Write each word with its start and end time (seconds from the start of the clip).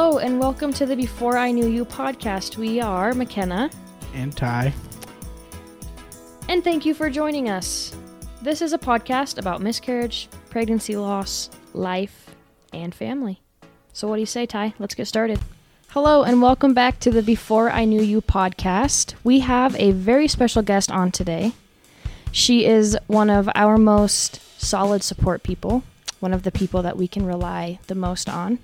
Hello, 0.00 0.18
and 0.18 0.38
welcome 0.38 0.72
to 0.74 0.86
the 0.86 0.94
Before 0.94 1.36
I 1.36 1.50
Knew 1.50 1.66
You 1.66 1.84
podcast. 1.84 2.56
We 2.56 2.80
are 2.80 3.14
McKenna, 3.14 3.68
and 4.14 4.34
Ty. 4.34 4.72
and 6.48 6.62
thank 6.62 6.86
you 6.86 6.94
for 6.94 7.10
joining 7.10 7.48
us. 7.48 7.96
This 8.40 8.62
is 8.62 8.72
a 8.72 8.78
podcast 8.78 9.38
about 9.38 9.60
miscarriage, 9.60 10.28
pregnancy 10.50 10.94
loss, 10.94 11.50
life, 11.74 12.30
and 12.72 12.94
family. 12.94 13.40
So, 13.92 14.06
what 14.06 14.14
do 14.14 14.20
you 14.20 14.26
say, 14.26 14.46
Ty? 14.46 14.72
Let's 14.78 14.94
get 14.94 15.08
started. 15.08 15.40
Hello, 15.88 16.22
and 16.22 16.40
welcome 16.40 16.74
back 16.74 17.00
to 17.00 17.10
the 17.10 17.20
Before 17.20 17.68
I 17.68 17.84
Knew 17.84 18.00
You 18.00 18.20
podcast. 18.20 19.14
We 19.24 19.40
have 19.40 19.74
a 19.80 19.90
very 19.90 20.28
special 20.28 20.62
guest 20.62 20.92
on 20.92 21.10
today. 21.10 21.54
She 22.30 22.66
is 22.66 22.96
one 23.08 23.30
of 23.30 23.50
our 23.56 23.76
most 23.76 24.40
solid 24.62 25.02
support 25.02 25.42
people, 25.42 25.82
one 26.20 26.32
of 26.32 26.44
the 26.44 26.52
people 26.52 26.82
that 26.82 26.96
we 26.96 27.08
can 27.08 27.26
rely 27.26 27.80
the 27.88 27.96
most 27.96 28.28
on. 28.28 28.60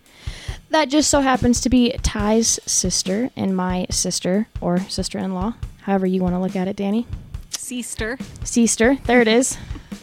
That 0.74 0.88
just 0.88 1.08
so 1.08 1.20
happens 1.20 1.60
to 1.60 1.70
be 1.70 1.92
Ty's 2.02 2.58
sister 2.66 3.30
and 3.36 3.56
my 3.56 3.86
sister 3.90 4.48
or 4.60 4.80
sister 4.80 5.20
in 5.20 5.32
law, 5.32 5.54
however 5.82 6.04
you 6.04 6.20
want 6.20 6.34
to 6.34 6.40
look 6.40 6.56
at 6.56 6.66
it, 6.66 6.76
Danie. 6.76 7.06
Sister. 7.50 8.18
Sister, 8.42 8.96
there 9.04 9.20
it 9.20 9.28
is. 9.28 9.56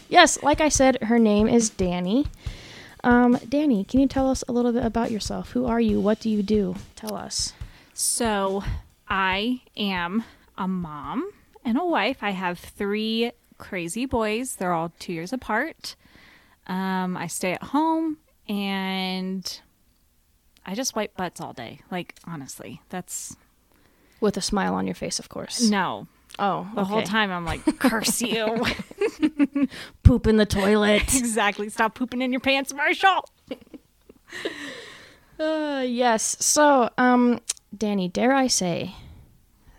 yes, 0.08 0.42
like 0.42 0.62
I 0.62 0.70
said, 0.70 0.96
her 1.02 1.18
name 1.18 1.46
is 1.46 1.70
Danie. 1.70 2.26
Um, 3.04 3.36
Danie, 3.36 3.86
can 3.86 4.00
you 4.00 4.08
tell 4.08 4.30
us 4.30 4.42
a 4.48 4.52
little 4.52 4.72
bit 4.72 4.82
about 4.82 5.10
yourself? 5.10 5.50
Who 5.50 5.66
are 5.66 5.78
you? 5.78 6.00
What 6.00 6.20
do 6.20 6.30
you 6.30 6.42
do? 6.42 6.74
Tell 6.96 7.16
us. 7.16 7.52
So, 7.92 8.64
I 9.06 9.60
am 9.76 10.24
a 10.56 10.66
mom 10.66 11.30
and 11.66 11.76
a 11.76 11.84
wife. 11.84 12.22
I 12.22 12.30
have 12.30 12.58
three 12.58 13.32
crazy 13.58 14.06
boys. 14.06 14.56
They're 14.56 14.72
all 14.72 14.90
two 14.98 15.12
years 15.12 15.34
apart. 15.34 15.96
Um, 16.66 17.14
I 17.14 17.26
stay 17.26 17.52
at 17.52 17.62
home 17.62 18.16
and 18.48 19.60
I 20.64 20.74
just 20.74 20.94
wipe 20.94 21.16
butts 21.16 21.40
all 21.40 21.52
day. 21.52 21.80
Like, 21.90 22.14
honestly, 22.26 22.80
that's 22.88 23.36
With 24.20 24.36
a 24.36 24.40
smile 24.40 24.74
on 24.74 24.86
your 24.86 24.94
face, 24.94 25.18
of 25.18 25.28
course. 25.28 25.62
no. 25.68 26.06
Oh, 26.38 26.66
The 26.74 26.84
whole 26.84 27.02
time 27.02 27.30
I'm 27.30 27.44
like, 27.44 27.78
curse 27.78 28.22
you. 28.22 28.64
poop 30.02 30.26
in 30.26 30.38
the 30.38 30.46
toilet. 30.46 31.02
exactly. 31.14 31.68
Stop 31.68 31.94
pooping 31.94 32.22
in 32.22 32.32
your 32.32 32.40
pants, 32.40 32.72
Marshall. 32.72 33.26
uh, 35.38 35.84
yes. 35.86 36.36
So, 36.40 36.88
um, 36.96 37.40
Danie, 37.76 38.10
dare 38.12 38.32
I 38.32 38.46
say 38.46 38.94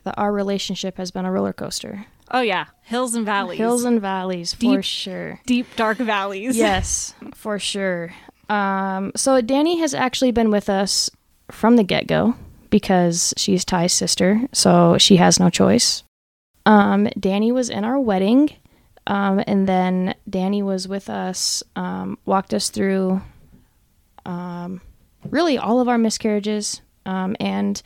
that 0.04 0.14
our 0.18 0.32
relationship 0.32 0.98
has 0.98 1.10
been 1.12 1.26
a 1.26 1.32
roller 1.32 1.54
coaster? 1.54 2.06
Oh, 2.30 2.42
yeah. 2.42 2.66
Hills 2.84 3.16
and 3.16 3.26
valleys. 3.26 3.58
Hills 3.58 3.84
and 3.84 4.00
valleys, 4.02 4.54
for 4.54 4.82
sure. 4.84 5.40
deep, 5.46 5.68
dark 5.76 5.98
valleys. 5.98 6.56
yes, 6.58 7.14
for 7.36 7.58
sure. 7.60 8.14
Um, 8.50 9.12
so 9.16 9.42
Danie 9.42 9.80
has 9.80 9.94
actually 9.94 10.32
been 10.32 10.52
with 10.52 10.70
us 10.70 11.10
from 11.50 11.76
the 11.76 11.84
get 11.84 12.08
go 12.08 12.36
because 12.70 13.34
she's 13.38 13.64
Ty's 13.64 13.94
sister, 13.94 14.42
so 14.52 14.98
she 14.98 15.18
has 15.18 15.40
no 15.40 15.50
choice. 15.50 16.04
Um, 16.66 17.08
Danie 17.20 17.54
was 17.54 17.70
in 17.70 17.84
our 17.84 18.00
wedding, 18.00 18.52
um, 19.08 19.44
and 19.46 19.68
then 19.68 20.16
Danie 20.30 20.64
was 20.64 20.88
with 20.88 21.10
us, 21.10 21.64
um, 21.76 22.18
walked 22.26 22.54
us 22.54 22.70
through 22.70 23.22
um, 24.26 24.82
really 25.30 25.58
all 25.58 25.80
of 25.80 25.90
our 25.90 25.98
miscarriages 25.98 26.82
um, 27.06 27.36
and 27.40 27.82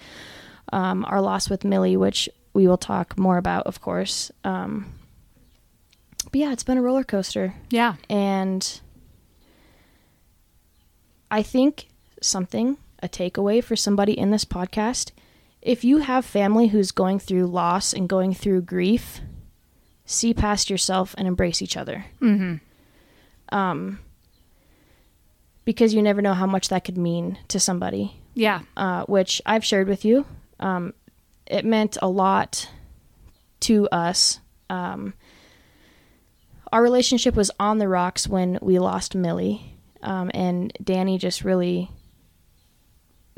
um, 0.72 1.06
our 1.06 1.22
loss 1.22 1.50
with 1.50 1.64
Millie, 1.64 1.98
which 1.98 2.30
we 2.54 2.68
will 2.68 2.78
talk 2.78 3.18
more 3.18 3.38
about, 3.38 3.66
of 3.68 3.82
course. 3.82 4.32
Um, 4.44 4.94
but 6.32 6.36
yeah, 6.36 6.52
it's 6.52 6.64
been 6.64 6.78
a 6.78 6.82
roller 6.82 7.04
coaster. 7.04 7.54
Yeah. 7.70 7.96
And 8.10 8.82
I 11.30 11.44
think 11.44 11.88
something, 12.22 12.78
a 13.02 13.08
takeaway 13.10 13.64
for 13.64 13.76
somebody 13.76 14.18
in 14.18 14.32
this 14.32 14.46
podcast, 14.46 15.12
if 15.62 15.84
you 15.84 15.98
have 16.00 16.26
family 16.26 16.68
who's 16.68 16.92
going 16.92 17.20
through 17.20 17.48
loss 17.48 17.94
and 17.94 18.08
going 18.08 18.34
through 18.34 18.62
grief, 18.62 19.20
see 20.06 20.34
past 20.34 20.70
yourself 20.70 21.14
and 21.18 21.28
embrace 21.28 21.62
each 21.62 21.76
other. 21.76 22.06
Mm-hmm. 22.22 23.56
Um, 23.56 24.00
because 25.66 25.94
you 25.94 26.02
never 26.02 26.22
know 26.22 26.34
how 26.34 26.46
much 26.46 26.70
that 26.70 26.86
could 26.86 26.98
mean 26.98 27.38
to 27.50 27.60
somebody, 27.60 28.16
Yeah. 28.34 28.62
uh, 28.78 29.04
which 29.06 29.42
I've 29.46 29.66
shared 29.66 29.88
with 29.90 30.06
you. 30.06 30.26
Um, 30.60 30.94
it 31.46 31.66
meant 31.66 31.98
a 32.02 32.08
lot 32.08 32.70
to 33.62 33.88
us. 33.90 34.40
Um, 34.70 35.14
our 36.72 36.82
relationship 36.82 37.36
was 37.36 37.52
on 37.60 37.78
the 37.80 37.88
rocks 37.88 38.28
when 38.28 38.60
we 38.62 38.80
lost 38.80 39.16
Millie, 39.16 39.77
um, 40.02 40.32
and 40.34 40.74
Danie 40.84 41.20
just 41.20 41.44
really 41.44 41.92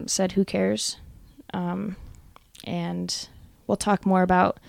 said, 0.05 0.33
"Who 0.33 0.45
cares?" 0.45 0.97
Um, 1.53 1.95
and 2.63 3.27
we'll 3.67 3.77
talk 3.77 4.05
more 4.05 4.21
about 4.21 4.59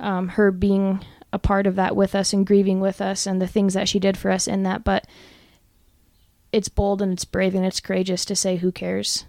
um, 0.00 0.28
her 0.28 0.50
being 0.50 1.04
a 1.32 1.38
part 1.38 1.66
of 1.66 1.76
that 1.76 1.94
with 1.94 2.14
us 2.14 2.32
and 2.32 2.46
grieving 2.46 2.80
with 2.80 3.00
us 3.00 3.26
and 3.26 3.40
the 3.40 3.46
things 3.46 3.74
that 3.74 3.88
she 3.88 3.98
did 3.98 4.16
for 4.16 4.30
us 4.30 4.46
in 4.46 4.62
that. 4.62 4.84
But 4.84 5.06
it's 6.52 6.68
bold 6.68 7.02
and 7.02 7.12
it's 7.12 7.24
brave 7.24 7.54
and 7.54 7.64
it's 7.66 7.80
courageous 7.80 8.24
to 8.26 8.36
say, 8.36 8.56
"Who 8.56 8.72
cares?" 8.72 9.24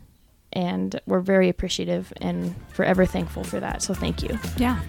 And 0.51 0.99
we're 1.05 1.19
very 1.19 1.47
appreciative 1.47 2.11
and 2.17 2.55
forever 2.69 3.05
thankful 3.05 3.43
for 3.43 3.59
that. 3.59 3.81
So 3.83 3.93
thank 3.93 4.23
you. 4.23 4.39
Yeah. 4.57 4.79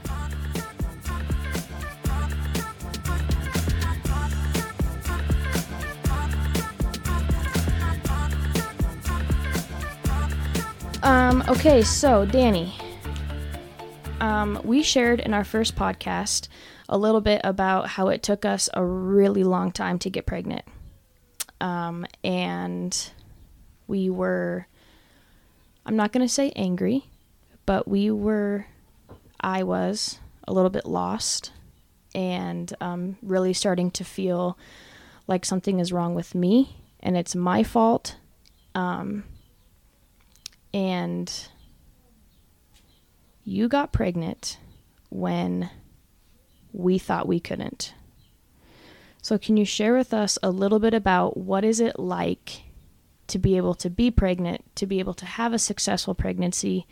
Um, 11.02 11.42
okay, 11.48 11.82
so 11.82 12.26
Danie, 12.26 12.72
um, 14.20 14.60
we 14.64 14.82
shared 14.82 15.20
in 15.20 15.32
our 15.32 15.44
first 15.44 15.74
podcast 15.74 16.48
a 16.90 16.98
little 16.98 17.22
bit 17.22 17.40
about 17.42 17.88
how 17.88 18.08
it 18.08 18.22
took 18.22 18.44
us 18.44 18.68
a 18.74 18.84
really 18.84 19.42
long 19.42 19.72
time 19.72 19.98
to 20.00 20.10
get 20.10 20.26
pregnant. 20.26 20.64
Um, 21.58 22.04
and 22.22 23.10
we 23.86 24.10
were, 24.10 24.66
I'm 25.86 25.96
not 25.96 26.12
going 26.12 26.26
to 26.26 26.32
say 26.32 26.52
angry, 26.54 27.06
but 27.64 27.88
we 27.88 28.10
were, 28.10 28.66
I 29.40 29.62
was 29.62 30.18
a 30.46 30.52
little 30.52 30.70
bit 30.70 30.84
lost 30.84 31.50
and 32.14 32.74
um, 32.80 33.16
really 33.22 33.54
starting 33.54 33.90
to 33.92 34.04
feel 34.04 34.58
like 35.26 35.46
something 35.46 35.78
is 35.80 35.92
wrong 35.92 36.14
with 36.14 36.34
me 36.34 36.76
and 37.00 37.16
it's 37.16 37.34
my 37.34 37.62
fault. 37.62 38.16
Um, 38.74 39.24
and 40.72 41.48
you 43.44 43.68
got 43.68 43.92
pregnant 43.92 44.58
when 45.08 45.70
we 46.72 46.98
thought 46.98 47.26
we 47.26 47.40
couldn't. 47.40 47.94
So 49.22 49.38
can 49.38 49.56
you 49.56 49.64
share 49.64 49.94
with 49.94 50.14
us 50.14 50.38
a 50.42 50.50
little 50.50 50.78
bit 50.78 50.94
about 50.94 51.36
what 51.36 51.64
is 51.64 51.80
it 51.80 51.98
like 51.98 52.62
to 53.26 53.38
be 53.38 53.56
able 53.56 53.74
to 53.74 53.90
be 53.90 54.10
pregnant, 54.10 54.64
to 54.76 54.86
be 54.86 54.98
able 54.98 55.14
to 55.14 55.26
have 55.26 55.52
a 55.52 55.58
successful 55.58 56.14
pregnancy 56.14 56.86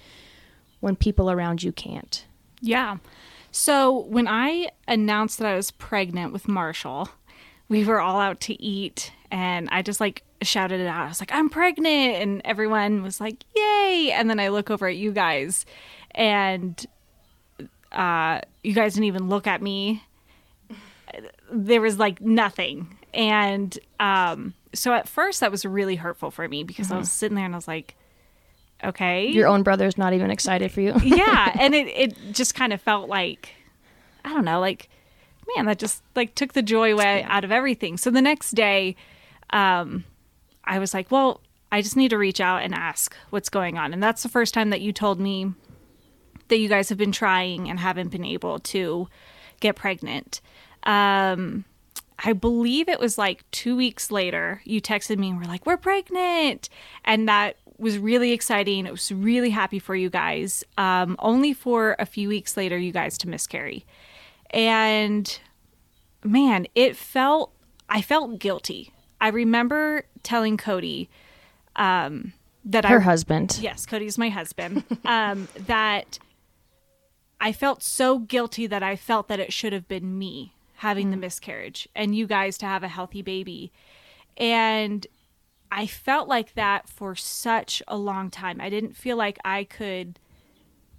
when 0.80 0.96
people 0.96 1.30
around 1.30 1.62
you 1.62 1.72
can't? 1.72 2.26
Yeah. 2.60 2.98
So 3.50 4.04
when 4.06 4.28
I 4.28 4.68
announced 4.86 5.38
that 5.38 5.46
I 5.46 5.56
was 5.56 5.70
pregnant 5.70 6.32
with 6.32 6.48
Marshall, 6.48 7.08
we 7.68 7.84
were 7.84 8.00
all 8.00 8.20
out 8.20 8.40
to 8.42 8.62
eat 8.62 9.12
and 9.30 9.68
I 9.70 9.82
just 9.82 10.00
like 10.00 10.22
shouted 10.42 10.80
it 10.80 10.86
out. 10.86 11.04
I 11.04 11.08
was 11.08 11.20
like, 11.20 11.32
I'm 11.32 11.48
pregnant. 11.48 12.22
And 12.22 12.42
everyone 12.44 13.02
was 13.02 13.20
like, 13.20 13.44
yay. 13.54 14.12
And 14.14 14.30
then 14.30 14.40
I 14.40 14.48
look 14.48 14.70
over 14.70 14.86
at 14.86 14.96
you 14.96 15.12
guys 15.12 15.66
and 16.12 16.84
uh, 17.92 18.40
you 18.62 18.72
guys 18.72 18.94
didn't 18.94 19.06
even 19.06 19.28
look 19.28 19.46
at 19.46 19.62
me. 19.62 20.02
There 21.52 21.80
was 21.80 21.98
like 21.98 22.20
nothing. 22.20 22.96
And 23.14 23.78
um, 24.00 24.54
so 24.74 24.92
at 24.92 25.08
first 25.08 25.40
that 25.40 25.50
was 25.50 25.64
really 25.64 25.96
hurtful 25.96 26.30
for 26.30 26.48
me 26.48 26.64
because 26.64 26.92
I 26.92 26.98
was 26.98 27.10
sitting 27.10 27.36
there 27.36 27.44
and 27.44 27.54
I 27.54 27.58
was 27.58 27.68
like, 27.68 27.96
okay. 28.84 29.28
Your 29.28 29.48
own 29.48 29.62
brother's 29.62 29.98
not 29.98 30.12
even 30.12 30.30
excited 30.30 30.70
for 30.70 30.80
you. 30.80 30.94
yeah 31.02 31.52
and 31.58 31.74
it, 31.74 31.88
it 31.88 32.16
just 32.32 32.54
kind 32.54 32.72
of 32.72 32.80
felt 32.80 33.08
like 33.08 33.50
i 34.24 34.30
don't 34.30 34.44
know 34.44 34.60
like 34.60 34.88
man 35.56 35.66
that 35.66 35.78
just 35.78 36.02
like 36.14 36.34
took 36.34 36.52
the 36.52 36.62
joy 36.62 36.92
away 36.92 37.22
out 37.24 37.44
of 37.44 37.50
everything 37.52 37.96
so 37.96 38.10
the 38.10 38.20
next 38.20 38.52
day 38.52 38.94
um 39.50 40.04
i 40.64 40.78
was 40.78 40.94
like 40.94 41.10
well 41.10 41.40
i 41.72 41.80
just 41.80 41.96
need 41.96 42.10
to 42.10 42.18
reach 42.18 42.40
out 42.40 42.62
and 42.62 42.74
ask 42.74 43.16
what's 43.30 43.48
going 43.48 43.78
on 43.78 43.92
and 43.92 44.02
that's 44.02 44.22
the 44.22 44.28
first 44.28 44.54
time 44.54 44.70
that 44.70 44.80
you 44.80 44.92
told 44.92 45.20
me 45.20 45.52
that 46.48 46.58
you 46.58 46.68
guys 46.68 46.88
have 46.88 46.98
been 46.98 47.12
trying 47.12 47.68
and 47.68 47.78
haven't 47.78 48.08
been 48.08 48.24
able 48.24 48.58
to 48.58 49.08
get 49.60 49.76
pregnant 49.76 50.40
um 50.84 51.64
I 52.20 52.32
believe 52.32 52.88
it 52.88 52.98
was 52.98 53.16
like 53.16 53.48
two 53.52 53.76
weeks 53.76 54.10
later, 54.10 54.60
you 54.64 54.80
texted 54.80 55.18
me 55.18 55.30
and 55.30 55.38
were 55.38 55.44
like, 55.44 55.64
We're 55.64 55.76
pregnant. 55.76 56.68
And 57.04 57.28
that 57.28 57.56
was 57.78 57.98
really 57.98 58.32
exciting. 58.32 58.86
It 58.86 58.90
was 58.90 59.12
really 59.12 59.50
happy 59.50 59.78
for 59.78 59.94
you 59.94 60.10
guys. 60.10 60.64
Um, 60.76 61.16
only 61.20 61.52
for 61.52 61.94
a 61.98 62.06
few 62.06 62.28
weeks 62.28 62.56
later, 62.56 62.76
you 62.76 62.92
guys 62.92 63.16
to 63.18 63.28
miscarry. 63.28 63.86
And 64.50 65.38
man, 66.24 66.66
it 66.74 66.96
felt, 66.96 67.52
I 67.88 68.02
felt 68.02 68.40
guilty. 68.40 68.92
I 69.20 69.28
remember 69.28 70.04
telling 70.22 70.56
Cody, 70.56 71.08
um, 71.76 72.32
that 72.64 72.84
I 72.84 72.90
Her 72.90 73.00
I 73.00 73.02
husband. 73.02 73.58
yes, 73.60 73.86
Cody's 73.86 74.18
my 74.18 74.28
husband. 74.28 74.84
um, 75.04 75.48
that 75.66 76.18
I 77.40 77.52
felt 77.52 77.82
so 77.82 78.18
guilty 78.18 78.66
that 78.66 78.82
I 78.82 78.96
felt 78.96 79.28
that 79.28 79.40
it 79.40 79.52
should 79.52 79.72
have 79.72 79.88
been 79.88 80.18
me 80.18 80.54
having 80.76 81.10
the 81.10 81.16
miscarriage 81.16 81.88
and 81.94 82.14
you 82.14 82.26
guys 82.26 82.56
to 82.58 82.66
have 82.66 82.82
a 82.84 82.88
healthy 82.88 83.22
baby. 83.22 83.72
And 84.36 85.06
I 85.70 85.86
felt 85.86 86.28
like 86.28 86.54
that 86.54 86.88
for 86.88 87.14
such 87.14 87.82
a 87.88 87.96
long 87.96 88.30
time. 88.30 88.60
I 88.60 88.70
didn't 88.70 88.96
feel 88.96 89.16
like 89.16 89.38
I 89.44 89.64
could 89.64 90.18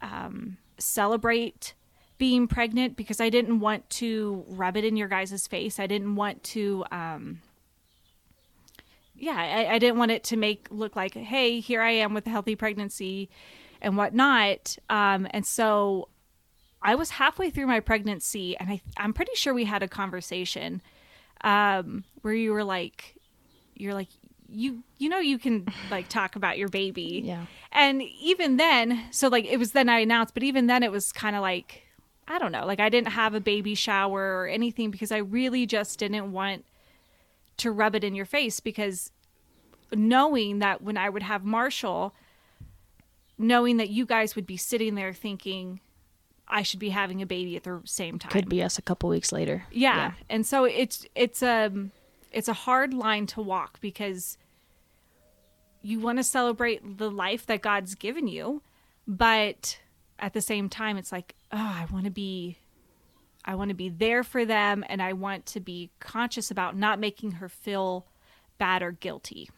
um, 0.01 0.57
celebrate 0.77 1.73
being 2.17 2.47
pregnant 2.47 2.97
because 2.97 3.21
I 3.21 3.29
didn't 3.29 3.61
want 3.61 3.89
to 3.91 4.43
rub 4.47 4.75
it 4.75 4.83
in 4.83 4.97
your 4.97 5.07
guys' 5.07 5.47
face. 5.47 5.79
I 5.79 5.87
didn't 5.87 6.15
want 6.15 6.43
to. 6.45 6.85
Um, 6.91 7.41
yeah, 9.19 9.35
I, 9.35 9.75
I 9.75 9.79
didn't 9.79 9.97
want 9.97 10.11
it 10.11 10.23
to 10.25 10.37
make 10.37 10.67
look 10.71 10.95
like, 10.95 11.13
hey, 11.13 11.59
here 11.59 11.81
I 11.81 11.91
am 11.91 12.13
with 12.13 12.25
a 12.27 12.29
healthy 12.29 12.55
pregnancy 12.55 13.29
and 13.81 13.97
whatnot. 13.97 14.77
Um, 14.89 15.27
and 15.31 15.45
so 15.45 16.09
I 16.81 16.95
was 16.95 17.11
halfway 17.11 17.49
through 17.49 17.67
my 17.67 17.79
pregnancy, 17.79 18.57
and 18.57 18.69
I, 18.69 18.81
I'm 18.97 19.13
pretty 19.13 19.33
sure 19.35 19.53
we 19.53 19.65
had 19.65 19.83
a 19.83 19.87
conversation 19.87 20.81
um, 21.41 22.03
where 22.21 22.33
you 22.33 22.51
were 22.53 22.63
like, 22.63 23.15
you're 23.75 23.93
like, 23.93 24.09
you 24.51 24.81
you 24.97 25.09
know 25.09 25.19
you 25.19 25.37
can 25.37 25.67
like 25.91 26.09
talk 26.09 26.35
about 26.35 26.57
your 26.57 26.69
baby 26.69 27.21
Yeah. 27.25 27.45
and 27.71 28.01
even 28.01 28.57
then 28.57 28.99
so 29.11 29.27
like 29.27 29.45
it 29.45 29.57
was 29.57 29.73
then 29.73 29.89
i 29.89 29.99
announced 29.99 30.33
but 30.33 30.41
even 30.41 30.65
then 30.65 30.81
it 30.81 30.91
was 30.91 31.11
kind 31.11 31.35
of 31.35 31.43
like 31.43 31.83
i 32.27 32.39
don't 32.39 32.51
know 32.51 32.65
like 32.65 32.79
i 32.79 32.89
didn't 32.89 33.09
have 33.09 33.35
a 33.35 33.39
baby 33.39 33.75
shower 33.75 34.39
or 34.39 34.47
anything 34.47 34.89
because 34.89 35.11
i 35.11 35.17
really 35.17 35.67
just 35.67 35.99
didn't 35.99 36.31
want 36.31 36.65
to 37.59 37.71
rub 37.71 37.95
it 37.95 38.03
in 38.03 38.15
your 38.15 38.25
face 38.25 38.59
because 38.59 39.11
knowing 39.93 40.59
that 40.59 40.81
when 40.81 40.97
i 40.97 41.09
would 41.09 41.23
have 41.23 41.43
marshall 41.43 42.13
knowing 43.37 43.77
that 43.77 43.89
you 43.89 44.05
guys 44.05 44.35
would 44.35 44.45
be 44.45 44.57
sitting 44.57 44.95
there 44.95 45.13
thinking 45.13 45.79
i 46.47 46.61
should 46.61 46.79
be 46.79 46.89
having 46.89 47.21
a 47.21 47.25
baby 47.25 47.55
at 47.55 47.63
the 47.63 47.81
same 47.85 48.19
time 48.19 48.31
Could 48.31 48.49
be 48.49 48.61
us 48.61 48.77
a 48.77 48.81
couple 48.81 49.09
weeks 49.09 49.31
later. 49.31 49.63
yeah. 49.71 50.11
And 50.29 50.45
so 50.45 50.63
it's 50.65 51.05
it's 51.15 51.41
um 51.43 51.91
it's 52.31 52.47
a 52.47 52.53
hard 52.53 52.93
line 52.93 53.25
to 53.27 53.41
walk 53.41 53.79
because 53.81 54.37
you 55.81 55.99
want 55.99 56.17
to 56.19 56.23
celebrate 56.23 56.97
the 56.97 57.09
life 57.09 57.45
that 57.45 57.61
God's 57.61 57.95
given 57.95 58.27
you, 58.27 58.61
but 59.07 59.79
at 60.19 60.33
the 60.33 60.41
same 60.41 60.67
time 60.69 60.97
it's 60.97 61.11
like, 61.11 61.35
oh, 61.51 61.57
I 61.57 61.87
want 61.91 62.05
to 62.05 62.11
be 62.11 62.57
I 63.45 63.55
want 63.55 63.69
to 63.69 63.75
be 63.75 63.89
there 63.89 64.23
for 64.23 64.45
them 64.45 64.83
and 64.87 65.01
I 65.01 65.13
want 65.13 65.45
to 65.47 65.59
be 65.59 65.91
conscious 65.99 66.51
about 66.51 66.75
not 66.75 66.99
making 66.99 67.31
her 67.33 67.49
feel 67.49 68.05
bad 68.57 68.81
or 68.81 68.91
guilty. 68.91 69.49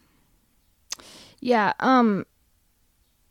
Yeah, 1.40 1.72
um 1.80 2.26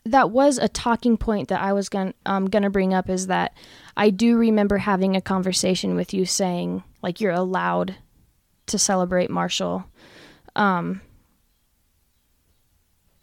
that 0.03 0.31
was 0.31 0.57
a 0.57 0.67
talking 0.67 1.15
point 1.15 1.47
that 1.49 1.61
I 1.61 1.73
was 1.73 1.87
going 1.89 2.13
um 2.25 2.49
going 2.49 2.63
to 2.63 2.69
bring 2.69 2.93
up 2.93 3.09
is 3.09 3.27
that 3.27 3.55
I 3.95 4.09
do 4.09 4.37
remember 4.37 4.79
having 4.79 5.15
a 5.15 5.21
conversation 5.21 5.95
with 5.95 6.13
you 6.13 6.25
saying 6.25 6.83
like 7.01 7.21
you're 7.21 7.31
allowed 7.31 7.95
to 8.67 8.77
celebrate 8.77 9.29
Marshall. 9.29 9.85
Um 10.55 11.01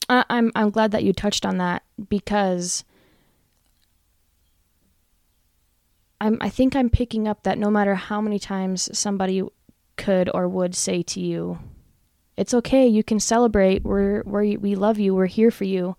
I, 0.09 0.25
I'm 0.31 0.51
I'm 0.55 0.71
glad 0.71 0.93
that 0.93 1.05
you 1.05 1.13
touched 1.13 1.45
on 1.45 1.59
that 1.59 1.83
because 2.09 2.85
I'm 6.21 6.39
I 6.41 6.49
think 6.49 6.75
I'm 6.75 6.91
picking 6.91 7.29
up 7.29 7.45
that 7.45 7.59
no 7.59 7.71
matter 7.71 7.95
how 7.95 8.21
many 8.21 8.39
times 8.39 8.89
somebody 8.97 9.43
could 9.97 10.31
or 10.35 10.49
would 10.49 10.75
say 10.75 11.03
to 11.03 11.21
you, 11.21 11.59
it's 12.37 12.55
okay, 12.55 12.87
you 12.87 13.03
can 13.03 13.21
celebrate. 13.21 13.85
We're 13.85 14.23
we're, 14.25 14.59
we 14.59 14.75
love 14.75 14.99
you. 14.99 15.15
We're 15.15 15.27
here 15.27 15.51
for 15.51 15.65
you. 15.65 15.97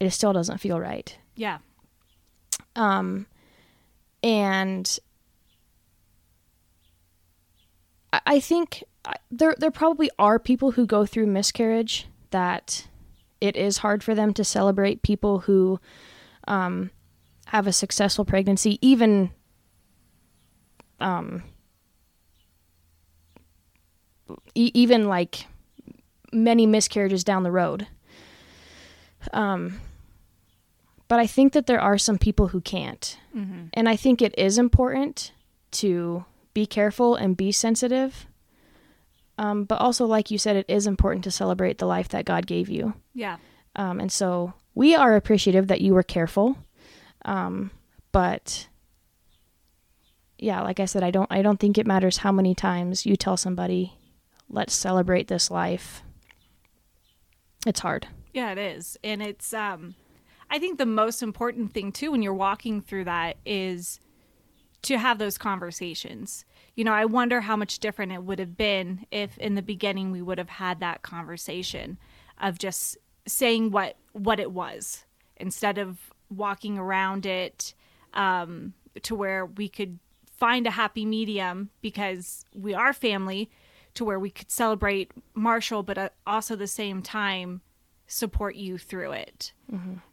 It 0.00 0.10
still 0.10 0.32
doesn't 0.32 0.58
feel 0.58 0.78
right. 0.80 1.16
Yeah. 1.36 1.58
Um, 2.76 3.26
and 4.22 4.98
I, 8.12 8.20
I 8.26 8.40
think 8.40 8.84
I- 9.04 9.14
there 9.30 9.54
there 9.58 9.70
probably 9.70 10.10
are 10.18 10.38
people 10.38 10.72
who 10.72 10.86
go 10.86 11.06
through 11.06 11.26
miscarriage 11.26 12.06
that 12.30 12.86
it 13.40 13.56
is 13.56 13.78
hard 13.78 14.02
for 14.02 14.14
them 14.14 14.34
to 14.34 14.44
celebrate 14.44 15.02
people 15.02 15.40
who 15.40 15.78
um, 16.48 16.90
have 17.48 17.66
a 17.66 17.72
successful 17.72 18.24
pregnancy, 18.24 18.78
even 18.86 19.30
um, 21.00 21.42
e- 24.54 24.70
even 24.74 25.08
like 25.08 25.46
many 26.30 26.66
miscarriages 26.66 27.24
down 27.24 27.42
the 27.42 27.50
road. 27.50 27.86
Um, 29.32 29.80
but 31.08 31.18
I 31.18 31.26
think 31.26 31.54
that 31.54 31.66
there 31.66 31.80
are 31.80 31.96
some 31.96 32.18
people 32.18 32.48
who 32.48 32.60
can't. 32.60 33.18
And 33.72 33.88
I 33.88 33.96
think 33.96 34.20
it 34.20 34.34
is 34.38 34.58
important 34.58 35.32
to 35.72 36.24
be 36.52 36.66
careful 36.66 37.14
and 37.14 37.34
be 37.36 37.50
sensitive. 37.50 38.26
Um, 39.38 39.64
but 39.64 39.80
also, 39.80 40.04
like 40.04 40.30
you 40.30 40.36
said, 40.36 40.56
it 40.56 40.66
is 40.68 40.86
important 40.86 41.24
to 41.24 41.30
celebrate 41.30 41.78
the 41.78 41.86
life 41.86 42.08
that 42.08 42.26
God 42.26 42.46
gave 42.46 42.68
you. 42.68 42.92
Yeah. 43.14 43.38
Um, 43.74 44.00
and 44.00 44.12
so 44.12 44.52
we 44.74 44.94
are 44.94 45.16
appreciative 45.16 45.68
that 45.68 45.80
you 45.80 45.94
were 45.94 46.02
careful. 46.02 46.58
Um, 47.24 47.70
but 48.12 48.68
yeah, 50.38 50.62
like 50.62 50.80
I 50.80 50.84
said, 50.84 51.02
I 51.02 51.10
don't 51.10 51.30
I 51.30 51.42
don't 51.42 51.58
think 51.58 51.78
it 51.78 51.86
matters 51.86 52.18
how 52.18 52.32
many 52.32 52.54
times 52.54 53.04
you 53.04 53.16
tell 53.16 53.36
somebody, 53.36 53.94
let's 54.48 54.74
celebrate 54.74 55.28
this 55.28 55.50
life. 55.50 56.02
It's 57.66 57.80
hard. 57.80 58.06
Yeah, 58.32 58.52
it 58.52 58.58
is. 58.58 58.96
And 59.02 59.22
it's 59.22 59.52
um 59.52 59.94
I 60.50 60.58
think 60.58 60.78
the 60.78 60.86
most 60.86 61.22
important 61.22 61.72
thing 61.72 61.92
too 61.92 62.12
when 62.12 62.22
you're 62.22 62.34
walking 62.34 62.80
through 62.80 63.04
that 63.04 63.36
is 63.44 64.00
to 64.82 64.96
have 64.96 65.18
those 65.18 65.36
conversations. 65.38 66.44
You 66.76 66.84
know, 66.84 66.92
I 66.92 67.04
wonder 67.04 67.40
how 67.40 67.56
much 67.56 67.80
different 67.80 68.12
it 68.12 68.22
would 68.22 68.38
have 68.38 68.56
been 68.56 69.06
if 69.10 69.36
in 69.38 69.56
the 69.56 69.62
beginning 69.62 70.12
we 70.12 70.22
would 70.22 70.38
have 70.38 70.48
had 70.48 70.78
that 70.80 71.02
conversation 71.02 71.98
of 72.40 72.58
just 72.58 72.96
saying 73.26 73.72
what 73.72 73.96
what 74.12 74.38
it 74.38 74.52
was 74.52 75.04
instead 75.36 75.78
of 75.78 75.98
walking 76.30 76.78
around 76.78 77.26
it 77.26 77.74
um 78.14 78.72
to 79.02 79.14
where 79.14 79.46
we 79.46 79.68
could 79.68 79.98
find 80.36 80.66
a 80.66 80.70
happy 80.70 81.04
medium 81.04 81.70
because 81.80 82.44
we 82.54 82.74
are 82.74 82.92
family 82.92 83.50
to 83.94 84.04
where 84.04 84.18
we 84.20 84.30
could 84.30 84.50
celebrate 84.50 85.10
Marshall 85.34 85.82
but 85.82 85.98
at 85.98 86.14
also 86.26 86.54
the 86.56 86.66
same 86.66 87.02
time 87.02 87.60
support 88.06 88.54
you 88.56 88.78
through 88.78 89.12
it 89.12 89.52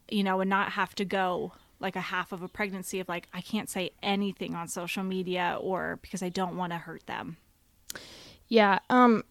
you 0.10 0.24
know 0.24 0.40
and 0.42 0.50
not 0.50 0.72
have 0.74 0.94
to 0.96 1.06
go 1.06 1.54
like 1.80 1.96
a 1.96 2.02
half 2.02 2.32
of 2.32 2.42
a 2.42 2.48
pregnancy 2.48 3.00
of 3.00 3.08
like 3.08 3.28
i 3.34 3.42
can't 3.42 3.70
say 3.70 3.92
anything 4.04 4.56
on 4.56 4.68
social 4.68 5.04
media 5.04 5.58
or 5.62 6.00
because 6.02 6.22
i 6.24 6.30
don't 6.30 6.58
want 6.58 6.72
to 6.74 6.78
hurt 6.78 7.06
them 7.08 7.38
Yeah. 8.48 8.80
Um, 8.90 9.24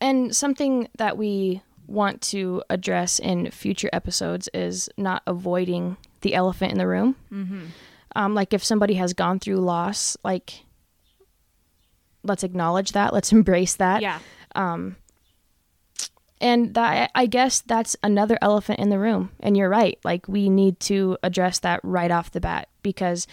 and 0.00 0.34
something 0.34 0.88
that 0.98 1.16
we 1.16 1.62
want 1.86 2.20
to 2.22 2.62
address 2.70 3.18
in 3.18 3.50
future 3.50 3.90
episodes 3.92 4.48
is 4.54 4.88
not 4.96 5.22
avoiding 5.26 5.96
the 6.22 6.34
elephant 6.34 6.72
in 6.72 6.78
the 6.78 6.86
room. 6.86 7.16
Mm-hmm. 7.32 7.64
Um, 8.14 8.34
like 8.34 8.52
if 8.52 8.62
somebody 8.62 8.94
has 8.94 9.12
gone 9.12 9.38
through 9.38 9.56
loss, 9.56 10.16
like 10.24 10.64
let's 12.22 12.44
acknowledge 12.44 12.92
that, 12.92 13.12
let's 13.12 13.32
embrace 13.38 13.76
that. 13.76 14.02
yeah 14.02 14.18
And 16.40 16.74
that 16.74 17.10
I 17.14 17.26
guess 17.26 17.60
that's 17.60 17.96
another 18.02 18.36
elephant 18.42 18.80
in 18.80 18.90
the 18.90 18.98
room. 18.98 19.30
And 19.40 19.56
you're 19.56 19.68
right. 19.68 19.98
Like 20.04 20.26
we 20.28 20.48
need 20.48 20.80
to 20.80 21.16
address 21.22 21.60
that 21.60 21.80
right 21.82 22.10
off 22.10 22.32
the 22.32 22.40
bat 22.40 22.68
because 22.82 23.26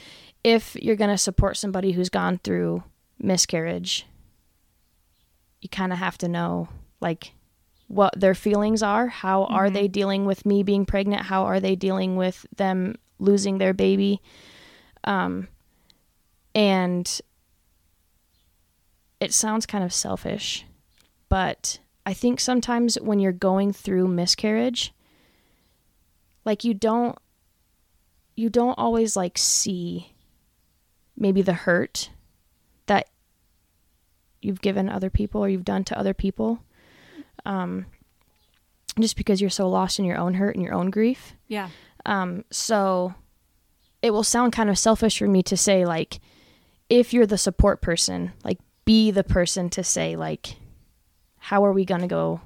if 0.43 0.75
you're 0.75 0.95
going 0.95 1.09
to 1.09 1.17
support 1.17 1.57
somebody 1.57 1.91
who's 1.91 2.09
gone 2.09 2.39
through 2.43 2.83
miscarriage, 3.17 4.05
you 5.59 5.69
kind 5.69 5.91
of 5.91 5.99
have 5.99 6.17
to 6.19 6.27
know 6.27 6.69
like 7.01 7.33
what 7.89 8.17
their 8.17 8.35
feelings 8.35 8.81
are. 8.83 9.07
How 9.07 9.45
are 9.45 9.69
they 9.69 9.87
dealing 9.87 10.25
with 10.25 10.45
me 10.45 10.61
being 10.61 10.85
pregnant? 10.85 11.23
How 11.23 11.45
are 11.45 11.59
they 11.59 11.75
dealing 11.75 12.15
with 12.15 12.45
them 12.55 12.95
losing 13.17 13.57
their 13.57 13.73
baby? 13.73 14.21
Um, 15.03 15.47
and 16.53 17.19
it 19.19 19.33
sounds 19.33 19.65
kind 19.65 19.83
of 19.83 19.91
selfish, 19.91 20.65
but 21.29 21.79
I 22.05 22.13
think 22.13 22.39
sometimes 22.39 22.95
when 23.01 23.19
you're 23.19 23.31
going 23.31 23.73
through 23.73 24.07
miscarriage, 24.07 24.93
like 26.45 26.63
you 26.63 26.73
don't 26.73 27.17
you 28.35 28.49
don't 28.49 28.77
always 28.77 29.17
like 29.17 29.37
see 29.37 30.13
maybe 31.17 31.41
the 31.41 31.53
hurt 31.53 32.11
that 32.85 33.09
you've 34.41 34.61
given 34.61 34.89
other 34.89 35.09
people 35.09 35.43
or 35.43 35.49
you've 35.49 35.65
done 35.65 35.83
to 35.85 35.97
other 35.97 36.13
people. 36.13 36.63
Um 37.49 37.85
just 38.99 39.15
because 39.15 39.39
you're 39.41 39.49
so 39.49 39.69
lost 39.69 39.99
in 39.99 40.05
your 40.05 40.17
own 40.17 40.33
hurt 40.35 40.55
and 40.55 40.63
your 40.63 40.73
own 40.73 40.89
grief. 40.89 41.33
yeah 41.47 41.69
Um, 42.05 42.43
so 42.51 43.13
it 44.01 44.11
will 44.11 44.23
sound 44.23 44.53
kind 44.53 44.69
of 44.69 44.77
selfish 44.77 45.19
for 45.19 45.27
me 45.27 45.43
to 45.43 45.57
say, 45.57 45.85
like, 45.85 46.19
if 46.89 47.13
you're 47.13 47.27
the 47.27 47.37
support 47.37 47.81
person, 47.81 48.31
like, 48.43 48.59
be 48.85 49.11
the 49.11 49.23
person 49.23 49.69
to 49.69 49.83
say, 49.83 50.15
like, 50.15 50.55
how 51.37 51.63
are 51.65 51.73
we 51.73 51.85
going 51.85 52.01
to 52.01 52.07
go? 52.07 52.41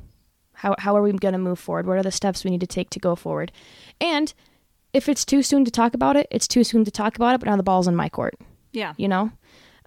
How 0.54 0.76
how 0.78 0.96
are 0.96 1.02
we 1.02 1.12
going 1.14 1.34
to 1.34 1.40
move 1.50 1.60
forward? 1.60 1.88
What 1.88 1.98
are 1.98 2.04
the 2.04 2.12
steps 2.12 2.44
we 2.44 2.52
need 2.52 2.62
to 2.62 2.68
take 2.68 2.90
to 2.92 3.00
go 3.00 3.16
forward? 3.16 3.52
And 4.00 4.34
if 4.94 5.10
it's 5.10 5.26
too 5.26 5.42
soon 5.42 5.66
to 5.66 5.72
talk 5.72 5.94
about 5.94 6.16
it, 6.16 6.28
it's 6.30 6.48
too 6.48 6.64
soon 6.64 6.86
to 6.86 6.92
talk 6.92 7.16
about 7.16 7.34
it. 7.36 7.40
But 7.40 7.50
now 7.50 7.58
the 7.58 7.64
ball's 7.64 7.88
in 7.88 7.96
my 7.96 8.10
court. 8.10 8.36
Yeah. 8.72 8.94
You 8.98 9.08
know, 9.08 9.32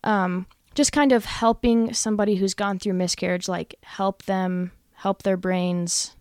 um, 0.04 0.46
just 0.74 0.92
kind 0.92 1.12
of 1.12 1.24
helping 1.24 1.94
somebody 1.94 2.36
who's 2.36 2.54
gone 2.54 2.78
through 2.78 2.94
miscarriage, 2.94 3.48
like 3.48 3.74
help 3.82 4.24
them 4.24 4.72
help 4.96 5.22
their 5.22 5.36
brains 5.36 6.14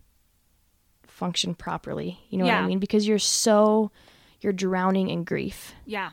function 1.07 1.55
properly. 1.55 2.19
You 2.29 2.37
know 2.39 2.45
what 2.45 2.53
I 2.55 2.67
mean? 2.67 2.79
Because 2.79 3.07
you're 3.07 3.19
so 3.19 3.91
you're 4.41 4.53
drowning 4.53 5.09
in 5.09 5.23
grief. 5.23 5.73
Yeah. 5.85 6.11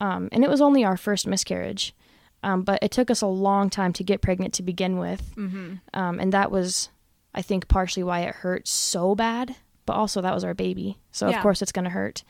Um, 0.00 0.28
and 0.32 0.42
it 0.42 0.50
was 0.50 0.60
only 0.62 0.82
our 0.82 0.96
first 0.96 1.26
miscarriage, 1.26 1.94
um, 2.42 2.62
but 2.62 2.82
it 2.82 2.90
took 2.90 3.10
us 3.10 3.20
a 3.20 3.26
long 3.26 3.68
time 3.68 3.92
to 3.92 4.02
get 4.02 4.22
pregnant 4.22 4.54
to 4.54 4.62
begin 4.62 4.98
with. 4.98 5.34
Mm-hmm. 5.36 5.74
Um, 5.92 6.18
and 6.18 6.32
that 6.32 6.50
was, 6.50 6.88
I 7.34 7.42
think, 7.42 7.68
partially 7.68 8.02
why 8.02 8.20
it 8.20 8.34
hurt 8.36 8.66
so 8.66 9.14
bad. 9.14 9.56
But 9.84 9.92
also, 9.94 10.20
that 10.22 10.34
was 10.34 10.42
our 10.44 10.54
baby, 10.54 10.98
so 11.10 11.28
Yeah. 11.28 11.36
of 11.36 11.42
course 11.42 11.60
it's 11.62 11.72
going 11.72 11.84
to 11.84 11.90
hurt. 11.90 12.24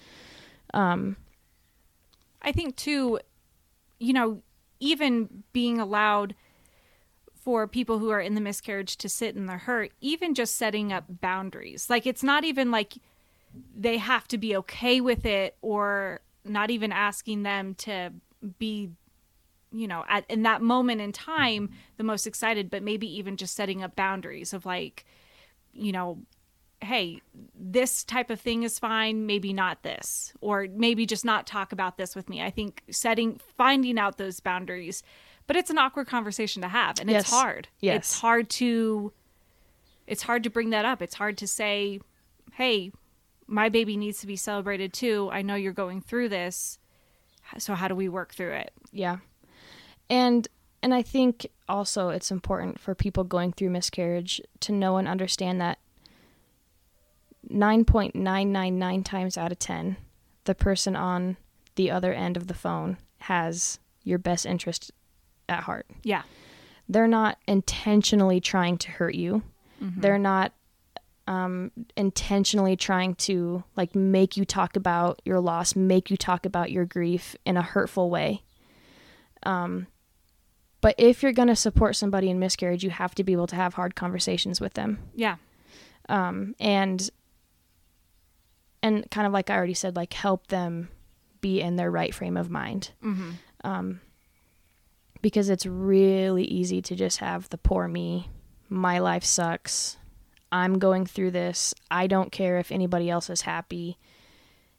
Um, 0.74 1.16
I 2.42 2.52
think 2.52 2.76
too, 2.76 3.20
you 3.98 4.12
know, 4.12 4.42
even 4.80 5.44
being 5.52 5.78
allowed 5.78 6.34
for 7.50 7.66
people 7.66 7.98
who 7.98 8.10
are 8.10 8.20
in 8.20 8.36
the 8.36 8.40
miscarriage 8.40 8.96
to 8.96 9.08
sit 9.08 9.34
in 9.34 9.46
the 9.46 9.56
hurt, 9.56 9.90
even 10.00 10.36
just 10.36 10.54
setting 10.54 10.92
up 10.92 11.02
boundaries. 11.20 11.90
Like 11.90 12.06
it's 12.06 12.22
not 12.22 12.44
even 12.44 12.70
like 12.70 12.94
they 13.76 13.98
have 13.98 14.28
to 14.28 14.38
be 14.38 14.54
okay 14.54 15.00
with 15.00 15.26
it 15.26 15.56
or 15.60 16.20
not 16.44 16.70
even 16.70 16.92
asking 16.92 17.42
them 17.42 17.74
to 17.74 18.12
be 18.60 18.88
you 19.72 19.88
know 19.88 20.04
at 20.08 20.24
in 20.30 20.44
that 20.44 20.62
moment 20.62 21.00
in 21.00 21.10
time 21.10 21.70
the 21.96 22.04
most 22.04 22.24
excited 22.24 22.70
but 22.70 22.84
maybe 22.84 23.12
even 23.18 23.36
just 23.36 23.56
setting 23.56 23.82
up 23.82 23.96
boundaries 23.96 24.52
of 24.52 24.64
like 24.64 25.04
you 25.72 25.90
know 25.90 26.18
hey 26.80 27.20
this 27.58 28.04
type 28.04 28.30
of 28.30 28.40
thing 28.40 28.62
is 28.62 28.78
fine 28.78 29.26
maybe 29.26 29.52
not 29.52 29.82
this 29.82 30.32
or 30.40 30.68
maybe 30.72 31.04
just 31.04 31.24
not 31.24 31.48
talk 31.48 31.72
about 31.72 31.98
this 31.98 32.14
with 32.14 32.28
me 32.28 32.40
i 32.40 32.50
think 32.50 32.82
setting 32.90 33.40
finding 33.56 33.98
out 33.98 34.18
those 34.18 34.38
boundaries 34.38 35.02
but 35.50 35.56
it's 35.56 35.68
an 35.70 35.78
awkward 35.78 36.06
conversation 36.06 36.62
to 36.62 36.68
have 36.68 37.00
and 37.00 37.10
Yes. 37.10 37.22
it's 37.22 37.30
hard 37.32 37.66
Yes. 37.80 37.96
it's 37.96 38.20
hard 38.20 38.48
to 38.50 39.12
it's 40.06 40.22
hard 40.22 40.44
to 40.44 40.50
bring 40.50 40.70
that 40.70 40.84
up. 40.84 41.02
It's 41.02 41.16
hard 41.16 41.36
to 41.38 41.46
say 41.48 41.98
hey 42.52 42.92
my 43.48 43.68
baby 43.68 43.96
needs 43.96 44.20
to 44.20 44.28
be 44.28 44.36
celebrated 44.36 44.92
too. 44.92 45.28
I 45.32 45.42
know 45.42 45.56
you're 45.56 45.72
going 45.72 46.02
through 46.02 46.28
this. 46.28 46.78
So 47.58 47.74
how 47.74 47.88
do 47.88 47.96
we 47.96 48.08
work 48.08 48.32
through 48.32 48.52
it? 48.52 48.72
Yeah, 48.92 49.16
and 50.08 50.46
and 50.84 50.94
I 50.94 51.02
think 51.02 51.48
also 51.68 52.10
it's 52.10 52.30
important 52.30 52.78
for 52.78 52.94
people 52.94 53.24
going 53.24 53.52
through 53.52 53.70
miscarriage 53.70 54.40
to 54.60 54.70
know 54.70 54.98
and 54.98 55.08
understand 55.08 55.60
that 55.60 55.80
nine 57.48 57.84
point 57.84 58.14
nine 58.14 58.52
nine 58.52 58.78
nine 58.78 59.02
times 59.02 59.36
out 59.36 59.50
of 59.50 59.58
ten, 59.58 59.96
the 60.44 60.54
person 60.54 60.94
on 60.94 61.38
the 61.74 61.90
other 61.90 62.12
end 62.12 62.36
of 62.36 62.46
the 62.46 62.54
phone 62.54 62.98
has 63.22 63.80
your 64.04 64.18
best 64.18 64.46
interest 64.46 64.92
at 65.50 65.62
heart. 65.64 65.86
yeah 66.02 66.22
they're 66.90 67.08
not 67.08 67.38
intentionally 67.46 68.40
trying 68.40 68.76
to 68.78 68.90
hurt 68.90 69.14
you. 69.14 69.42
They're 70.00 70.18
not 70.18 70.52
um, 71.28 71.70
intentionally 71.96 72.76
trying 72.76 73.14
to 73.14 73.62
like 73.76 73.94
make 73.94 74.36
you 74.36 74.44
talk 74.44 74.74
about 74.74 75.22
your 75.24 75.38
loss, 75.38 75.76
make 75.76 76.10
you 76.10 76.16
talk 76.16 76.44
about 76.44 76.72
your 76.72 76.84
grief 76.84 77.36
in 77.46 77.56
a 77.56 77.62
hurtful 77.62 78.10
way. 78.10 78.42
Um, 79.44 79.86
but 80.80 80.96
if 80.98 81.22
you're 81.22 81.32
going 81.32 81.48
to 81.48 81.56
support 81.56 81.94
somebody 81.94 82.28
in 82.28 82.40
miscarriage, 82.40 82.82
you 82.82 82.90
have 82.90 83.14
to 83.14 83.22
be 83.22 83.32
able 83.32 83.46
to 83.46 83.56
have 83.56 83.74
hard 83.74 83.94
conversations 83.94 84.60
with 84.60 84.74
them. 84.74 84.98
yeah 85.14 85.36
Um, 86.08 86.56
and 86.58 87.08
and 88.82 89.08
kind 89.12 89.28
of 89.28 89.32
like 89.32 89.48
I 89.48 89.56
already 89.56 89.74
said, 89.74 89.94
like 89.94 90.12
help 90.12 90.48
them 90.48 90.88
be 91.40 91.60
in 91.60 91.76
their 91.76 91.90
right 91.90 92.12
frame 92.12 92.36
of 92.36 92.50
mind 92.50 92.90
mm-hmm. 93.04 93.30
um, 93.62 94.00
because 95.22 95.48
it's 95.48 95.66
really 95.66 96.44
easy 96.44 96.80
to 96.82 96.96
just 96.96 97.18
have 97.18 97.48
the 97.50 97.58
poor 97.58 97.88
me. 97.88 98.28
My 98.68 98.98
life 98.98 99.24
sucks. 99.24 99.96
I'm 100.52 100.78
going 100.78 101.06
through 101.06 101.32
this. 101.32 101.74
I 101.90 102.06
don't 102.06 102.32
care 102.32 102.58
if 102.58 102.72
anybody 102.72 103.10
else 103.10 103.30
is 103.30 103.42
happy. 103.42 103.98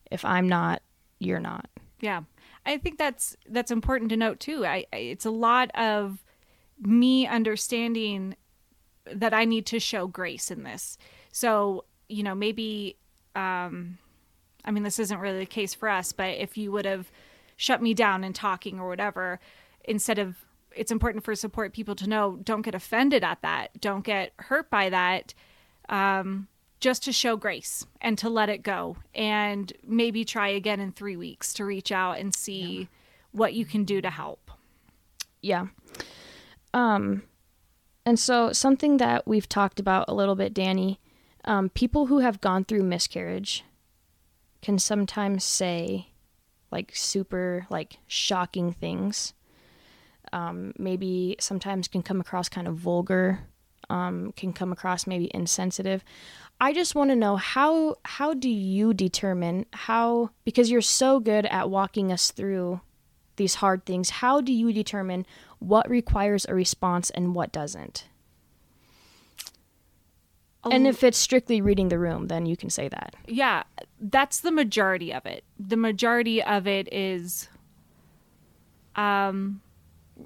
If 0.10 0.26
I'm 0.26 0.50
not, 0.50 0.82
you're 1.20 1.40
not. 1.40 1.70
Yeah, 2.02 2.22
I 2.66 2.78
think 2.78 2.98
that's 2.98 3.38
that's 3.48 3.72
important 3.72 4.10
to 4.10 4.18
note 4.18 4.40
too. 4.40 4.66
I, 4.66 4.86
I 4.92 4.98
it's 4.98 5.26
a 5.26 5.32
lot 5.32 5.72
of 5.76 6.24
me 6.80 7.28
understanding 7.28 8.36
that 9.06 9.34
I 9.34 9.46
need 9.46 9.66
to 9.68 9.80
show 9.80 10.08
grace 10.08 10.52
in 10.52 10.64
this. 10.64 10.98
So 11.32 11.86
you 12.10 12.24
know 12.24 12.36
maybe, 12.36 12.98
um, 13.36 13.98
I 14.66 14.72
mean 14.72 14.84
this 14.84 15.00
isn't 15.00 15.20
really 15.20 15.40
the 15.40 15.46
case 15.46 15.74
for 15.74 15.88
us, 15.88 16.12
but 16.12 16.38
if 16.38 16.58
you 16.58 16.72
would 16.72 16.86
have 16.86 17.12
shut 17.56 17.82
me 17.82 17.94
down 17.94 18.24
in 18.24 18.34
talking 18.34 18.80
or 18.80 18.88
whatever, 18.88 19.40
instead 19.86 20.20
of 20.20 20.46
it's 20.74 20.92
important 20.92 21.24
for 21.24 21.36
support 21.36 21.74
people 21.74 21.96
to 21.96 22.08
know 22.08 22.40
don't 22.44 22.62
get 22.62 22.76
offended 22.76 23.24
at 23.24 23.42
that, 23.42 23.80
don't 23.80 24.04
get 24.06 24.34
hurt 24.38 24.70
by 24.70 24.90
that. 24.90 25.34
Um, 25.90 26.48
just 26.80 27.04
to 27.04 27.14
show 27.14 27.38
grace 27.38 27.86
and 28.02 28.18
to 28.18 28.28
let 28.28 28.50
it 28.50 28.64
go 28.64 28.98
and 29.14 29.72
maybe 29.86 30.26
try 30.26 30.48
again 30.48 30.80
in 30.80 30.92
three 30.92 31.16
weeks 31.16 31.54
to 31.54 31.64
reach 31.64 31.92
out 31.92 32.18
and 32.18 32.34
see 32.34 32.90
what 33.32 33.54
you 33.54 33.66
can 33.66 33.84
do 33.84 34.02
to 34.02 34.10
help. 34.10 34.50
Yeah. 35.42 35.68
Um, 36.74 37.24
and 38.06 38.20
so 38.20 38.52
something 38.52 38.98
that 38.98 39.28
we've 39.28 39.48
talked 39.48 39.80
about 39.80 40.06
a 40.08 40.14
little 40.14 40.36
bit, 40.36 40.54
Danie, 40.54 40.98
um, 41.46 41.70
people 41.70 42.08
who 42.08 42.20
have 42.20 42.42
gone 42.42 42.66
through 42.66 42.84
miscarriage 42.84 43.64
can 44.62 44.80
sometimes 44.80 45.44
say 45.44 46.08
like 46.72 46.96
super 46.96 47.68
like 47.70 47.98
shocking 48.08 48.72
things. 48.72 49.34
Um, 50.34 50.74
maybe 50.78 51.36
sometimes 51.40 51.88
can 51.88 52.04
come 52.04 52.22
across 52.22 52.48
kind 52.48 52.68
of 52.68 52.76
vulgar, 52.76 53.42
um, 53.90 54.32
can 54.38 54.54
come 54.54 54.72
across 54.72 55.06
maybe 55.06 55.30
insensitive. 55.34 56.04
I 56.62 56.74
just 56.74 56.96
want 56.96 57.10
to 57.10 57.16
know 57.16 57.38
how 57.38 57.96
how 58.06 58.34
do 58.34 58.50
you 58.50 58.94
determine 58.94 59.66
how 59.74 60.30
because 60.46 60.70
you're 60.72 60.82
so 60.82 61.20
good 61.20 61.46
at 61.48 61.70
walking 61.70 62.12
us 62.12 62.32
through 62.32 62.82
these 63.36 63.56
hard 63.56 63.86
things, 63.86 64.10
how 64.10 64.42
do 64.42 64.54
you 64.54 64.72
determine 64.72 65.26
what 65.60 65.90
requires 65.90 66.46
a 66.48 66.54
response 66.54 67.10
and 67.10 67.34
what 67.34 67.52
doesn't? 67.52 68.06
And 70.64 70.86
if 70.86 71.04
it's 71.04 71.18
strictly 71.18 71.60
reading 71.60 71.90
the 71.90 71.98
room, 71.98 72.28
then 72.28 72.46
you 72.46 72.56
can 72.56 72.70
say 72.70 72.88
that. 72.88 73.16
yeah, 73.28 73.64
that's 74.00 74.42
the 74.42 74.52
majority 74.52 75.12
of 75.12 75.26
it. 75.26 75.44
The 75.60 75.78
majority 75.78 76.44
of 76.44 76.68
it 76.68 76.88
is 76.94 77.50
um 78.96 79.62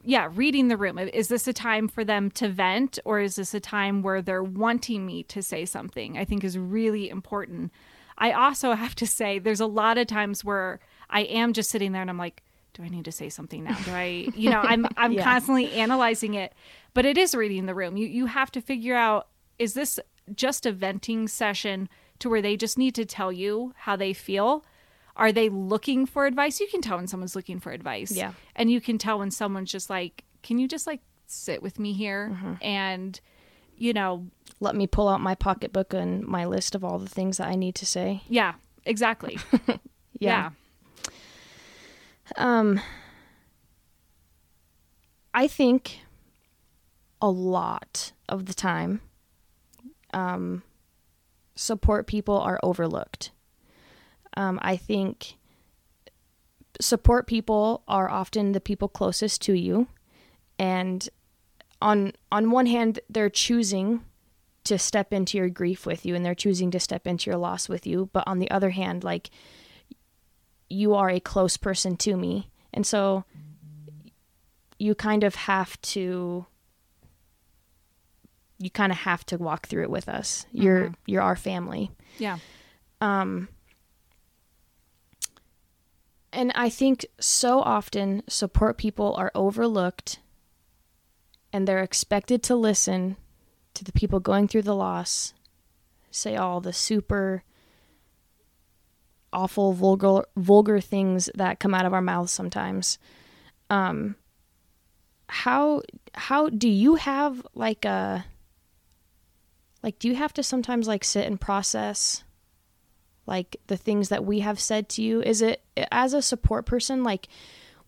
yeah, 0.03 0.29
reading 0.33 0.67
the 0.67 0.77
room. 0.77 0.97
Is 0.99 1.27
this 1.27 1.47
a 1.47 1.53
time 1.53 1.87
for 1.87 2.03
them 2.03 2.29
to 2.31 2.49
vent 2.49 2.99
or 3.05 3.19
is 3.19 3.35
this 3.35 3.53
a 3.53 3.59
time 3.59 4.01
where 4.01 4.21
they're 4.21 4.43
wanting 4.43 5.05
me 5.05 5.23
to 5.23 5.41
say 5.41 5.65
something? 5.65 6.17
I 6.17 6.25
think 6.25 6.43
is 6.43 6.57
really 6.57 7.09
important. 7.09 7.71
I 8.17 8.31
also 8.31 8.73
have 8.83 8.95
to 8.95 9.07
say 9.07 9.39
there's 9.39 9.59
a 9.59 9.65
lot 9.65 9.97
of 9.97 10.07
times 10.07 10.43
where 10.43 10.79
I 11.09 11.21
am 11.21 11.53
just 11.53 11.69
sitting 11.69 11.91
there 11.91 12.01
and 12.01 12.09
I'm 12.09 12.17
like, 12.17 12.41
do 12.73 12.83
I 12.83 12.89
need 12.89 13.05
to 13.05 13.11
say 13.11 13.29
something 13.29 13.63
now? 13.63 13.77
Do 13.79 13.91
I, 13.93 14.29
you 14.35 14.49
know, 14.49 14.61
I'm 14.61 14.85
I'm 14.97 15.13
Yeah. 15.13 15.23
constantly 15.23 15.71
analyzing 15.73 16.33
it, 16.33 16.53
but 16.93 17.05
it 17.05 17.17
is 17.17 17.33
reading 17.33 17.65
the 17.65 17.75
room. 17.75 17.95
You 17.97 18.07
you 18.07 18.25
have 18.25 18.51
to 18.51 18.61
figure 18.61 18.95
out 18.95 19.27
is 19.59 19.73
this 19.73 19.99
just 20.35 20.65
a 20.65 20.71
venting 20.71 21.27
session 21.27 21.87
to 22.19 22.29
where 22.29 22.41
they 22.41 22.57
just 22.57 22.77
need 22.77 22.95
to 22.95 23.05
tell 23.05 23.31
you 23.31 23.73
how 23.77 23.95
they 23.95 24.11
feel? 24.13 24.65
Are 25.17 25.31
they 25.31 25.49
looking 25.49 26.05
for 26.05 26.25
advice? 26.25 26.59
You 26.59 26.67
can 26.67 26.81
tell 26.81 26.97
when 26.97 27.07
someone's 27.07 27.35
looking 27.35 27.59
for 27.59 27.71
advice. 27.71 28.11
Yeah. 28.11 28.33
And 28.55 28.69
you 28.69 28.81
can 28.81 28.97
tell 28.97 29.19
when 29.19 29.31
someone's 29.31 29.71
just 29.71 29.89
like, 29.89 30.23
can 30.43 30.59
you 30.59 30.67
just 30.67 30.85
like 30.85 31.01
sit 31.27 31.61
with 31.61 31.79
me 31.79 31.93
here? 31.93 32.31
Mm-hmm. 32.33 32.53
And, 32.61 33.19
you 33.77 33.93
know, 33.93 34.27
Let 34.59 34.75
me 34.75 34.87
pull 34.87 35.07
out 35.07 35.21
my 35.21 35.35
pocketbook 35.35 35.93
and 35.93 36.25
my 36.25 36.45
list 36.45 36.75
of 36.75 36.83
all 36.83 36.99
the 36.99 37.09
things 37.09 37.37
that 37.37 37.47
I 37.47 37.55
need 37.55 37.75
to 37.75 37.85
say. 37.85 38.23
yeah, 38.27 38.55
exactly. 38.85 39.39
yeah. 40.19 40.51
Um 42.37 42.81
I 45.33 45.47
think 45.47 45.99
a 47.21 47.29
lot 47.29 48.11
of 48.29 48.45
the 48.45 48.53
time 48.53 49.01
um 50.13 50.63
support 51.55 52.05
people 52.07 52.37
are 52.37 52.59
overlooked. 52.63 53.31
Um 54.35 54.59
I 54.61 54.77
think 54.77 55.37
support 56.81 57.27
people 57.27 57.83
are 57.87 58.09
often 58.09 58.51
the 58.51 58.59
people 58.59 58.89
closest 58.89 59.41
to 59.41 59.53
you 59.53 59.87
and 60.59 61.07
on 61.81 62.11
on 62.31 62.51
one 62.51 62.65
hand 62.65 62.99
they're 63.09 63.29
choosing 63.29 64.03
to 64.65 64.77
step 64.77 65.13
into 65.13 65.37
your 65.37 65.47
grief 65.47 65.85
with 65.85 66.05
you 66.05 66.15
and 66.15 66.25
they're 66.25 66.35
choosing 66.35 66.71
to 66.71 66.79
step 66.79 67.07
into 67.07 67.29
your 67.29 67.39
loss 67.39 67.69
with 67.69 67.87
you 67.87 68.09
but 68.11 68.25
on 68.27 68.39
the 68.39 68.51
other 68.51 68.71
hand 68.71 69.05
like 69.05 69.29
you 70.69 70.93
are 70.93 71.09
a 71.09 71.19
close 71.21 71.55
person 71.55 71.95
to 71.95 72.17
me 72.17 72.49
and 72.73 72.85
so 72.85 73.23
you 74.77 74.93
kind 74.95 75.23
of 75.23 75.35
have 75.35 75.79
to 75.81 76.45
you 78.59 78.69
kind 78.69 78.91
of 78.91 78.99
have 78.99 79.25
to 79.27 79.37
walk 79.37 79.67
through 79.67 79.83
it 79.83 79.89
with 79.89 80.07
us. 80.07 80.45
You're 80.51 80.93
you're 81.05 81.21
our 81.21 81.35
family. 81.35 81.91
Yeah. 82.17 82.39
Um, 83.01 83.49
and 86.35 86.51
I 86.53 86.69
think 86.69 87.05
so 87.17 87.61
often 87.61 88.21
support 88.27 88.77
people 88.77 89.15
are 89.15 89.31
overlooked 89.33 90.19
and 91.53 91.65
they're 91.65 91.81
expected 91.81 92.43
to 92.43 92.55
listen 92.55 93.15
to 93.73 93.85
the 93.85 93.93
people 93.93 94.19
going 94.19 94.49
through 94.49 94.63
the 94.63 94.75
loss, 94.75 95.33
say 96.11 96.35
all 96.35 96.59
the 96.59 96.73
super 96.73 97.43
awful 99.31 99.71
vulgar 99.71 100.25
vulgar 100.35 100.81
things 100.81 101.29
that 101.35 101.59
come 101.59 101.73
out 101.73 101.85
of 101.85 101.93
our 101.93 102.01
mouths 102.01 102.33
sometimes. 102.33 102.99
Um 103.69 104.17
how 105.27 105.81
how 106.13 106.49
do 106.49 106.67
you 106.67 106.95
have 106.95 107.47
like 107.55 107.85
a 107.85 108.25
like 109.81 109.99
do 109.99 110.09
you 110.09 110.15
have 110.15 110.33
to 110.33 110.43
sometimes 110.43 110.85
like 110.85 111.05
sit 111.05 111.25
and 111.25 111.39
process 111.39 112.24
like 113.25 113.57
the 113.67 113.77
things 113.77 114.09
that 114.09 114.25
we 114.25 114.39
have 114.39 114.59
said 114.59 114.87
to 114.89 115.01
you 115.01 115.21
is 115.21 115.41
it 115.41 115.63
as 115.91 116.13
a 116.13 116.21
support 116.21 116.65
person 116.65 117.03
like 117.03 117.27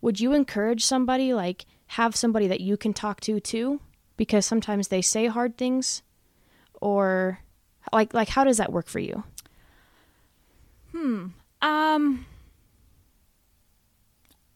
would 0.01 0.19
you 0.19 0.33
encourage 0.33 0.85
somebody 0.85 1.33
like 1.33 1.65
have 1.87 2.15
somebody 2.15 2.47
that 2.47 2.61
you 2.61 2.77
can 2.77 2.93
talk 2.93 3.19
to 3.21 3.39
too 3.39 3.79
because 4.17 4.45
sometimes 4.45 4.87
they 4.87 5.01
say 5.01 5.27
hard 5.27 5.57
things 5.57 6.01
or 6.81 7.39
like 7.93 8.13
like 8.13 8.29
how 8.29 8.43
does 8.43 8.57
that 8.57 8.71
work 8.71 8.87
for 8.87 8.99
you 8.99 9.23
Hmm. 10.91 11.27
Um 11.61 12.25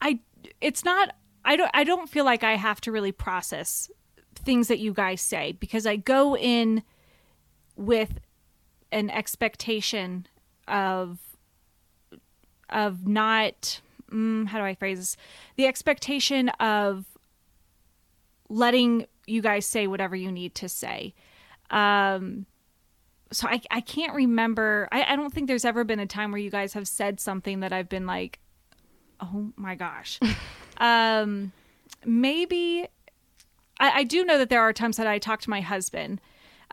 I 0.01 0.19
it's 0.59 0.83
not 0.83 1.15
I 1.45 1.55
don't 1.55 1.71
I 1.73 1.83
don't 1.83 2.09
feel 2.09 2.25
like 2.25 2.43
I 2.43 2.55
have 2.55 2.81
to 2.81 2.91
really 2.91 3.11
process 3.11 3.89
things 4.35 4.67
that 4.67 4.79
you 4.79 4.93
guys 4.93 5.21
say 5.21 5.51
because 5.51 5.85
I 5.85 5.97
go 5.97 6.35
in 6.35 6.83
with 7.75 8.19
an 8.91 9.09
expectation 9.09 10.27
of 10.71 11.19
of 12.69 13.07
not 13.07 13.81
mm, 14.11 14.47
how 14.47 14.57
do 14.57 14.63
I 14.63 14.75
phrase 14.75 14.97
this? 14.97 15.17
The 15.57 15.67
expectation 15.67 16.49
of 16.49 17.05
letting 18.49 19.05
you 19.27 19.41
guys 19.41 19.65
say 19.65 19.87
whatever 19.87 20.15
you 20.15 20.31
need 20.31 20.55
to 20.55 20.69
say. 20.69 21.13
Um 21.69 22.45
so 23.33 23.47
I, 23.47 23.61
I 23.69 23.81
can't 23.81 24.13
remember 24.13 24.89
I, 24.91 25.13
I 25.13 25.15
don't 25.15 25.33
think 25.33 25.47
there's 25.47 25.65
ever 25.65 25.83
been 25.83 25.99
a 25.99 26.07
time 26.07 26.31
where 26.31 26.41
you 26.41 26.49
guys 26.49 26.73
have 26.73 26.87
said 26.87 27.19
something 27.19 27.59
that 27.59 27.71
I've 27.71 27.89
been 27.89 28.05
like, 28.05 28.39
oh 29.19 29.51
my 29.55 29.75
gosh. 29.75 30.19
um 30.77 31.51
maybe 32.05 32.87
I, 33.79 33.99
I 33.99 34.03
do 34.03 34.23
know 34.23 34.37
that 34.37 34.49
there 34.49 34.61
are 34.61 34.71
times 34.71 34.97
that 34.97 35.07
I 35.07 35.19
talk 35.19 35.41
to 35.41 35.49
my 35.49 35.61
husband. 35.61 36.21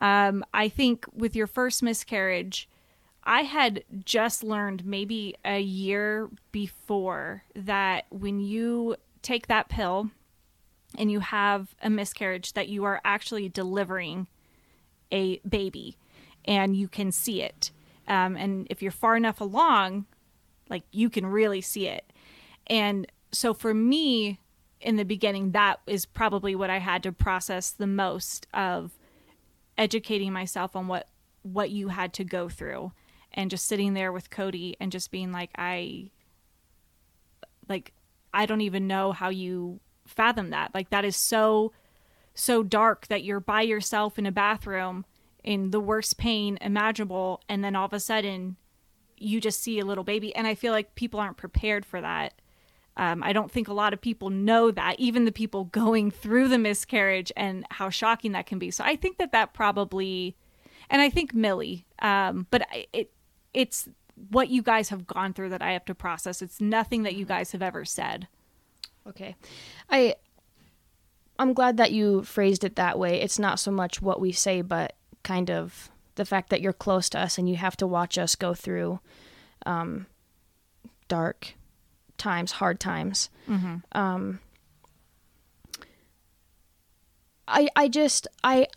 Um, 0.00 0.45
I 0.55 0.69
think 0.69 1.07
with 1.12 1.35
your 1.35 1.49
first 1.49 1.83
miscarriage, 1.83 2.69
I 3.28 3.42
had 3.42 3.85
just 4.06 4.42
learned 4.42 4.87
maybe 4.87 5.37
a 5.44 5.61
year 5.61 6.30
before 6.50 7.42
that 7.54 8.06
when 8.08 8.40
you 8.40 8.97
take 9.20 9.49
that 9.49 9.68
pill 9.68 10.11
and 10.97 11.12
you 11.12 11.20
have 11.20 11.75
a 11.82 11.91
miscarriage, 11.91 12.54
that 12.54 12.69
you 12.69 12.84
are 12.84 13.02
actually 13.04 13.50
delivering 13.50 14.28
a 15.12 15.41
baby 15.41 15.99
and 16.47 16.75
you 16.75 16.88
can 16.88 17.12
see 17.12 17.43
it. 17.43 17.71
Um, 18.06 18.34
and 18.34 18.67
if 18.71 18.80
you're 18.80 18.91
far 18.91 19.14
enough 19.14 19.43
along, 19.43 20.06
like 20.71 20.84
you 20.91 21.10
can 21.10 21.26
really 21.26 21.60
see 21.60 21.86
it. 21.86 22.10
And 22.67 23.06
so 23.30 23.52
for 23.52 23.75
me, 23.75 24.41
in 24.80 24.97
the 24.97 25.04
beginning, 25.04 25.50
that 25.50 25.80
is 25.86 26.06
probably 26.06 26.54
what 26.54 26.71
I 26.71 26.78
had 26.78 27.02
to 27.02 27.12
process 27.12 27.73
the 27.73 27.86
most 27.86 28.47
of 28.54 28.93
educating 29.76 30.32
myself 30.32 30.75
on 30.75 30.88
what 30.88 31.08
what 31.43 31.69
you 31.69 31.88
had 31.88 32.14
to 32.14 32.25
go 32.25 32.49
through 32.49 32.93
and 33.32 33.50
just 33.50 33.67
sitting 33.67 33.95
there 33.95 34.12
with 34.12 34.30
Cody 34.30 34.76
and 34.80 34.93
just 34.93 35.10
being 35.10 35.32
like 35.32 35.50
I 35.56 36.10
like 37.69 37.93
I 38.32 38.47
don't 38.47 38.60
even 38.60 38.86
know 38.86 39.12
how 39.12 39.28
you 39.28 39.80
fathom 40.06 40.50
that. 40.50 40.75
Like 40.75 40.91
that 40.91 41.04
is 41.04 41.17
so 41.17 41.73
so 42.34 42.62
dark 42.62 43.06
that 43.08 43.25
you're 43.25 43.41
by 43.41 43.62
yourself 43.62 44.19
in 44.19 44.26
a 44.26 44.32
bathroom 44.32 45.04
in 45.43 45.71
the 45.71 45.80
worst 45.80 46.19
pain 46.19 46.58
imaginable 46.60 47.43
and 47.49 47.64
then 47.64 47.75
all 47.75 47.86
of 47.86 47.93
a 47.93 48.00
sudden 48.00 48.56
you 49.17 49.41
just 49.41 49.60
see 49.60 49.80
a 49.80 49.84
little 49.84 50.04
baby 50.04 50.34
and 50.36 50.47
I 50.47 50.54
feel 50.54 50.73
like 50.73 50.95
people 50.95 51.21
aren't 51.21 51.36
prepared 51.36 51.84
for 51.84 52.00
that. 52.00 52.34
Um, 52.97 53.23
I 53.23 53.32
don't 53.32 53.50
think 53.50 53.69
a 53.69 53.73
lot 53.73 53.93
of 53.93 54.00
people 54.00 54.28
know 54.28 54.73
that, 54.73 54.99
even 54.99 55.25
the 55.25 55.32
people 55.32 55.64
going 55.64 56.10
through 56.10 56.49
the 56.49 56.58
miscarriage 56.58 57.30
and 57.36 57.64
how 57.71 57.91
shocking 57.91 58.32
that 58.32 58.47
can 58.47 58.58
be. 58.58 58.73
So 58.73 58.82
I 58.84 58.97
think 58.97 59.19
that 59.19 59.30
that 59.30 59.54
probably, 59.54 60.36
and 60.91 61.00
I 61.00 61.08
think 61.08 61.32
Millie, 61.32 61.86
um, 62.00 62.49
but 62.50 62.67
it 62.93 63.12
it's 63.58 63.88
what 64.30 64.50
you 64.50 64.62
guys 64.62 64.90
have 64.90 65.04
gone 65.04 65.32
through 65.32 65.49
that 65.49 65.62
I 65.62 65.73
have 65.73 65.84
to 65.86 65.94
process. 65.94 66.40
It's 66.40 66.60
nothing 66.60 67.02
that 67.02 67.16
you 67.16 67.25
guys 67.25 67.50
have 67.50 67.60
ever 67.60 67.84
said. 67.84 68.28
Okay. 69.06 69.34
I 69.90 70.14
I'm 71.40 71.52
glad 71.54 71.76
that 71.76 71.90
you 71.90 72.23
phrased 72.23 72.62
it 72.62 72.76
that 72.76 72.99
way. 73.00 73.21
It's 73.21 73.38
not 73.38 73.58
so 73.58 73.73
much 73.73 74.00
what 74.00 74.21
we 74.21 74.30
say 74.30 74.62
but 74.62 74.94
kind 75.25 75.50
of 75.50 75.90
the 76.14 76.25
fact 76.25 76.50
that 76.50 76.60
you're 76.60 76.73
close 76.73 77.08
to 77.10 77.18
us 77.18 77.36
and 77.36 77.49
you 77.49 77.56
have 77.56 77.76
to 77.78 77.86
watch 77.86 78.16
us 78.16 78.36
go 78.36 78.54
through 78.54 79.00
um 79.66 80.06
dark 81.08 81.54
times, 82.16 82.52
hard 82.52 82.78
times. 82.78 83.28
Mm-hmm. 83.49 83.76
Um 83.90 84.38
I 87.49 87.68
I 87.75 87.88
just 87.88 88.28
I 88.44 88.68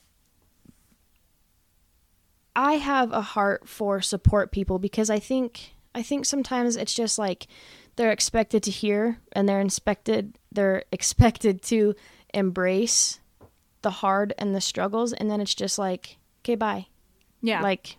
I 2.56 2.74
have 2.74 3.12
a 3.12 3.22
heart 3.22 3.68
for 3.68 4.02
support 4.02 4.52
people 4.52 4.80
because 4.80 5.10
I 5.10 5.20
think 5.20 5.74
I 5.96 6.04
think 6.04 6.26
sometimes 6.26 6.76
it's 6.76 6.94
just 6.94 7.18
like 7.18 7.48
they're 7.96 8.12
expected 8.12 8.64
to 8.64 8.72
hear 8.72 9.20
and 9.34 9.48
they're 9.48 9.62
expected 9.62 10.38
they're 10.52 10.84
expected 10.92 11.62
to 11.64 11.96
embrace 12.34 13.20
the 13.82 13.92
hard 13.92 14.34
and 14.38 14.54
the 14.56 14.62
struggles. 14.62 15.14
And 15.14 15.30
then 15.30 15.42
it's 15.42 15.56
just 15.56 15.78
like 15.80 16.18
okay 16.44 16.56
bye. 16.56 16.88
Yeah. 17.42 17.62
like 17.62 17.98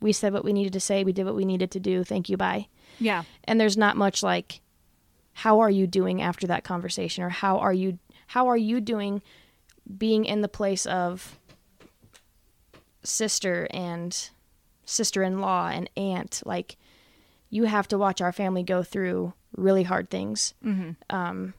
we 0.00 0.12
said 0.12 0.32
what 0.34 0.44
we 0.44 0.52
needed 0.52 0.74
to 0.74 0.80
say. 0.80 1.02
We 1.02 1.12
did 1.12 1.24
what 1.24 1.34
we 1.34 1.46
needed 1.46 1.70
to 1.72 1.80
do. 1.80 2.04
Thank 2.04 2.28
you. 2.28 2.36
Bye. 2.36 2.68
Yeah. 2.98 3.24
and 3.44 3.60
there's 3.60 3.76
not 3.76 3.96
much 3.96 4.22
like 4.22 4.60
how 5.32 5.60
are 5.60 5.70
you 5.70 5.86
doing 5.86 6.22
after 6.22 6.46
that 6.46 6.62
conversation 6.62 7.24
or 7.24 7.28
how 7.28 7.58
are 7.58 7.72
you 7.72 7.98
how 8.28 8.46
are 8.48 8.56
you 8.56 8.80
doing 8.80 9.20
being 9.98 10.24
in 10.24 10.42
the 10.42 10.48
place 10.48 10.86
of 10.86 11.38
sister 13.04 13.66
and 13.70 14.30
sister-in-law 14.84 15.68
and 15.68 15.88
aunt 15.96 16.42
like 16.44 16.76
you 17.50 17.64
have 17.64 17.88
to 17.88 17.98
watch 17.98 18.20
our 18.20 18.32
family 18.32 18.62
go 18.62 18.82
through 18.82 19.32
really 19.56 19.82
hard 19.82 20.10
things 20.10 20.54
mm-hmm. 20.64 20.90
um 21.14 21.54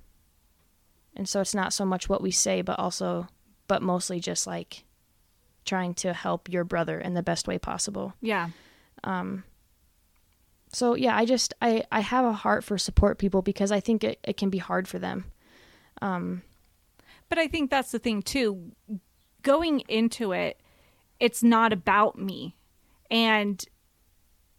and 1.16 1.30
so 1.30 1.40
it's 1.42 1.56
not 1.56 1.74
so 1.74 1.86
much 1.86 2.10
what 2.10 2.22
we 2.22 2.32
say 2.32 2.62
but 2.62 2.78
also 2.78 3.28
but 3.68 3.82
mostly 3.82 4.20
just 4.20 4.46
like 4.46 4.84
trying 5.66 5.94
to 5.94 6.14
help 6.14 6.50
your 6.50 6.64
brother 6.64 7.00
in 7.00 7.14
the 7.16 7.24
best 7.24 7.48
way 7.48 7.58
possible 7.58 8.14
Yeah. 8.22 8.50
Um, 9.04 9.44
so 10.72 10.96
yeah 10.96 11.16
i 11.16 11.26
just 11.26 11.54
i 11.62 11.84
i 11.92 12.02
have 12.02 12.26
a 12.26 12.34
heart 12.34 12.64
for 12.64 12.78
support 12.78 13.18
people 13.18 13.42
because 13.42 13.72
i 13.72 13.80
think 13.80 14.04
it, 14.04 14.20
it 14.24 14.36
can 14.36 14.50
be 14.50 14.58
hard 14.58 14.88
for 14.88 15.00
them 15.00 15.26
um, 16.02 16.42
But 17.30 17.38
I 17.38 17.48
think 17.48 17.70
that's 17.70 17.92
the 17.92 18.00
thing 18.00 18.22
too. 18.22 18.72
Going 19.42 19.82
into 19.82 20.32
it, 20.32 20.60
it's 21.20 21.44
not 21.44 21.74
about 21.74 22.18
me. 22.18 22.56
And 23.10 23.64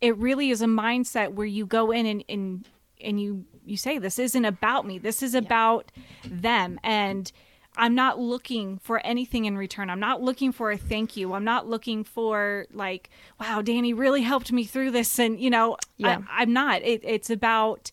it 0.00 0.16
really 0.18 0.50
is 0.50 0.62
a 0.62 0.66
mindset 0.66 1.32
where 1.32 1.46
you 1.46 1.66
go 1.66 1.90
in 1.90 2.06
and, 2.06 2.24
and 2.28 2.68
and 3.00 3.20
you 3.20 3.44
you 3.64 3.76
say 3.76 3.98
this 3.98 4.18
isn't 4.18 4.44
about 4.44 4.86
me. 4.86 4.98
This 4.98 5.22
is 5.22 5.34
about 5.34 5.90
them. 6.24 6.78
And 6.82 7.30
I'm 7.76 7.94
not 7.94 8.18
looking 8.18 8.78
for 8.78 9.04
anything 9.04 9.44
in 9.44 9.58
return. 9.58 9.90
I'm 9.90 10.00
not 10.00 10.22
looking 10.22 10.52
for 10.52 10.70
a 10.70 10.78
thank 10.78 11.16
you. 11.16 11.34
I'm 11.34 11.44
not 11.44 11.68
looking 11.68 12.04
for 12.04 12.66
like, 12.72 13.10
wow, 13.38 13.60
Danie 13.60 13.96
really 13.96 14.22
helped 14.22 14.50
me 14.50 14.64
through 14.64 14.92
this. 14.92 15.18
And 15.18 15.38
you 15.40 15.50
know, 15.50 15.76
Yeah. 15.96 16.22
I, 16.30 16.42
I'm 16.42 16.52
not. 16.52 16.82
It, 16.82 17.02
it's 17.04 17.28
about 17.28 17.90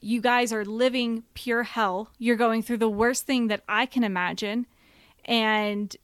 you 0.00 0.20
guys 0.20 0.52
are 0.52 0.64
living 0.64 1.24
pure 1.34 1.62
hell. 1.62 2.10
You're 2.18 2.36
going 2.36 2.62
through 2.62 2.78
the 2.78 2.88
worst 2.88 3.26
thing 3.26 3.48
that 3.48 3.62
I 3.68 3.86
can 3.86 4.04
imagine. 4.04 4.66
And 5.24 5.94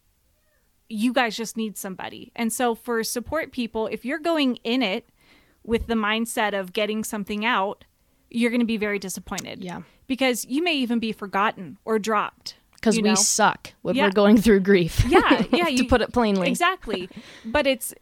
you 0.89 1.13
guys 1.13 1.37
just 1.37 1.57
need 1.57 1.77
somebody. 1.77 2.33
And 2.37 2.53
so, 2.53 2.75
for 2.75 3.03
support 3.05 3.53
people, 3.53 3.87
if 3.89 4.05
you're 4.05 4.19
going 4.19 4.57
in 4.65 4.83
it 4.83 5.09
with 5.65 5.87
the 5.89 5.95
mindset 5.95 6.59
of 6.59 6.73
getting 6.73 7.03
something 7.05 7.45
out, 7.45 7.85
you're 8.31 8.51
going 8.51 8.61
to 8.61 8.67
be 8.67 8.77
very 8.77 8.99
disappointed. 8.99 9.63
Yeah. 9.65 9.83
Because 10.07 10.45
you 10.45 10.63
may 10.63 10.75
even 10.75 10.99
be 11.01 11.13
forgotten 11.13 11.79
or 11.85 11.99
dropped. 11.99 12.55
because 12.75 12.97
we 12.97 13.03
know? 13.03 13.15
suck 13.17 13.73
when 13.83 13.97
Yeah. 13.97 14.05
we're 14.05 14.13
going 14.13 14.37
through 14.37 14.61
grief 14.61 15.05
Yeah, 15.09 15.45
yeah. 15.53 15.65
to 15.67 15.73
you- 15.75 15.89
put 15.89 16.01
it 16.03 16.13
plainly 16.13 16.49
Exactly. 16.49 17.09
But 17.45 17.67
it's 17.67 17.93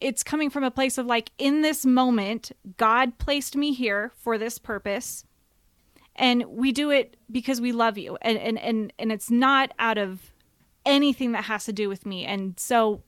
it's 0.00 0.22
coming 0.22 0.50
from 0.50 0.64
a 0.64 0.70
place 0.70 0.98
of 0.98 1.06
like 1.06 1.30
in 1.38 1.62
this 1.62 1.84
moment, 1.86 2.50
God 2.76 3.18
placed 3.18 3.54
me 3.56 3.72
here 3.72 4.10
for 4.16 4.36
this 4.38 4.58
purpose. 4.58 5.24
And 6.16 6.44
we 6.46 6.72
do 6.72 6.90
it 6.90 7.16
because 7.30 7.60
we 7.60 7.72
love 7.72 7.98
you. 7.98 8.16
And 8.22 8.38
and 8.38 8.58
and, 8.58 8.92
and 8.98 9.12
it's 9.12 9.30
not 9.30 9.72
out 9.78 9.98
of 9.98 10.31
anything 10.84 11.32
that 11.32 11.44
has 11.44 11.64
to 11.66 11.72
do 11.72 11.88
with 11.88 12.04
me. 12.06 12.24
And 12.24 12.58
so 12.58 13.02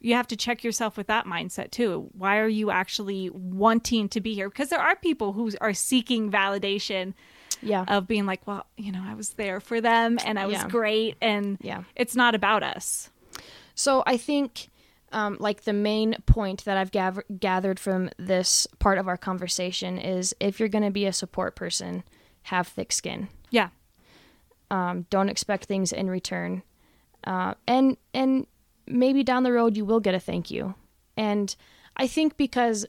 you 0.00 0.14
have 0.14 0.26
to 0.28 0.36
check 0.36 0.62
yourself 0.62 0.96
with 0.96 1.06
that 1.08 1.26
mindset 1.26 1.70
too. 1.70 2.08
Why 2.12 2.38
are 2.38 2.48
you 2.48 2.70
actually 2.70 3.30
wanting 3.30 4.08
to 4.10 4.20
be 4.20 4.34
here? 4.34 4.48
Because 4.48 4.68
there 4.68 4.80
are 4.80 4.94
people 4.96 5.32
who 5.32 5.50
are 5.60 5.72
seeking 5.74 6.30
validation 6.30 7.14
Yeah. 7.62 7.84
of 7.88 8.06
being 8.06 8.26
like, 8.26 8.46
well, 8.46 8.66
you 8.76 8.92
know, 8.92 9.02
I 9.04 9.14
was 9.14 9.30
there 9.30 9.60
for 9.60 9.80
them 9.80 10.18
and 10.24 10.38
I 10.38 10.46
was 10.46 10.56
Yeah. 10.58 10.68
great. 10.68 11.16
And 11.22 11.58
Yeah. 11.62 11.84
it's 11.96 12.14
not 12.14 12.34
about 12.34 12.62
us. 12.62 13.10
So 13.74 14.02
I 14.06 14.16
think, 14.18 14.68
um, 15.12 15.38
like 15.40 15.62
the 15.62 15.72
main 15.72 16.16
point 16.26 16.64
that 16.66 16.76
I've 16.76 16.90
gav- 16.92 17.22
gathered 17.40 17.80
from 17.80 18.10
this 18.18 18.66
part 18.78 18.98
of 18.98 19.08
our 19.08 19.16
conversation 19.16 19.98
is 19.98 20.34
if 20.40 20.60
you're 20.60 20.68
going 20.68 20.84
to 20.84 20.90
be 20.90 21.06
a 21.06 21.12
support 21.12 21.56
person, 21.56 22.04
have 22.44 22.68
thick 22.68 22.92
skin. 22.92 23.28
Yeah. 23.50 23.70
Um, 24.70 25.06
don't 25.10 25.28
expect 25.28 25.64
things 25.66 25.92
in 25.92 26.10
return, 26.10 26.62
uh, 27.26 27.54
and 27.66 27.96
and 28.14 28.46
maybe 28.86 29.22
down 29.24 29.42
the 29.42 29.52
road 29.52 29.76
you 29.76 29.84
will 29.84 30.00
get 30.00 30.14
a 30.14 30.20
thank 30.20 30.50
you. 30.50 30.74
And 31.16 31.54
I 31.96 32.06
think 32.06 32.36
because 32.36 32.86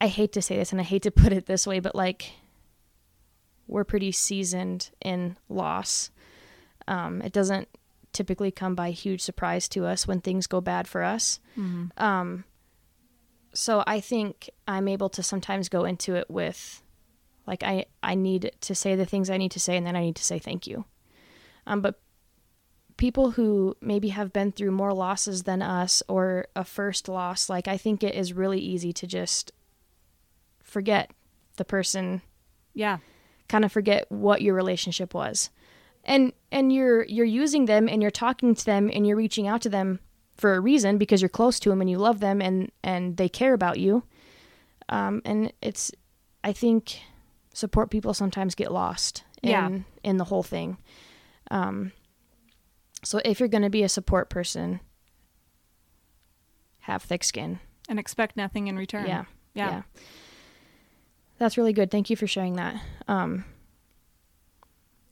I 0.00 0.08
hate 0.08 0.32
to 0.32 0.42
say 0.42 0.56
this 0.56 0.72
and 0.72 0.80
I 0.80 0.84
hate 0.84 1.02
to 1.02 1.10
put 1.22 1.32
it 1.32 1.46
this 1.46 1.66
way, 1.66 1.80
but 1.80 1.94
like 1.94 2.32
we're 3.66 3.84
pretty 3.84 4.12
seasoned 4.12 4.90
in 5.00 5.36
loss. 5.48 6.10
Um, 6.88 7.22
it 7.22 7.32
doesn't 7.32 7.68
typically 8.12 8.50
come 8.50 8.74
by 8.74 8.90
huge 8.90 9.22
surprise 9.22 9.68
to 9.68 9.86
us 9.86 10.06
when 10.06 10.20
things 10.20 10.46
go 10.46 10.60
bad 10.60 10.86
for 10.88 11.02
us. 11.02 11.40
Um, 11.96 12.44
so 13.54 13.84
I 13.86 14.00
think 14.00 14.50
I'm 14.66 14.88
able 14.88 15.08
to 15.10 15.22
sometimes 15.22 15.68
go 15.68 15.84
into 15.84 16.14
it 16.16 16.30
with, 16.30 16.82
like, 17.46 17.62
I, 17.62 17.86
I 18.02 18.14
need 18.14 18.52
to 18.62 18.74
say 18.74 18.96
the 18.96 19.06
things 19.06 19.30
I 19.30 19.36
need 19.36 19.52
to 19.52 19.60
say 19.60 19.76
and 19.76 19.86
then 19.86 19.96
I 19.96 20.00
need 20.00 20.16
to 20.16 20.24
say 20.24 20.38
thank 20.38 20.66
you. 20.66 20.84
Um, 21.66 21.80
but 21.80 22.00
people 22.96 23.32
who 23.32 23.76
maybe 23.80 24.08
have 24.08 24.32
been 24.32 24.52
through 24.52 24.70
more 24.72 24.92
losses 24.92 25.42
than 25.44 25.62
us 25.62 26.02
or 26.08 26.46
a 26.54 26.64
first 26.64 27.08
loss, 27.08 27.48
like, 27.48 27.66
I 27.68 27.76
think 27.76 28.02
it 28.02 28.14
is 28.14 28.32
really 28.32 28.60
easy 28.60 28.92
to 28.94 29.06
just 29.06 29.52
forget 30.62 31.10
the 31.56 31.64
person 31.64 32.22
Yeah. 32.74 32.98
kind 33.48 33.64
of 33.64 33.72
forget 33.72 34.10
what 34.10 34.40
your 34.42 34.54
relationship 34.54 35.12
was 35.14 35.50
and 36.04 36.32
and 36.50 36.72
you're 36.72 37.04
you're 37.04 37.26
using 37.26 37.66
them 37.66 37.88
and 37.88 38.00
you're 38.02 38.10
talking 38.10 38.54
to 38.54 38.64
them 38.64 38.90
and 38.92 39.06
you're 39.06 39.16
reaching 39.16 39.46
out 39.46 39.60
to 39.62 39.68
them 39.68 40.00
for 40.36 40.54
a 40.54 40.60
reason 40.60 40.96
because 40.98 41.20
you're 41.20 41.28
close 41.28 41.60
to 41.60 41.68
them 41.68 41.80
and 41.80 41.90
you 41.90 41.98
love 41.98 42.20
them 42.20 42.40
and 42.40 42.72
and 42.82 43.16
they 43.18 43.28
care 43.28 43.52
about 43.54 43.78
you 43.78 44.02
um 44.88 45.20
and 45.24 45.52
it's 45.60 45.92
i 46.42 46.52
think 46.52 47.00
support 47.52 47.90
people 47.90 48.14
sometimes 48.14 48.54
get 48.54 48.72
lost 48.72 49.22
in 49.42 49.50
Yeah. 49.50 49.78
in 50.02 50.16
the 50.16 50.24
whole 50.24 50.42
thing 50.42 50.78
um 51.50 51.92
so 53.02 53.20
if 53.24 53.40
you're 53.40 53.48
going 53.48 53.62
to 53.62 53.70
be 53.70 53.82
a 53.82 53.88
support 53.88 54.30
person 54.30 54.80
have 56.80 57.02
thick 57.02 57.22
skin 57.24 57.60
And 57.88 57.98
expect 57.98 58.36
nothing 58.36 58.66
in 58.68 58.76
return. 58.76 59.06
yeah 59.06 59.24
Yeah. 59.54 59.70
yeah. 59.70 59.82
That's 61.38 61.56
really 61.58 61.72
good. 61.72 61.90
Thank 61.90 62.08
you 62.10 62.16
for 62.16 62.26
sharing 62.28 62.54
that. 62.54 62.80
Um, 63.08 63.44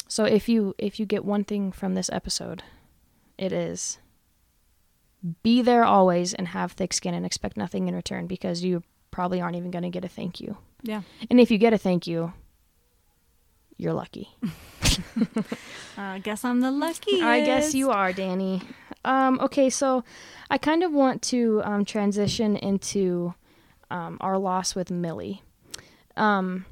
so 0.07 0.25
if 0.25 0.49
you 0.49 0.75
if 0.79 1.01
you 1.01 1.07
get 1.07 1.25
one 1.25 1.43
thing 1.45 1.73
from 1.73 1.95
this 1.95 2.09
episode, 2.13 2.63
it 3.37 3.53
is 3.53 3.99
be 5.43 5.61
there 5.61 5.85
always 5.85 6.33
and 6.33 6.49
have 6.49 6.73
thick 6.73 6.93
skin 6.93 7.15
and 7.15 7.27
expect 7.27 7.57
nothing 7.57 7.89
in 7.89 7.95
return 7.95 8.27
because 8.27 8.63
you 8.65 8.83
probably 9.11 9.41
aren't 9.41 9.57
even 9.57 9.71
going 9.71 9.83
to 9.83 9.91
get 9.91 10.05
a 10.05 10.09
thank 10.09 10.41
you. 10.41 10.57
Yeah. 10.83 11.03
And 11.29 11.41
if 11.41 11.51
you 11.51 11.59
get 11.59 11.73
a 11.73 11.79
thank 11.79 12.07
you, 12.07 12.33
you're 13.81 13.95
lucky. 13.95 14.29
Uh, 14.43 15.41
I 15.97 16.19
guess 16.19 16.45
I'm 16.45 16.61
the 16.61 16.71
lucky. 16.71 17.23
I 17.23 17.45
guess 17.45 17.75
you 17.75 17.91
are, 17.91 18.13
Danie. 18.13 18.63
Um, 19.07 19.41
okay, 19.41 19.71
so 19.71 20.05
I 20.51 20.59
kind 20.59 20.83
of 20.83 20.93
want 20.93 21.23
to 21.23 21.63
um, 21.65 21.87
transition 21.87 22.57
into 22.57 23.35
um, 23.91 24.19
our 24.21 24.37
loss 24.37 24.75
with 24.75 24.91
Millie. 24.91 25.43
Um, 26.17 26.67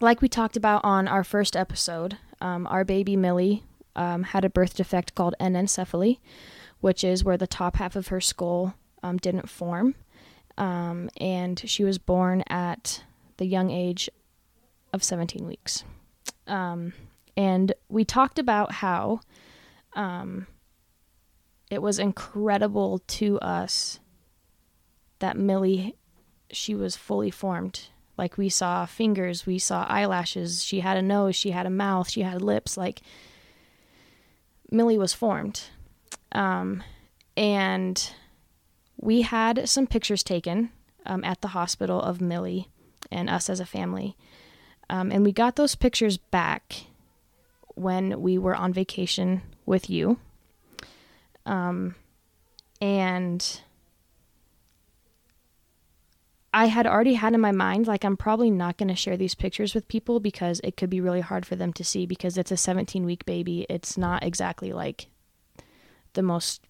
like 0.00 0.22
we 0.22 0.28
talked 0.28 0.56
about 0.56 0.84
on 0.84 1.08
our 1.08 1.24
first 1.24 1.56
episode, 1.56 2.18
um, 2.40 2.68
our 2.68 2.84
baby 2.84 3.16
Millie 3.16 3.64
um, 3.96 4.22
had 4.22 4.44
a 4.44 4.50
birth 4.50 4.76
defect 4.76 5.16
called 5.16 5.34
anencephaly, 5.40 6.18
which 6.80 7.02
is 7.02 7.24
where 7.24 7.36
the 7.36 7.48
top 7.48 7.76
half 7.76 7.96
of 7.96 8.08
her 8.08 8.20
skull 8.20 8.74
um, 9.02 9.16
didn't 9.16 9.48
form. 9.48 9.96
Um, 10.56 11.10
and 11.16 11.60
she 11.68 11.82
was 11.82 11.98
born 11.98 12.44
at 12.48 13.02
the 13.38 13.46
young 13.46 13.72
age 13.72 14.08
of 14.94 15.02
17 15.02 15.44
weeks. 15.46 15.84
Um, 16.46 16.92
and 17.36 17.72
we 17.88 18.04
talked 18.04 18.38
about 18.38 18.72
how 18.72 19.20
um, 19.94 20.46
it 21.70 21.82
was 21.82 21.98
incredible 21.98 23.00
to 23.00 23.38
us 23.40 23.98
that 25.18 25.36
Millie, 25.36 25.96
she 26.50 26.74
was 26.74 26.96
fully 26.96 27.30
formed. 27.30 27.88
Like 28.16 28.38
we 28.38 28.48
saw 28.48 28.86
fingers, 28.86 29.46
we 29.46 29.58
saw 29.58 29.84
eyelashes, 29.88 30.62
she 30.62 30.80
had 30.80 30.96
a 30.96 31.02
nose, 31.02 31.34
she 31.34 31.50
had 31.50 31.66
a 31.66 31.70
mouth, 31.70 32.08
she 32.08 32.20
had 32.22 32.40
lips. 32.40 32.76
Like 32.76 33.00
Millie 34.70 34.98
was 34.98 35.12
formed. 35.12 35.64
Um, 36.30 36.84
and 37.36 38.12
we 38.96 39.22
had 39.22 39.68
some 39.68 39.88
pictures 39.88 40.22
taken 40.22 40.70
um, 41.04 41.24
at 41.24 41.40
the 41.40 41.48
hospital 41.48 42.00
of 42.00 42.20
Millie 42.20 42.68
and 43.10 43.28
us 43.28 43.50
as 43.50 43.58
a 43.58 43.66
family. 43.66 44.16
Um, 44.90 45.10
and 45.10 45.24
we 45.24 45.32
got 45.32 45.56
those 45.56 45.74
pictures 45.74 46.16
back 46.18 46.84
when 47.74 48.20
we 48.20 48.38
were 48.38 48.54
on 48.54 48.72
vacation 48.72 49.42
with 49.66 49.88
you. 49.90 50.18
Um, 51.46 51.94
and 52.80 53.60
I 56.52 56.66
had 56.66 56.86
already 56.86 57.14
had 57.14 57.34
in 57.34 57.40
my 57.40 57.50
mind, 57.50 57.86
like, 57.88 58.04
I'm 58.04 58.16
probably 58.16 58.50
not 58.50 58.76
going 58.76 58.88
to 58.88 58.94
share 58.94 59.16
these 59.16 59.34
pictures 59.34 59.74
with 59.74 59.88
people 59.88 60.20
because 60.20 60.60
it 60.62 60.76
could 60.76 60.88
be 60.90 61.00
really 61.00 61.20
hard 61.20 61.44
for 61.44 61.56
them 61.56 61.72
to 61.72 61.84
see 61.84 62.06
because 62.06 62.38
it's 62.38 62.52
a 62.52 62.56
17 62.56 63.04
week 63.04 63.24
baby. 63.26 63.66
It's 63.68 63.98
not 63.98 64.22
exactly 64.22 64.72
like 64.72 65.08
the 66.12 66.22
most 66.22 66.62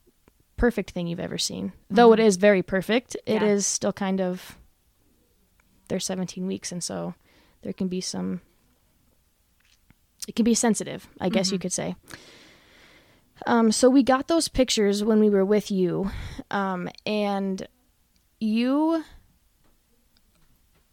perfect 0.57 0.93
thing 0.93 1.07
you've 1.07 1.21
ever 1.21 1.37
seen. 1.37 1.73
Though 1.91 2.13
it 2.13 2.21
is 2.21 2.37
very 2.37 2.63
perfect, 2.63 3.15
it 3.27 3.43
Yeah. 3.43 3.45
is 3.45 3.67
still 3.67 3.93
kind 3.93 4.21
of, 4.23 4.57
they're 5.89 6.01
17 6.01 6.47
weeks. 6.47 6.73
And 6.73 6.83
so 6.83 7.15
there 7.65 7.73
can 7.73 7.89
be 7.89 8.01
some, 8.01 8.43
it 10.29 10.37
can 10.37 10.45
be 10.45 10.55
sensitive, 10.55 11.09
I 11.21 11.31
guess 11.31 11.51
you 11.51 11.59
could 11.59 11.73
say. 11.73 11.97
Um, 13.47 13.73
so 13.73 13.91
we 13.91 14.03
got 14.03 14.29
those 14.29 14.49
pictures 14.49 15.03
when 15.03 15.19
we 15.19 15.29
were 15.29 15.45
with 15.45 15.71
you, 15.71 16.11
um, 16.51 16.89
and 17.05 17.67
you. 18.39 19.03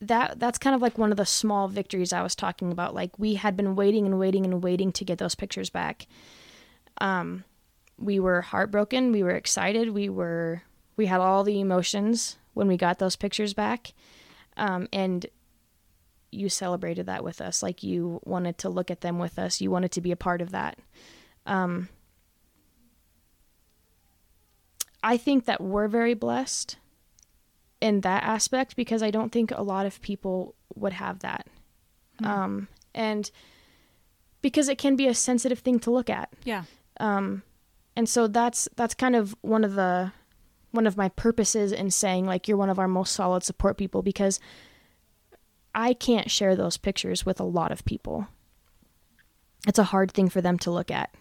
That 0.04 0.40
that's 0.40 0.58
kind 0.58 0.76
of 0.76 0.82
like 0.82 0.98
one 0.98 1.12
of 1.12 1.18
the 1.18 1.28
small 1.28 1.68
victories 1.68 2.12
I 2.12 2.24
was 2.24 2.34
talking 2.34 2.72
about. 2.72 2.96
Like 2.96 3.20
we 3.20 3.36
had 3.36 3.56
been 3.56 3.76
waiting 3.76 4.08
and 4.08 4.18
waiting 4.18 4.46
and 4.46 4.64
waiting 4.64 4.92
to 4.94 5.06
get 5.06 5.20
those 5.20 5.36
pictures 5.36 5.70
back. 5.70 6.08
Um, 7.00 7.44
we 8.00 8.20
were 8.20 8.42
heartbroken. 8.42 9.12
We 9.12 9.22
were 9.22 9.36
excited. 9.36 9.92
We 9.92 10.10
were 10.10 10.64
we 10.98 11.06
had 11.06 11.22
all 11.22 11.44
the 11.44 11.60
emotions 11.60 12.38
when 12.56 12.68
we 12.68 12.78
got 12.78 12.98
those 12.98 13.16
pictures 13.16 13.54
back, 13.54 13.94
um, 14.58 14.88
and 14.92 15.28
you 16.32 16.50
celebrated 16.50 17.06
that 17.06 17.24
with 17.24 17.42
us. 17.42 17.62
Like 17.62 17.84
you 17.84 18.20
wanted 18.24 18.58
to 18.60 18.70
look 18.70 18.90
at 18.90 19.02
them 19.02 19.20
with 19.20 19.38
us. 19.38 19.62
You 19.62 19.72
wanted 19.72 19.92
to 19.94 20.02
be 20.02 20.12
a 20.12 20.16
part 20.18 20.42
of 20.42 20.52
that. 20.52 20.78
Um, 21.46 21.90
I 25.04 25.18
think 25.18 25.46
that 25.46 25.62
we're 25.62 25.88
very 25.88 26.14
blessed 26.14 26.78
in 27.82 28.02
that 28.02 28.24
aspect 28.24 28.76
because 28.76 29.02
I 29.02 29.12
don't 29.12 29.32
think 29.32 29.52
a 29.52 29.64
lot 29.64 29.86
of 29.86 30.02
people 30.02 30.56
would 30.76 30.94
have 30.94 31.20
that. 31.20 31.48
Um, 32.24 32.68
and 32.94 33.32
because 34.44 34.70
it 34.70 34.78
can 34.78 34.96
be 34.96 35.08
a 35.08 35.14
sensitive 35.16 35.60
thing 35.60 35.80
to 35.80 35.92
look 35.92 36.10
at. 36.10 36.32
Yeah. 36.44 36.64
Um, 37.00 37.42
and 37.96 38.08
so 38.08 38.28
that's 38.28 38.70
that's 38.76 38.94
kind 38.94 39.16
of 39.16 39.36
one 39.42 39.64
of 39.64 39.74
the 39.74 40.12
one 40.72 40.88
of 40.88 40.98
my 40.98 41.10
purposes 41.10 41.72
in 41.72 41.92
saying 41.92 42.26
like 42.26 42.48
you're 42.48 42.58
one 42.58 42.70
of 42.70 42.80
our 42.80 42.88
most 42.88 43.14
solid 43.14 43.44
support 43.44 43.78
people 43.78 44.02
because 44.02 44.40
I 45.74 45.94
can't 45.94 46.30
share 46.30 46.56
those 46.56 46.78
pictures 46.78 47.26
with 47.26 47.40
a 47.40 47.44
lot 47.46 47.72
of 47.72 47.86
people. 47.86 48.28
It's 49.68 49.80
a 49.80 49.84
hard 49.86 50.12
thing 50.12 50.30
for 50.30 50.42
them 50.42 50.58
to 50.60 50.72
look 50.72 50.92
at. 50.92 51.14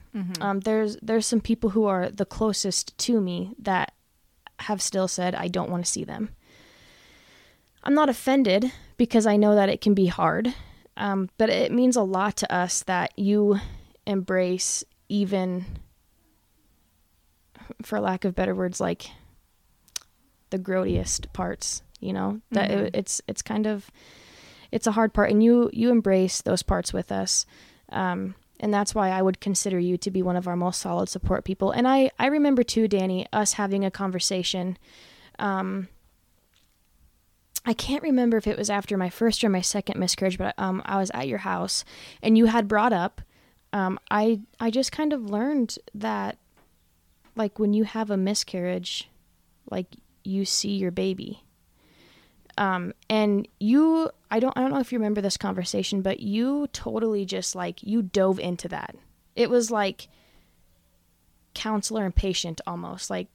Um, 0.42 0.60
there's 0.60 0.96
there's 1.02 1.26
some 1.26 1.40
people 1.40 1.70
who 1.70 1.84
are 1.84 2.10
the 2.10 2.24
closest 2.24 2.96
to 2.98 3.20
me 3.20 3.54
that 3.58 3.92
have 4.60 4.82
still 4.82 5.06
said 5.08 5.34
I 5.34 5.48
don't 5.48 5.70
want 5.70 5.84
to 5.84 5.90
see 5.90 6.04
them. 6.04 6.30
I'm 7.84 7.94
not 7.94 8.08
offended 8.08 8.72
because 8.96 9.26
I 9.26 9.36
know 9.36 9.54
that 9.54 9.68
it 9.68 9.80
can 9.80 9.94
be 9.94 10.06
hard, 10.06 10.52
um, 10.96 11.30
but 11.38 11.48
it 11.48 11.72
means 11.72 11.96
a 11.96 12.02
lot 12.02 12.36
to 12.38 12.52
us 12.52 12.82
that 12.82 13.16
you 13.16 13.58
embrace 14.06 14.84
even, 15.08 15.64
for 17.82 18.00
lack 18.00 18.24
of 18.24 18.34
better 18.34 18.54
words, 18.54 18.80
like 18.80 19.10
the 20.50 20.58
grodiest 20.58 21.32
parts. 21.32 21.82
You 22.00 22.12
know 22.14 22.40
that 22.50 22.70
it, 22.70 22.94
it's 22.96 23.20
it's 23.28 23.42
kind 23.42 23.66
of 23.66 23.90
it's 24.72 24.86
a 24.86 24.92
hard 24.92 25.12
part, 25.12 25.30
and 25.30 25.42
you 25.42 25.70
you 25.72 25.90
embrace 25.90 26.42
those 26.42 26.62
parts 26.62 26.92
with 26.92 27.10
us. 27.12 27.46
Um, 27.90 28.34
and 28.60 28.72
that's 28.72 28.94
why 28.94 29.08
I 29.08 29.22
would 29.22 29.40
consider 29.40 29.78
you 29.78 29.96
to 29.98 30.10
be 30.10 30.22
one 30.22 30.36
of 30.36 30.46
our 30.46 30.56
most 30.56 30.80
solid 30.80 31.08
support 31.08 31.44
people. 31.44 31.70
And 31.70 31.88
I 31.88 32.10
I 32.18 32.26
remember 32.26 32.62
too, 32.62 32.88
Danie, 32.88 33.26
us 33.32 33.54
having 33.54 33.84
a 33.84 33.90
conversation. 33.90 34.76
Um, 35.38 35.88
I 37.64 37.72
can't 37.72 38.02
remember 38.02 38.36
if 38.36 38.46
it 38.46 38.58
was 38.58 38.70
after 38.70 38.96
my 38.96 39.10
first 39.10 39.44
or 39.44 39.48
my 39.48 39.60
second 39.60 39.98
miscarriage, 39.98 40.38
but 40.38 40.54
um, 40.58 40.82
I 40.84 40.96
was 40.96 41.10
at 41.12 41.28
your 41.28 41.38
house, 41.38 41.84
and 42.22 42.36
you 42.38 42.46
had 42.46 42.68
brought 42.68 42.92
up. 42.92 43.20
Um, 43.72 43.98
I 44.10 44.40
I 44.58 44.70
just 44.70 44.92
kind 44.92 45.12
of 45.12 45.30
learned 45.30 45.78
that, 45.94 46.38
like 47.36 47.58
when 47.58 47.72
you 47.72 47.84
have 47.84 48.10
a 48.10 48.16
miscarriage, 48.16 49.08
like 49.70 49.96
you 50.24 50.44
see 50.44 50.76
your 50.76 50.90
baby. 50.90 51.44
Um, 52.60 52.92
and 53.08 53.48
you, 53.58 54.10
I 54.30 54.38
don't, 54.38 54.56
I 54.56 54.60
don't 54.60 54.70
know 54.70 54.80
if 54.80 54.92
you 54.92 54.98
remember 54.98 55.22
this 55.22 55.38
conversation, 55.38 56.02
but 56.02 56.20
you 56.20 56.68
totally 56.74 57.24
just 57.24 57.56
like 57.56 57.82
you 57.82 58.02
dove 58.02 58.38
into 58.38 58.68
that. 58.68 58.94
It 59.34 59.48
was 59.48 59.70
like 59.70 60.08
counselor 61.54 62.04
and 62.04 62.14
patient 62.14 62.60
almost. 62.66 63.08
Like, 63.08 63.28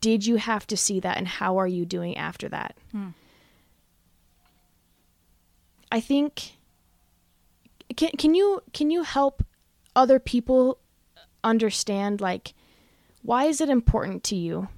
did 0.00 0.26
you 0.26 0.36
have 0.36 0.66
to 0.66 0.76
see 0.76 0.98
that, 1.00 1.16
and 1.18 1.28
how 1.28 1.58
are 1.58 1.68
you 1.68 1.86
doing 1.86 2.16
after 2.16 2.48
that? 2.48 2.76
Hmm. 2.90 3.10
I 5.92 6.00
think. 6.00 6.56
Can 7.96 8.10
can 8.18 8.34
you 8.34 8.60
can 8.72 8.90
you 8.90 9.04
help 9.04 9.44
other 9.94 10.18
people 10.18 10.78
understand 11.44 12.20
like 12.20 12.54
why 13.22 13.44
is 13.44 13.60
it 13.60 13.68
important 13.68 14.24
to 14.24 14.34
you 14.34 14.68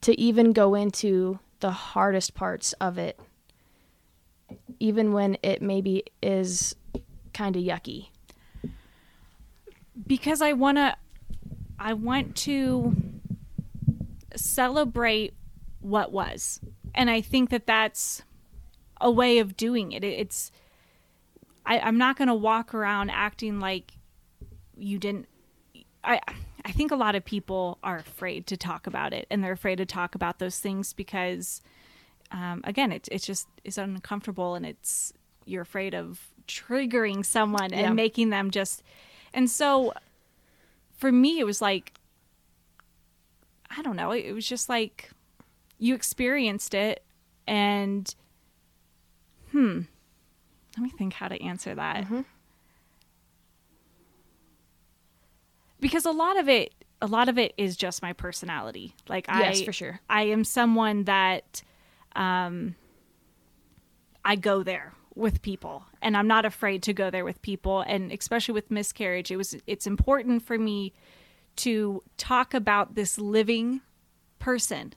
to 0.00 0.18
even 0.18 0.52
go 0.52 0.74
into 0.74 1.38
the 1.60 1.70
hardest 1.70 2.34
parts 2.34 2.72
of 2.74 2.98
it, 2.98 3.18
even 4.78 5.12
when 5.12 5.36
it 5.42 5.62
maybe 5.62 6.04
is 6.22 6.74
kind 7.32 7.56
of 7.56 7.62
yucky. 7.62 8.08
Because 10.06 10.42
I 10.42 10.52
want 10.54 10.78
to, 10.78 10.96
I 11.78 11.92
want 11.92 12.34
to 12.36 12.96
celebrate 14.34 15.34
what 15.80 16.12
was. 16.12 16.60
And 16.94 17.10
I 17.10 17.20
think 17.20 17.50
that 17.50 17.66
that's 17.66 18.22
a 19.00 19.10
way 19.10 19.38
of 19.38 19.56
doing 19.56 19.92
it. 19.92 20.02
It's, 20.04 20.50
I, 21.64 21.78
I'm 21.80 21.98
not 21.98 22.16
going 22.16 22.28
to 22.28 22.34
walk 22.34 22.74
around 22.74 23.10
acting 23.10 23.60
like 23.60 23.92
you 24.76 24.98
didn't. 24.98 25.28
I, 26.02 26.20
I 26.64 26.72
think 26.72 26.90
a 26.90 26.96
lot 26.96 27.14
of 27.14 27.24
people 27.24 27.78
are 27.82 27.96
afraid 27.98 28.46
to 28.48 28.56
talk 28.56 28.86
about 28.86 29.12
it, 29.12 29.26
and 29.30 29.42
they're 29.42 29.52
afraid 29.52 29.76
to 29.76 29.86
talk 29.86 30.14
about 30.14 30.38
those 30.38 30.58
things 30.58 30.92
because, 30.92 31.62
um, 32.32 32.60
again, 32.64 32.92
it 32.92 33.08
it's 33.10 33.26
just 33.26 33.48
it's 33.64 33.78
uncomfortable, 33.78 34.54
and 34.54 34.66
it's 34.66 35.12
you're 35.46 35.62
afraid 35.62 35.94
of 35.94 36.28
triggering 36.46 37.24
someone 37.24 37.70
Yeah. 37.72 37.86
and 37.86 37.96
making 37.96 38.30
them 38.30 38.50
just. 38.50 38.82
And 39.32 39.48
so, 39.48 39.92
for 40.96 41.10
me, 41.12 41.38
it 41.38 41.44
was 41.44 41.60
like, 41.62 41.92
I 43.76 43.82
don't 43.82 43.96
know, 43.96 44.10
it 44.12 44.32
was 44.32 44.46
just 44.46 44.68
like 44.68 45.10
you 45.78 45.94
experienced 45.94 46.74
it, 46.74 47.02
and 47.46 48.12
hmm, 49.52 49.80
let 50.76 50.82
me 50.82 50.90
think 50.90 51.14
how 51.14 51.28
to 51.28 51.40
answer 51.42 51.74
that. 51.74 52.04
Because 55.80 56.04
a 56.04 56.10
lot 56.10 56.38
of 56.38 56.48
it 56.48 56.74
a 57.02 57.06
lot 57.06 57.28
of 57.28 57.38
it 57.38 57.54
is 57.56 57.76
just 57.76 58.02
my 58.02 58.12
personality 58.12 58.94
like 59.08 59.26
Yes, 59.28 59.60
i 59.62 59.64
for 59.64 59.72
sure. 59.72 60.00
i 60.08 60.22
am 60.22 60.44
someone 60.44 61.04
that 61.04 61.62
um 62.14 62.74
i 64.24 64.36
go 64.36 64.62
there 64.62 64.92
with 65.14 65.42
people 65.42 65.84
and 66.02 66.16
i'm 66.16 66.26
not 66.26 66.44
afraid 66.44 66.82
to 66.82 66.92
go 66.92 67.10
there 67.10 67.24
with 67.24 67.40
people 67.42 67.80
and 67.80 68.12
especially 68.12 68.52
with 68.54 68.70
miscarriage 68.70 69.30
it 69.30 69.36
was 69.36 69.56
it's 69.66 69.86
important 69.86 70.42
for 70.42 70.58
me 70.58 70.92
to 71.56 72.02
talk 72.16 72.54
about 72.54 72.94
this 72.94 73.18
living 73.18 73.80
person 74.38 74.94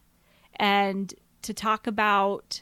and 0.55 1.13
to 1.41 1.53
talk 1.53 1.87
about 1.87 2.61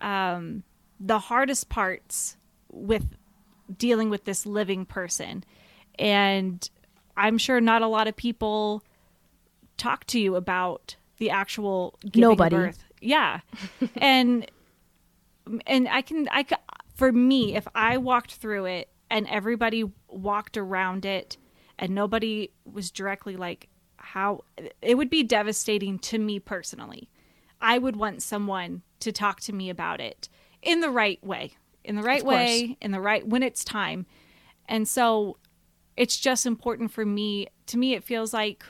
um, 0.00 0.62
the 0.98 1.18
hardest 1.18 1.68
parts 1.68 2.36
with 2.70 3.16
dealing 3.78 4.10
with 4.10 4.24
this 4.24 4.46
living 4.46 4.84
person. 4.84 5.44
And 5.98 6.68
I'm 7.16 7.38
sure 7.38 7.60
not 7.60 7.82
a 7.82 7.86
lot 7.86 8.08
of 8.08 8.16
people 8.16 8.82
talk 9.76 10.04
to 10.06 10.20
you 10.20 10.36
about 10.36 10.96
the 11.18 11.30
actual 11.30 11.98
giving 12.02 12.20
Nobody. 12.20 12.56
birth. 12.56 12.84
Yeah. 13.00 13.40
and 13.96 14.50
and 15.66 15.88
I 15.88 16.02
can 16.02 16.28
I 16.30 16.44
for 16.94 17.12
me 17.12 17.56
if 17.56 17.66
I 17.74 17.96
walked 17.98 18.34
through 18.34 18.66
it 18.66 18.88
and 19.10 19.26
everybody 19.28 19.84
walked 20.08 20.56
around 20.56 21.04
it 21.04 21.36
and 21.78 21.94
nobody 21.94 22.50
was 22.64 22.90
directly 22.90 23.36
like 23.36 23.68
how 23.96 24.44
it 24.82 24.96
would 24.96 25.10
be 25.10 25.22
devastating 25.22 25.98
to 25.98 26.18
me 26.18 26.38
personally. 26.38 27.08
I 27.60 27.78
would 27.78 27.96
want 27.96 28.22
someone 28.22 28.82
to 29.00 29.12
talk 29.12 29.40
to 29.42 29.52
me 29.52 29.70
about 29.70 30.00
it 30.00 30.28
in 30.62 30.80
the 30.80 30.90
right 30.90 31.22
way, 31.24 31.52
in 31.84 31.96
the 31.96 32.02
right 32.02 32.24
way, 32.24 32.76
in 32.80 32.90
the 32.90 33.00
right 33.00 33.26
when 33.26 33.42
it's 33.42 33.64
time. 33.64 34.06
And 34.68 34.86
so 34.86 35.38
it's 35.96 36.18
just 36.18 36.46
important 36.46 36.90
for 36.90 37.04
me. 37.04 37.48
To 37.66 37.78
me, 37.78 37.94
it 37.94 38.04
feels 38.04 38.32
like 38.32 38.64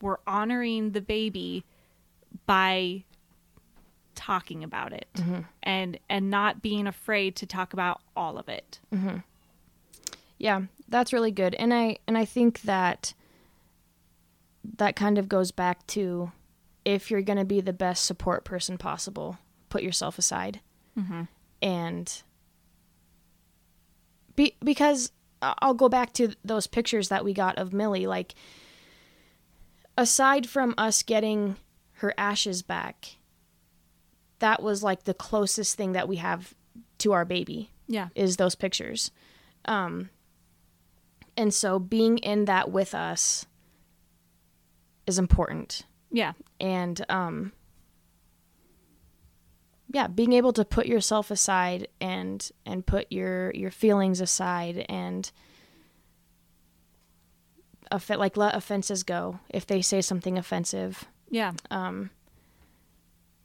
we're 0.00 0.18
honoring 0.26 0.92
the 0.92 1.00
baby 1.00 1.64
by 2.46 3.04
talking 4.14 4.62
about 4.62 4.92
it 4.92 5.08
mm-hmm. 5.14 5.40
and 5.62 5.98
and 6.08 6.30
not 6.30 6.60
being 6.60 6.86
afraid 6.86 7.36
to 7.36 7.46
talk 7.46 7.72
about 7.72 8.00
all 8.16 8.38
of 8.38 8.48
it. 8.48 8.80
Mm-hmm. 8.92 9.18
Yeah, 10.38 10.62
that's 10.88 11.12
really 11.12 11.30
good. 11.30 11.54
And 11.54 11.72
I 11.72 11.98
and 12.06 12.16
I 12.16 12.24
think 12.24 12.62
that 12.62 13.14
that 14.76 14.96
kind 14.96 15.18
of 15.18 15.28
goes 15.28 15.50
back 15.52 15.86
to 15.88 16.32
if 16.84 17.10
you're 17.10 17.22
going 17.22 17.38
to 17.38 17.44
be 17.44 17.60
the 17.60 17.72
best 17.72 18.06
support 18.06 18.44
person 18.44 18.78
possible, 18.78 19.38
put 19.68 19.82
yourself 19.82 20.18
aside. 20.18 20.60
Mm-hmm. 20.98 21.22
And 21.62 22.22
be, 24.34 24.56
because 24.64 25.12
I'll 25.42 25.74
go 25.74 25.88
back 25.88 26.12
to 26.14 26.34
those 26.44 26.66
pictures 26.66 27.08
that 27.08 27.24
we 27.24 27.32
got 27.32 27.56
of 27.58 27.72
Millie 27.72 28.06
like 28.06 28.34
aside 29.96 30.48
from 30.48 30.74
us 30.78 31.02
getting 31.02 31.56
her 31.94 32.14
ashes 32.16 32.62
back, 32.62 33.16
that 34.38 34.62
was 34.62 34.82
like 34.82 35.04
the 35.04 35.14
closest 35.14 35.76
thing 35.76 35.92
that 35.92 36.08
we 36.08 36.16
have 36.16 36.54
to 36.98 37.12
our 37.12 37.24
baby 37.24 37.70
Yeah. 37.86 38.08
is 38.14 38.36
those 38.36 38.54
pictures. 38.54 39.10
Um, 39.66 40.10
and 41.36 41.52
so 41.52 41.78
being 41.78 42.18
in 42.18 42.46
that 42.46 42.70
with 42.70 42.94
us 42.94 43.46
is 45.06 45.18
important. 45.18 45.82
Yeah. 46.10 46.32
And 46.58 47.04
um, 47.10 47.52
yeah, 49.92 50.06
being 50.06 50.32
able 50.32 50.52
to 50.54 50.64
put 50.64 50.86
yourself 50.86 51.30
aside 51.30 51.88
and 52.00 52.50
and 52.64 52.86
put 52.86 53.10
your 53.10 53.50
your 53.52 53.70
feelings 53.70 54.20
aside 54.20 54.86
and 54.88 55.30
off- 57.90 58.10
like 58.10 58.36
let 58.36 58.54
offenses 58.54 59.02
go 59.02 59.40
if 59.48 59.66
they 59.66 59.82
say 59.82 60.00
something 60.00 60.38
offensive. 60.38 61.06
Yeah. 61.28 61.52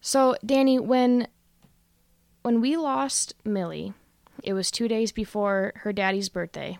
So, 0.01 0.35
Danie, 0.45 0.79
when 0.79 1.27
when 2.43 2.61
we 2.61 2.77
lost 2.77 3.33
Millie, 3.43 3.93
it 4.43 4.53
was 4.53 4.69
two 4.69 4.87
days 4.87 5.11
before 5.11 5.73
her 5.77 5.91
daddy's 5.91 6.29
birthday. 6.29 6.77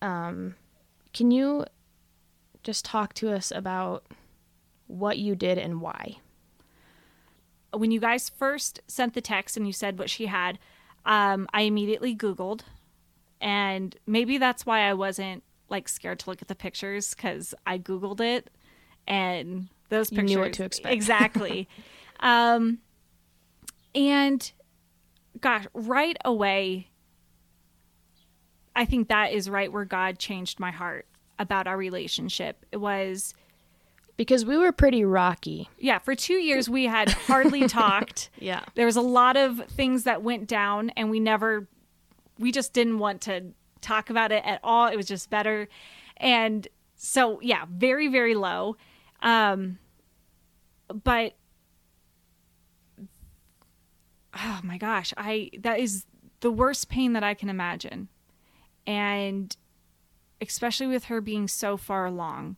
Um, 0.00 0.54
can 1.12 1.32
you 1.32 1.64
just 2.62 2.84
talk 2.84 3.12
to 3.14 3.32
us 3.32 3.50
about 3.50 4.06
what 4.86 5.18
you 5.18 5.34
did 5.34 5.58
and 5.58 5.80
why? 5.80 6.18
When 7.72 7.90
you 7.90 8.00
guys 8.00 8.28
first 8.28 8.80
sent 8.86 9.14
the 9.14 9.20
text 9.20 9.56
and 9.56 9.66
you 9.66 9.72
said 9.72 9.98
what 9.98 10.10
she 10.10 10.26
had, 10.26 10.58
um, 11.04 11.48
I 11.52 11.62
immediately 11.62 12.14
Googled, 12.14 12.62
and 13.40 13.96
maybe 14.06 14.38
that's 14.38 14.64
why 14.64 14.88
I 14.88 14.94
wasn't 14.94 15.42
like 15.68 15.88
scared 15.88 16.20
to 16.20 16.30
look 16.30 16.42
at 16.42 16.48
the 16.48 16.54
pictures 16.54 17.14
because 17.14 17.54
I 17.66 17.78
Googled 17.78 18.20
it, 18.20 18.50
and 19.06 19.68
those 19.88 20.12
You 20.12 20.22
knew 20.22 20.38
what 20.40 20.52
to 20.54 20.64
expect. 20.64 20.94
exactly. 20.94 21.68
um, 22.20 22.78
and 23.94 24.52
gosh, 25.40 25.66
right 25.74 26.16
away, 26.24 26.88
I 28.74 28.84
think 28.84 29.08
that 29.08 29.32
is 29.32 29.50
right 29.50 29.72
where 29.72 29.84
God 29.84 30.18
changed 30.18 30.60
my 30.60 30.70
heart 30.70 31.06
about 31.38 31.66
our 31.66 31.76
relationship. 31.76 32.64
It 32.72 32.78
was 32.78 33.34
Because 34.16 34.44
we 34.44 34.56
were 34.58 34.72
pretty 34.72 35.04
rocky. 35.04 35.68
yeah, 35.78 35.98
for 35.98 36.14
two 36.14 36.34
years 36.34 36.68
we 36.68 36.84
had 36.84 37.10
hardly 37.10 37.66
talked. 37.68 38.30
Yeah. 38.38 38.62
There 38.74 38.86
was 38.86 38.96
a 38.96 39.00
lot 39.02 39.36
of 39.36 39.64
things 39.66 40.04
that 40.04 40.22
went 40.22 40.46
down, 40.46 40.90
and 40.90 41.10
we 41.10 41.18
never, 41.18 41.66
we 42.38 42.52
just 42.52 42.72
didn't 42.72 42.98
want 42.98 43.22
to 43.22 43.52
talk 43.80 44.10
about 44.10 44.30
it 44.30 44.44
at 44.44 44.60
all. 44.62 44.86
It 44.86 44.96
was 44.96 45.06
just 45.06 45.30
better. 45.30 45.68
And 46.18 46.68
so, 46.94 47.40
yeah, 47.40 47.64
very, 47.68 48.08
very 48.08 48.34
low. 48.34 48.76
Um, 49.22 49.78
but, 50.88 51.34
oh 54.34 54.60
my 54.62 54.78
gosh, 54.78 55.12
I, 55.16 55.50
that 55.60 55.80
is 55.80 56.06
the 56.40 56.50
worst 56.50 56.88
pain 56.88 57.14
that 57.14 57.24
I 57.24 57.34
can 57.34 57.48
imagine. 57.48 58.08
And 58.86 59.56
especially 60.40 60.88
with 60.88 61.04
her 61.04 61.20
being 61.20 61.48
so 61.48 61.76
far 61.76 62.04
along. 62.04 62.56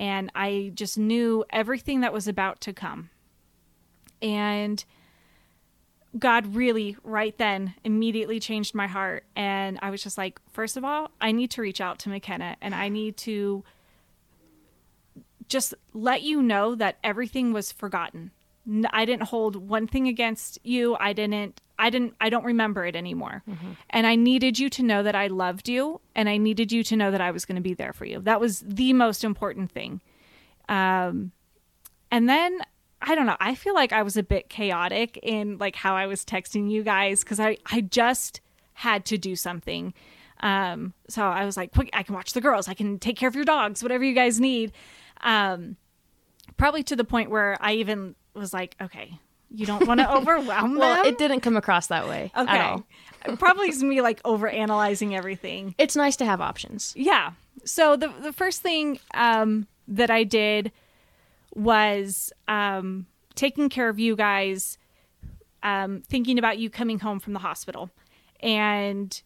And 0.00 0.32
I 0.34 0.72
just 0.74 0.96
knew 0.96 1.44
everything 1.50 2.00
that 2.00 2.12
was 2.12 2.26
about 2.26 2.62
to 2.62 2.72
come. 2.72 3.10
And 4.22 4.82
God 6.18 6.56
really, 6.56 6.96
right 7.04 7.36
then, 7.36 7.74
immediately 7.84 8.40
changed 8.40 8.74
my 8.74 8.86
heart. 8.86 9.24
And 9.36 9.78
I 9.82 9.90
was 9.90 10.02
just 10.02 10.16
like, 10.16 10.40
first 10.50 10.78
of 10.78 10.84
all, 10.84 11.10
I 11.20 11.32
need 11.32 11.50
to 11.52 11.60
reach 11.60 11.82
out 11.82 11.98
to 12.00 12.08
McKenna 12.08 12.56
and 12.62 12.74
I 12.74 12.88
need 12.88 13.18
to 13.18 13.62
just 15.48 15.74
let 15.92 16.22
you 16.22 16.42
know 16.42 16.74
that 16.74 16.96
everything 17.04 17.52
was 17.52 17.70
forgotten. 17.70 18.30
I 18.90 19.04
didn't 19.04 19.24
hold 19.24 19.56
one 19.56 19.86
thing 19.86 20.06
against 20.08 20.58
you. 20.62 20.96
I 21.00 21.12
didn't 21.12 21.60
I 21.78 21.90
didn't 21.90 22.14
I 22.20 22.28
don't 22.28 22.44
remember 22.44 22.84
it 22.84 22.94
anymore. 22.94 23.42
And 23.90 24.06
I 24.06 24.14
needed 24.16 24.58
you 24.58 24.68
to 24.70 24.82
know 24.82 25.02
that 25.02 25.14
I 25.14 25.26
loved 25.28 25.68
you 25.68 26.00
and 26.14 26.28
I 26.28 26.36
needed 26.36 26.70
you 26.70 26.84
to 26.84 26.96
know 26.96 27.10
that 27.10 27.20
I 27.20 27.30
was 27.30 27.44
going 27.44 27.56
to 27.56 27.62
be 27.62 27.74
there 27.74 27.92
for 27.92 28.04
you. 28.04 28.20
That 28.20 28.40
was 28.40 28.60
the 28.60 28.92
most 28.92 29.24
important 29.24 29.70
thing. 29.70 30.00
Um 30.68 31.32
and 32.10 32.28
then 32.28 32.60
I 33.02 33.14
don't 33.14 33.26
know, 33.26 33.36
I 33.40 33.54
feel 33.54 33.74
like 33.74 33.92
I 33.92 34.02
was 34.02 34.16
a 34.16 34.22
bit 34.22 34.50
chaotic 34.50 35.18
in 35.22 35.56
like 35.58 35.74
how 35.74 35.96
I 35.96 36.06
was 36.06 36.24
texting 36.24 36.70
you 36.70 36.82
guys 36.82 37.24
cuz 37.24 37.40
I 37.40 37.56
I 37.66 37.80
just 37.80 38.40
had 38.74 39.04
to 39.06 39.18
do 39.18 39.34
something. 39.34 39.94
Um 40.40 40.94
so 41.08 41.22
I 41.24 41.44
was 41.44 41.56
like, 41.56 41.72
"Quick, 41.72 41.90
I 41.92 42.02
can 42.02 42.14
watch 42.14 42.34
the 42.34 42.40
girls. 42.40 42.68
I 42.68 42.74
can 42.74 42.98
take 42.98 43.16
care 43.16 43.28
of 43.28 43.34
your 43.34 43.44
dogs, 43.44 43.82
whatever 43.82 44.04
you 44.04 44.14
guys 44.14 44.38
need." 44.38 44.72
Um 45.22 45.76
probably 46.56 46.82
to 46.82 46.96
the 46.96 47.04
point 47.04 47.30
where 47.30 47.56
I 47.60 47.72
even 47.74 48.14
was 48.40 48.52
like, 48.52 48.74
"Okay, 48.80 49.18
you 49.50 49.66
don't 49.66 49.86
want 49.86 50.00
to 50.00 50.12
overwhelm 50.16 50.76
Well, 50.76 50.96
them." 50.96 51.06
it 51.06 51.18
didn't 51.18 51.40
come 51.40 51.56
across 51.56 51.86
that 51.88 52.08
way 52.08 52.32
at 52.34 52.48
all. 52.48 52.84
Okay. 53.26 53.36
Probably 53.36 53.68
is 53.68 53.82
me 53.82 54.00
like 54.00 54.20
over 54.24 54.48
analyzing 54.48 55.14
everything. 55.14 55.74
It's 55.78 55.94
nice 55.94 56.16
to 56.16 56.24
have 56.24 56.40
options. 56.40 56.92
Yeah. 56.96 57.32
So 57.64 57.94
the 57.96 58.08
the 58.08 58.32
first 58.32 58.62
thing 58.62 58.98
um, 59.14 59.66
that 59.86 60.10
I 60.10 60.24
did 60.24 60.72
was 61.54 62.32
um, 62.48 63.06
taking 63.34 63.68
care 63.68 63.88
of 63.88 63.98
you 63.98 64.16
guys, 64.16 64.78
um, 65.62 66.02
thinking 66.08 66.38
about 66.38 66.58
you 66.58 66.70
coming 66.70 66.98
home 67.00 67.20
from 67.20 67.32
the 67.34 67.40
hospital, 67.40 67.90
and 68.40 69.20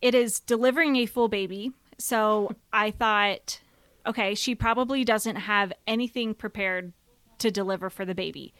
it 0.00 0.14
is 0.14 0.40
delivering 0.40 0.96
a 0.96 1.06
full 1.06 1.28
baby. 1.28 1.72
So 1.98 2.52
I 2.72 2.90
thought, 2.90 3.60
okay, 4.06 4.34
she 4.34 4.54
probably 4.54 5.04
doesn't 5.04 5.36
have 5.36 5.72
anything 5.86 6.34
prepared 6.34 6.92
to 7.38 7.50
deliver 7.50 7.90
for 7.90 8.04
the 8.04 8.14
baby. 8.14 8.54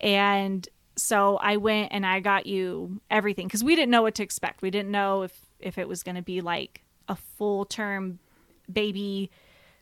And 0.00 0.68
so 0.96 1.36
I 1.36 1.56
went 1.56 1.92
and 1.92 2.06
I 2.06 2.20
got 2.20 2.46
you 2.46 3.00
everything 3.10 3.46
because 3.46 3.64
we 3.64 3.74
didn't 3.74 3.90
know 3.90 4.02
what 4.02 4.14
to 4.16 4.22
expect. 4.22 4.62
We 4.62 4.70
didn't 4.70 4.90
know 4.90 5.22
if, 5.22 5.46
if 5.58 5.78
it 5.78 5.88
was 5.88 6.02
going 6.02 6.16
to 6.16 6.22
be 6.22 6.40
like 6.40 6.82
a 7.08 7.16
full 7.16 7.64
term 7.64 8.18
baby 8.72 9.30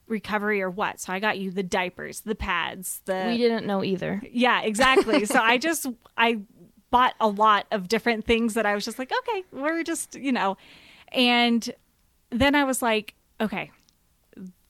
recovery 0.07 0.63
or 0.63 0.71
what. 0.71 1.01
So 1.01 1.13
I 1.13 1.19
got 1.19 1.39
you 1.39 1.51
the 1.51 1.63
diapers, 1.63 2.21
the 2.21 2.35
pads, 2.35 3.01
the 3.05 3.25
We 3.29 3.39
didn't 3.39 3.67
know 3.67 3.83
either. 3.85 4.23
yeah, 4.31 4.63
exactly. 4.63 5.25
so 5.25 5.41
I 5.41 5.59
just 5.59 5.87
I 6.17 6.41
bought 6.91 7.15
a 7.21 7.29
lot 7.29 7.67
of 7.71 7.89
different 7.89 8.25
things 8.25 8.55
that 8.55 8.67
I 8.67 8.75
was 8.75 8.85
just 8.85 8.99
like, 8.99 9.11
okay, 9.11 9.45
we're 9.51 9.83
just, 9.83 10.15
you 10.15 10.31
know. 10.31 10.57
And 11.09 11.69
then 12.31 12.55
I 12.55 12.65
was 12.65 12.83
like, 12.83 13.15
okay, 13.41 13.71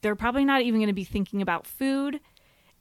they're 0.00 0.16
probably 0.16 0.44
not 0.44 0.62
even 0.62 0.80
going 0.80 0.88
to 0.88 0.94
be 0.94 1.04
thinking 1.04 1.42
about 1.42 1.66
food. 1.66 2.20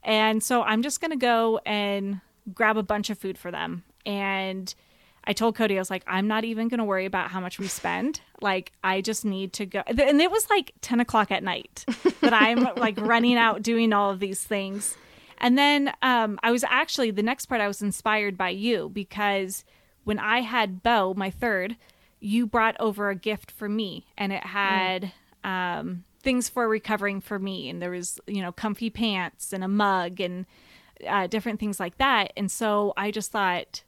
And 0.04 0.42
so 0.42 0.64
I'm 0.64 0.82
just 0.82 1.02
going 1.02 1.12
to 1.12 1.18
go 1.18 1.60
and 1.66 2.22
grab 2.54 2.78
a 2.78 2.84
bunch 2.84 3.10
of 3.10 3.18
food 3.18 3.38
for 3.38 3.52
them. 3.52 3.84
And 4.06 4.74
I 5.24 5.34
told 5.34 5.56
Cody, 5.56 5.78
I 5.78 5.80
was 5.80 5.92
like, 5.92 6.04
I'm 6.08 6.28
not 6.28 6.44
even 6.44 6.68
going 6.68 6.80
to 6.80 6.84
worry 6.84 7.06
about 7.06 7.30
how 7.30 7.40
much 7.40 7.60
we 7.60 7.68
spend. 7.68 8.22
Like, 8.42 8.72
I 8.84 9.02
just 9.02 9.24
need 9.24 9.54
to 9.54 9.66
go. 9.66 9.84
And 9.86 10.20
it 10.20 10.32
was 10.32 10.50
like 10.50 10.74
10 10.82 11.00
o'clock 11.00 11.32
at 11.32 11.44
night 11.44 11.86
that 12.22 12.34
I'm 12.34 12.64
like 12.78 13.00
running 13.00 13.38
out 13.38 13.62
doing 13.62 13.94
all 13.94 14.10
of 14.10 14.20
these 14.20 14.42
things. 14.44 14.98
And 15.38 15.58
then 15.58 15.94
um, 16.02 16.40
I 16.42 16.52
was 16.52 16.64
actually, 16.64 17.12
the 17.12 17.24
next 17.24 17.48
part, 17.48 17.62
I 17.62 17.68
was 17.68 17.82
inspired 17.82 18.38
by 18.38 18.50
you 18.50 18.90
because 18.90 19.64
when 20.04 20.20
I 20.20 20.42
had 20.42 20.82
Bo, 20.82 21.14
my 21.16 21.30
third, 21.30 21.76
you 22.20 22.46
brought 22.48 22.76
over 22.80 23.10
a 23.10 23.16
gift 23.16 23.52
for 23.52 23.68
me 23.68 24.06
and 24.18 24.32
it 24.32 24.46
had 24.46 25.12
um, 25.44 26.04
things 26.21 26.49
for 26.49 26.67
recovering 26.67 27.21
for 27.21 27.39
me. 27.39 27.69
And 27.69 27.81
there 27.81 27.91
was, 27.91 28.19
you 28.27 28.41
know, 28.41 28.51
comfy 28.51 28.89
pants 28.89 29.53
and 29.53 29.63
a 29.63 29.67
mug 29.67 30.21
and 30.21 30.45
uh, 31.07 31.27
different 31.27 31.60
things 31.60 31.79
like 31.79 31.97
that. 31.97 32.31
And 32.38 32.49
so 32.49 32.93
I 32.95 33.12
just 33.12 33.31
thought, 33.31 33.84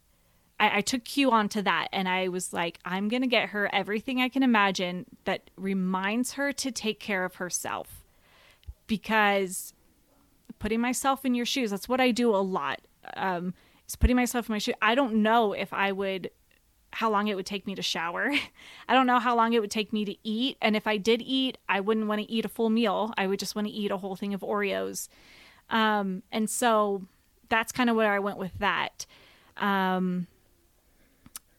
I, 0.60 0.78
I 0.78 0.82
took 0.82 1.04
cue 1.04 1.32
onto 1.32 1.62
that 1.62 1.88
and 1.92 2.08
I 2.08 2.28
was 2.28 2.54
like, 2.54 2.80
I'm 2.86 3.10
to 3.10 3.28
get 3.28 3.50
her 3.50 3.74
everything 3.74 4.22
I 4.22 4.30
can 4.30 4.44
imagine 4.44 5.06
that 5.26 5.50
reminds 5.56 6.34
her 6.34 6.52
to 6.52 6.72
take 6.72 7.00
care 7.00 7.26
of 7.26 7.36
herself. 7.36 8.04
Because 8.88 9.74
putting 10.60 10.82
myself 10.82 11.26
in 11.26 11.36
your 11.36 11.46
shoes, 11.46 11.72
that's 11.72 11.90
what 11.90 12.02
I 12.02 12.12
do 12.12 12.36
a 12.36 12.38
lot. 12.38 12.82
Um, 13.16 13.54
is 13.88 13.96
putting 13.96 14.16
myself 14.16 14.50
in 14.50 14.54
my 14.54 14.60
shoes. 14.60 14.76
I 14.82 14.96
don't 14.96 15.16
know 15.16 15.54
if 15.54 15.74
I 15.74 15.92
would, 15.92 16.32
how 16.94 17.10
long 17.10 17.28
it 17.28 17.36
would 17.36 17.46
take 17.46 17.66
me 17.66 17.74
to 17.76 17.82
shower. 17.82 18.32
I 18.88 18.94
don't 18.94 19.08
know 19.08 19.20
how 19.20 19.36
long 19.36 19.54
it 19.54 19.62
would 19.62 19.72
take 19.72 19.92
me 19.92 20.06
to 20.06 20.16
eat. 20.24 20.58
And 20.62 20.76
if 20.76 20.86
I 20.86 20.98
did 20.98 21.22
eat, 21.22 21.58
I 21.68 21.80
wouldn't 21.80 22.08
want 22.08 22.22
to 22.22 22.32
eat 22.32 22.46
a 22.46 22.50
full 22.50 22.70
meal. 22.70 23.14
I 23.18 23.26
would 23.28 23.40
just 23.40 23.56
want 23.56 23.68
to 23.68 23.74
eat 23.74 23.90
a 23.92 23.98
whole 23.98 24.16
thing 24.16 24.34
of 24.34 24.42
Oreos. 24.42 25.10
Um, 25.70 26.22
and 26.32 26.50
so 26.50 27.04
that's 27.50 27.72
kind 27.72 27.90
of 27.90 27.96
where 27.96 28.12
I 28.12 28.20
went 28.20 28.38
with 28.38 28.52
that. 28.60 29.06
Um, 29.58 30.28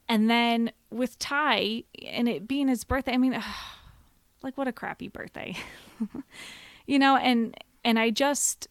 and 0.09 0.31
then 0.31 0.71
with 0.91 1.19
Ty 1.19 1.85
and 2.07 2.29
it 2.29 2.47
being 2.47 2.69
his 2.69 2.85
birthday, 2.85 3.13
I 3.13 3.17
mean, 3.17 3.43
like 4.43 4.57
what 4.57 4.69
a 4.69 4.73
crappy 4.73 5.09
birthday, 5.09 5.57
you 6.87 6.99
know, 6.99 7.17
and, 7.17 7.57
and 7.85 7.99
I 7.99 8.11
just, 8.11 8.69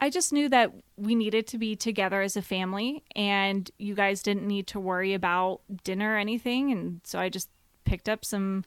I 0.00 0.10
just 0.10 0.32
knew 0.32 0.48
that 0.48 0.72
we 0.96 1.14
needed 1.14 1.46
to 1.48 1.58
be 1.58 1.74
together 1.74 2.22
as 2.22 2.36
a 2.36 2.42
family 2.42 3.02
and 3.16 3.70
you 3.78 3.94
guys 3.94 4.22
didn't 4.22 4.46
need 4.46 4.66
to 4.68 4.80
worry 4.80 5.12
about 5.12 5.60
dinner 5.82 6.14
or 6.14 6.18
anything. 6.18 6.70
And 6.70 7.00
so 7.04 7.18
I 7.18 7.28
just 7.28 7.48
picked 7.84 8.08
up 8.08 8.24
some 8.24 8.64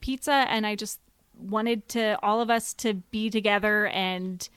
pizza 0.00 0.32
and 0.32 0.66
I 0.66 0.74
just 0.74 1.00
wanted 1.38 1.88
to 1.90 2.18
all 2.22 2.40
of 2.40 2.50
us 2.50 2.72
to 2.74 2.94
be 2.94 3.28
together 3.28 3.86
and 3.88 4.48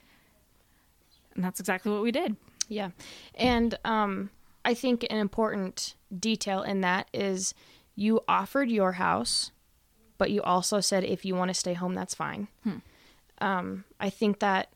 and 1.35 1.43
that's 1.43 1.59
exactly 1.59 1.91
what 1.91 2.01
we 2.01 2.11
did. 2.11 2.37
Yeah. 2.69 2.91
And 3.35 3.77
um, 3.83 4.29
I 4.63 4.73
think 4.73 5.05
an 5.09 5.17
important 5.17 5.95
detail 6.17 6.63
in 6.63 6.81
that 6.81 7.09
is 7.13 7.53
you 7.95 8.21
offered 8.27 8.71
your 8.71 8.93
house, 8.93 9.51
but 10.17 10.31
you 10.31 10.41
also 10.41 10.79
said 10.79 11.03
if 11.03 11.25
you 11.25 11.35
want 11.35 11.49
to 11.49 11.53
stay 11.53 11.73
home, 11.73 11.93
that's 11.93 12.15
fine. 12.15 12.47
Um, 13.41 13.83
I 13.99 14.09
think 14.09 14.39
that, 14.39 14.69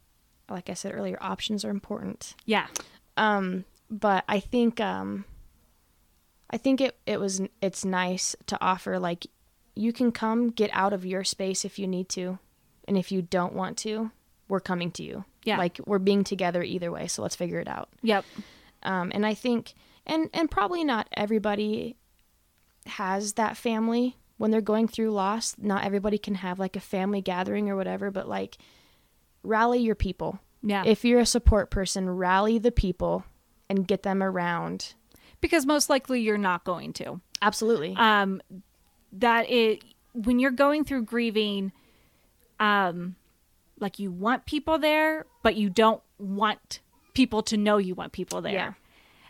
like 0.50 0.70
I 0.70 0.74
said 0.74 0.94
earlier, 0.94 1.18
options 1.22 1.64
are 1.66 1.70
important. 1.70 2.36
Yeah. 2.46 2.68
Um, 3.18 3.66
but 3.90 4.24
I 4.28 4.40
think 4.40 4.80
um, 4.80 5.26
I 6.50 6.58
think 6.58 6.82
it, 6.82 6.98
it 7.06 7.20
was 7.20 7.42
it's 7.62 7.86
nice 7.86 8.36
to 8.48 8.58
offer 8.62 9.00
like 9.00 9.28
you 9.76 9.94
can 9.94 10.12
come 10.12 10.50
get 10.50 10.70
out 10.74 10.94
of 10.94 11.06
your 11.06 11.24
space 11.24 11.64
if 11.66 11.80
you 11.80 11.88
need 11.88 12.10
to, 12.10 12.40
and 12.88 12.98
if 12.98 13.12
you 13.12 13.22
don't 13.22 13.54
want 13.54 13.78
to, 13.80 14.12
we're 14.48 14.60
coming 14.60 14.92
to 14.92 15.04
you. 15.04 15.26
Yeah. 15.44 15.58
Like 15.58 15.80
we're 15.86 16.00
being 16.00 16.24
together 16.24 16.62
either 16.64 16.92
way, 16.92 17.08
so 17.08 17.22
let's 17.22 17.36
figure 17.36 17.60
it 17.60 17.68
out. 17.68 17.90
Yep. 18.02 18.26
Um, 18.84 19.12
and 19.14 19.26
I 19.26 19.34
think, 19.34 19.74
and 20.06 20.30
and 20.34 20.50
probably 20.50 20.84
not 20.84 21.08
everybody 21.14 21.96
has 22.86 23.34
that 23.34 23.58
family 23.58 24.18
when 24.38 24.52
they're 24.52 24.62
going 24.62 24.88
through 24.88 25.12
loss. 25.12 25.56
Not 25.58 25.84
everybody 25.84 26.18
can 26.18 26.36
have 26.36 26.60
like 26.60 26.76
a 26.76 26.82
family 26.82 27.22
gathering 27.22 27.70
or 27.70 27.76
whatever, 27.76 28.12
but 28.12 28.28
like 28.28 28.58
rally 29.44 29.80
your 29.80 29.96
people. 29.96 30.40
Yeah. 30.62 30.84
If 30.86 31.06
you're 31.06 31.20
a 31.20 31.26
support 31.26 31.70
person, 31.72 32.10
rally 32.10 32.58
the 32.58 32.72
people 32.72 33.24
and 33.70 33.88
get 33.88 34.04
them 34.04 34.22
around. 34.24 34.96
because 35.42 35.66
most 35.66 35.90
likely 35.90 36.20
you're 36.22 36.38
not 36.38 36.66
going 36.66 36.92
to. 36.94 37.22
Absolutely. 37.42 37.96
um 37.98 38.42
that 39.14 39.50
it 39.50 39.84
when 40.14 40.38
you're 40.40 40.52
going 40.52 40.84
through 40.84 41.04
grieving 41.04 41.72
um 42.60 43.16
like 43.80 44.00
you 44.00 44.12
want 44.12 44.46
people 44.46 44.78
there 44.78 45.26
but 45.44 45.56
you 45.56 45.70
don't 45.70 46.02
want 46.18 46.82
people 47.14 47.42
to 47.42 47.56
know 47.58 47.78
you 47.78 47.96
want 47.96 48.12
people 48.12 48.42
there 48.42 48.52
Yeah. 48.54 48.74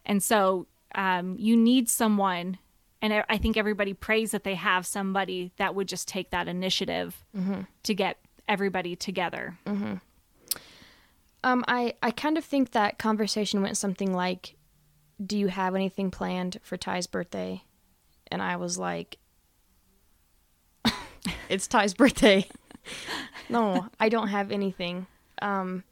and 0.06 0.22
so 0.24 0.66
um 0.96 1.36
you 1.38 1.56
need 1.56 1.88
someone 1.90 2.58
and 3.02 3.14
I- 3.14 3.26
I 3.30 3.38
think 3.38 3.56
everybody 3.56 3.94
prays 3.94 4.32
that 4.32 4.44
they 4.44 4.56
have 4.56 4.86
somebody 4.86 5.52
that 5.58 5.76
would 5.76 5.88
just 5.88 6.08
take 6.08 6.32
that 6.32 6.48
initiative 6.48 7.24
to 7.84 7.94
get 7.94 8.18
everybody 8.50 8.96
together. 8.96 9.58
Um, 11.44 11.64
I, 11.68 11.94
I 12.04 12.12
kind 12.12 12.38
of 12.38 12.44
think 12.44 12.72
that 12.72 13.00
conversation 13.00 13.62
went 13.62 13.78
something 13.78 14.14
like, 14.14 14.56
Do 15.26 15.38
you 15.38 15.48
have 15.48 15.76
anything 15.76 16.12
planned 16.12 16.58
for 16.62 16.76
Ty's 16.76 17.08
birthday? 17.08 17.64
And 18.28 18.42
I 18.42 18.58
was 18.58 18.78
like, 18.78 19.18
It's 21.50 21.68
Ty's 21.68 21.94
birthday. 21.94 22.46
no, 23.50 23.88
I 24.00 24.10
don't 24.10 24.28
have 24.28 24.52
anything. 24.52 25.08
Um, 25.42 25.84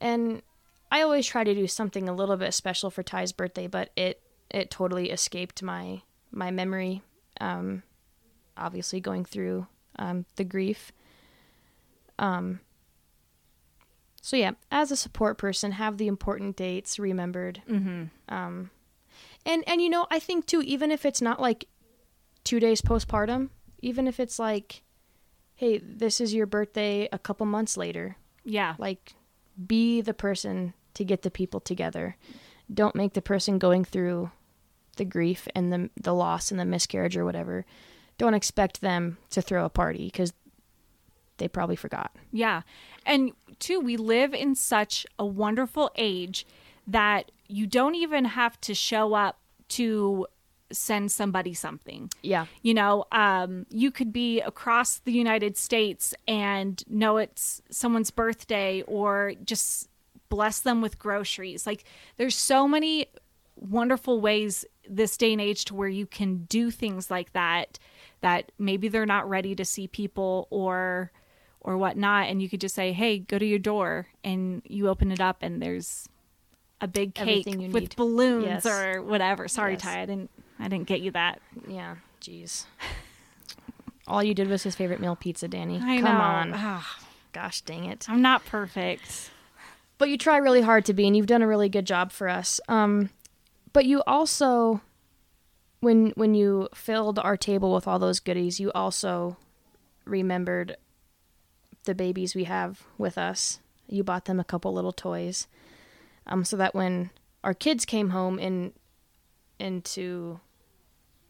and 0.00 0.42
I 0.90 1.02
always 1.02 1.26
try 1.26 1.44
to 1.44 1.54
do 1.54 1.68
something 1.68 2.08
a 2.08 2.14
little 2.14 2.36
bit 2.36 2.54
special 2.54 2.90
for 2.90 3.02
Ty's 3.02 3.32
birthday, 3.32 3.68
but 3.68 3.90
it, 3.96 4.20
it 4.50 4.70
totally 4.70 5.10
escaped 5.10 5.62
my, 5.62 6.02
my 6.32 6.50
memory. 6.50 7.02
Um, 7.40 7.82
obviously 8.56 9.00
going 9.00 9.24
through 9.24 9.66
um, 9.96 10.26
the 10.36 10.44
grief. 10.44 10.92
Um, 12.18 12.60
so 14.22 14.36
yeah, 14.36 14.52
as 14.70 14.90
a 14.90 14.96
support 14.96 15.36
person, 15.38 15.72
have 15.72 15.98
the 15.98 16.06
important 16.06 16.56
dates 16.56 16.98
remembered. 16.98 17.62
Mm-hmm. 17.68 18.04
Um, 18.34 18.70
and 19.44 19.62
and 19.66 19.82
you 19.82 19.90
know, 19.90 20.06
I 20.10 20.18
think 20.18 20.46
too, 20.46 20.62
even 20.62 20.90
if 20.90 21.04
it's 21.04 21.20
not 21.20 21.40
like 21.40 21.66
two 22.42 22.58
days 22.60 22.80
postpartum, 22.80 23.50
even 23.80 24.06
if 24.06 24.18
it's 24.18 24.38
like, 24.38 24.82
hey, 25.54 25.78
this 25.78 26.20
is 26.20 26.32
your 26.34 26.46
birthday 26.46 27.08
a 27.12 27.18
couple 27.18 27.44
months 27.46 27.76
later, 27.76 28.16
Yeah. 28.44 28.74
like 28.78 29.14
be 29.66 30.00
the 30.00 30.14
person 30.14 30.72
to 30.94 31.04
get 31.04 31.22
the 31.22 31.30
people 31.30 31.60
together. 31.60 32.16
Don't 32.72 32.96
make 32.96 33.12
the 33.12 33.22
person 33.22 33.58
going 33.58 33.84
through 33.84 34.30
the 34.96 35.04
grief 35.04 35.46
and 35.54 35.72
the 35.72 35.90
the 36.00 36.14
loss 36.14 36.50
and 36.50 36.58
the 36.58 36.64
miscarriage 36.64 37.16
or 37.16 37.24
whatever. 37.26 37.66
Don't 38.16 38.34
expect 38.34 38.80
them 38.80 39.18
to 39.30 39.42
throw 39.42 39.64
a 39.66 39.68
party 39.70 40.06
because 40.06 40.32
they 41.38 41.48
probably 41.48 41.76
forgot. 41.76 42.14
Yeah. 42.32 42.62
And 43.04 43.32
two, 43.58 43.80
we 43.80 43.96
live 43.96 44.34
in 44.34 44.54
such 44.54 45.06
a 45.18 45.26
wonderful 45.26 45.90
age 45.96 46.46
that 46.86 47.30
you 47.48 47.66
don't 47.66 47.94
even 47.94 48.24
have 48.24 48.60
to 48.62 48.74
show 48.74 49.14
up 49.14 49.38
to 49.70 50.26
send 50.72 51.12
somebody 51.12 51.54
something. 51.54 52.10
Yeah. 52.22 52.46
You 52.62 52.74
know, 52.74 53.04
um, 53.12 53.66
you 53.70 53.90
could 53.90 54.12
be 54.12 54.40
across 54.40 54.98
the 54.98 55.12
United 55.12 55.56
States 55.56 56.14
and 56.26 56.82
know 56.88 57.16
it's 57.16 57.62
someone's 57.70 58.10
birthday 58.10 58.82
or 58.82 59.34
just 59.44 59.88
bless 60.28 60.60
them 60.60 60.80
with 60.80 60.98
groceries. 60.98 61.66
Like, 61.66 61.84
there's 62.16 62.36
so 62.36 62.66
many 62.66 63.06
wonderful 63.56 64.20
ways 64.20 64.64
this 64.88 65.16
day 65.16 65.32
and 65.32 65.40
age 65.40 65.64
to 65.66 65.74
where 65.74 65.88
you 65.88 66.06
can 66.06 66.44
do 66.44 66.70
things 66.70 67.10
like 67.10 67.32
that 67.32 67.78
that 68.20 68.50
maybe 68.58 68.88
they're 68.88 69.06
not 69.06 69.28
ready 69.28 69.54
to 69.54 69.64
see 69.64 69.86
people 69.86 70.48
or 70.50 71.12
or 71.64 71.76
whatnot 71.76 72.28
and 72.28 72.40
you 72.40 72.48
could 72.48 72.60
just 72.60 72.74
say 72.74 72.92
hey 72.92 73.18
go 73.18 73.38
to 73.38 73.44
your 73.46 73.58
door 73.58 74.06
and 74.22 74.62
you 74.66 74.88
open 74.88 75.10
it 75.10 75.20
up 75.20 75.38
and 75.40 75.60
there's 75.60 76.08
a 76.80 76.86
big 76.86 77.14
cake 77.14 77.46
you 77.46 77.68
with 77.70 77.82
need. 77.82 77.96
balloons 77.96 78.44
Yes. 78.46 78.66
or 78.66 79.02
whatever 79.02 79.48
sorry 79.48 79.72
Yes. 79.72 79.82
ty 79.82 80.02
i 80.02 80.06
didn't 80.06 80.30
i 80.60 80.68
didn't 80.68 80.86
get 80.86 81.00
you 81.00 81.10
that 81.12 81.40
Yeah. 81.66 81.96
Jeez. 82.20 82.64
All 84.06 84.22
you 84.22 84.34
did 84.34 84.48
was 84.48 84.62
his 84.62 84.74
favorite 84.74 85.00
meal 85.00 85.16
pizza, 85.16 85.48
Danie. 85.48 85.82
i 85.82 85.96
Come 86.00 86.04
know 86.04 86.20
on. 86.20 86.52
Ah, 86.54 86.98
Gosh 87.32 87.60
dang 87.62 87.84
it. 87.86 88.06
i'm 88.08 88.22
not 88.22 88.44
perfect 88.46 89.30
But 89.98 90.08
you 90.10 90.18
try 90.18 90.36
really 90.38 90.60
hard 90.62 90.84
to 90.86 90.92
be, 90.94 91.06
and 91.06 91.16
you've 91.16 91.26
done 91.26 91.40
a 91.42 91.46
really 91.46 91.68
good 91.68 91.86
job 91.86 92.10
for 92.12 92.28
us. 92.28 92.60
Um, 92.68 93.10
but 93.72 93.86
you 93.86 94.02
also, 94.06 94.80
when 95.80 96.10
when 96.16 96.34
you 96.34 96.68
filled 96.74 97.18
our 97.20 97.36
table 97.36 97.72
with 97.72 97.86
all 97.86 97.98
those 98.00 98.18
goodies, 98.20 98.58
you 98.58 98.72
also 98.72 99.36
remembered 100.04 100.76
the 101.84 101.94
babies 101.94 102.34
we 102.34 102.44
have 102.44 102.82
with 102.98 103.18
us. 103.18 103.60
You 103.86 104.02
bought 104.02 104.24
them 104.24 104.40
a 104.40 104.44
couple 104.44 104.72
little 104.72 104.92
toys, 104.92 105.46
um, 106.26 106.44
so 106.44 106.56
that 106.56 106.74
when 106.74 107.10
our 107.42 107.54
kids 107.54 107.84
came 107.84 108.10
home 108.10 108.38
in 108.38 108.72
into, 109.58 110.40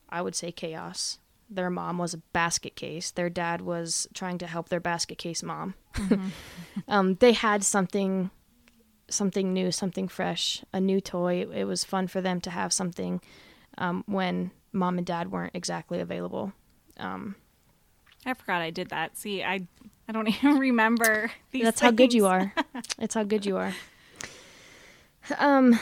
I 0.08 0.22
would 0.22 0.34
say 0.34 0.52
chaos. 0.52 1.18
Their 1.50 1.70
mom 1.70 1.98
was 1.98 2.14
a 2.14 2.18
basket 2.32 2.74
case. 2.74 3.10
Their 3.10 3.28
dad 3.28 3.60
was 3.60 4.08
trying 4.14 4.38
to 4.38 4.46
help 4.46 4.68
their 4.68 4.80
basket 4.80 5.18
case 5.18 5.42
mom. 5.42 5.74
um, 6.88 7.16
they 7.16 7.32
had 7.32 7.64
something 7.64 8.30
something 9.10 9.52
new, 9.52 9.70
something 9.70 10.08
fresh, 10.08 10.64
a 10.72 10.80
new 10.80 11.00
toy. 11.00 11.46
It 11.52 11.64
was 11.64 11.84
fun 11.84 12.06
for 12.06 12.20
them 12.22 12.40
to 12.40 12.50
have 12.50 12.72
something 12.72 13.20
um, 13.76 14.02
when 14.06 14.50
mom 14.72 14.96
and 14.96 15.06
dad 15.06 15.30
weren't 15.30 15.54
exactly 15.54 16.00
available. 16.00 16.52
Um, 16.98 17.36
i 18.26 18.34
forgot 18.34 18.62
i 18.62 18.70
did 18.70 18.88
that 18.90 19.16
see 19.16 19.42
i 19.42 19.66
i 20.08 20.12
don't 20.12 20.28
even 20.34 20.58
remember 20.58 21.30
these 21.50 21.64
that's 21.64 21.80
how 21.80 21.90
good 21.90 22.12
you 22.12 22.26
are. 22.26 22.52
It's 22.98 23.14
how 23.14 23.24
good 23.24 23.44
you 23.44 23.56
are. 23.56 23.74
Um. 25.38 25.78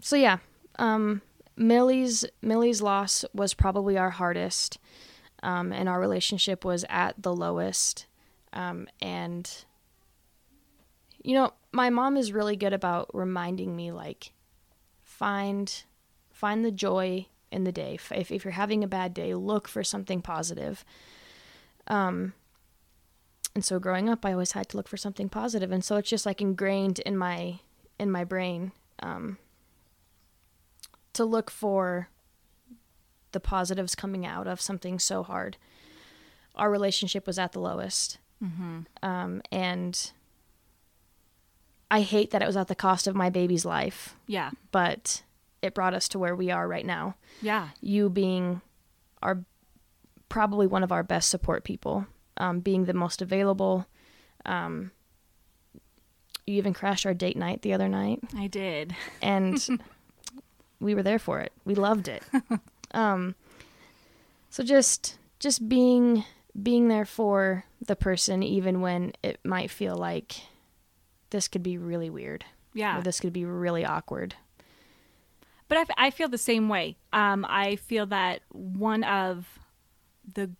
So 0.00 0.16
yeah, 0.16 0.38
um, 0.78 1.22
Millie's 1.56 2.24
Millie's 2.42 2.82
loss 2.82 3.24
was 3.32 3.54
probably 3.54 3.96
our 3.96 4.10
hardest, 4.10 4.78
um, 5.42 5.72
and 5.72 5.88
our 5.88 5.98
relationship 5.98 6.64
was 6.64 6.84
at 6.88 7.20
the 7.20 7.34
lowest. 7.34 8.06
Um, 8.52 8.86
and 9.00 9.50
you 11.22 11.34
know, 11.34 11.54
my 11.72 11.90
mom 11.90 12.16
is 12.16 12.32
really 12.32 12.56
good 12.56 12.72
about 12.72 13.10
reminding 13.14 13.74
me 13.74 13.90
like 13.90 14.32
find 15.02 15.84
find 16.30 16.64
the 16.64 16.70
joy 16.70 17.26
in 17.50 17.64
the 17.64 17.72
day. 17.72 17.94
If 17.94 18.12
if 18.12 18.44
you're 18.44 18.52
having 18.52 18.84
a 18.84 18.88
bad 18.88 19.14
day, 19.14 19.34
look 19.34 19.66
for 19.66 19.82
something 19.82 20.20
positive. 20.20 20.84
Um 21.86 22.32
and 23.54 23.64
so 23.64 23.78
growing 23.78 24.08
up 24.08 24.24
I 24.24 24.32
always 24.32 24.52
had 24.52 24.68
to 24.70 24.76
look 24.76 24.88
for 24.88 24.96
something 24.96 25.28
positive 25.28 25.70
and 25.72 25.84
so 25.84 25.96
it's 25.96 26.10
just 26.10 26.26
like 26.26 26.40
ingrained 26.40 26.98
in 27.00 27.16
my 27.16 27.60
in 27.98 28.10
my 28.10 28.24
brain 28.24 28.72
um 29.00 29.38
to 31.12 31.24
look 31.24 31.50
for 31.50 32.08
the 33.32 33.40
positives 33.40 33.94
coming 33.94 34.24
out 34.26 34.46
of 34.46 34.60
something 34.60 34.98
so 34.98 35.22
hard. 35.22 35.56
Our 36.56 36.70
relationship 36.70 37.26
was 37.26 37.38
at 37.38 37.52
the 37.52 37.60
lowest. 37.60 38.18
Um, 39.02 39.42
and 39.50 40.10
I 41.90 42.00
hate 42.02 42.30
that 42.32 42.42
it 42.42 42.46
was 42.46 42.56
at 42.56 42.68
the 42.68 42.74
cost 42.74 43.06
of 43.06 43.14
my 43.14 43.30
baby's 43.30 43.64
life, 43.64 44.16
yeah 44.26 44.50
but 44.72 45.22
it 45.62 45.72
brought 45.74 45.94
us 45.94 46.08
to 46.08 46.18
where 46.18 46.34
we 46.36 46.50
are 46.50 46.66
right 46.68 46.84
now. 46.84 47.14
yeah 47.40 47.68
You 47.80 48.10
being 48.10 48.60
our 49.22 49.44
probably 50.34 50.66
one 50.66 50.82
of 50.82 50.90
our 50.90 51.04
best 51.04 51.30
support 51.30 51.62
people, 51.62 52.08
um, 52.38 52.58
being 52.58 52.86
the 52.86 52.92
most 52.92 53.22
available. 53.22 53.86
Um, 54.44 54.90
you 56.44 56.56
even 56.56 56.74
crashed 56.74 57.06
our 57.06 57.14
date 57.14 57.36
night 57.36 57.62
the 57.62 57.72
other 57.72 57.88
night, 57.88 58.18
i 58.36 58.48
did 58.48 58.96
and 59.22 59.64
we 60.80 60.92
were 60.92 61.04
there 61.04 61.20
for 61.20 61.38
it. 61.38 61.52
We 61.64 61.74
loved 61.76 62.08
it. 62.08 62.22
Um, 62.92 63.34
so 64.50 64.62
just 64.62 65.18
just 65.40 65.68
being 65.68 66.24
being 66.62 66.86
there 66.86 67.04
for 67.04 67.64
the 67.84 67.96
person, 67.96 68.44
even 68.44 68.80
when 68.80 69.14
it 69.20 69.40
might 69.44 69.68
feel 69.68 69.96
like 69.96 70.42
this 71.30 71.48
could 71.48 71.64
be 71.64 71.76
really 71.76 72.08
weird, 72.08 72.44
yeah 72.72 72.96
or 72.98 73.02
this 73.02 73.18
could 73.18 73.32
be 73.32 73.44
really 73.44 73.84
awkward. 73.84 74.36
But 75.66 75.78
I, 75.78 75.80
f- 75.80 75.90
I 75.96 76.10
feel 76.10 76.28
the 76.28 76.38
same 76.38 76.68
way. 76.68 76.96
Um, 77.12 77.44
I 77.48 77.74
feel 77.74 78.06
that 78.06 78.42
one 78.52 79.02
of 79.02 79.58
the 80.34 80.50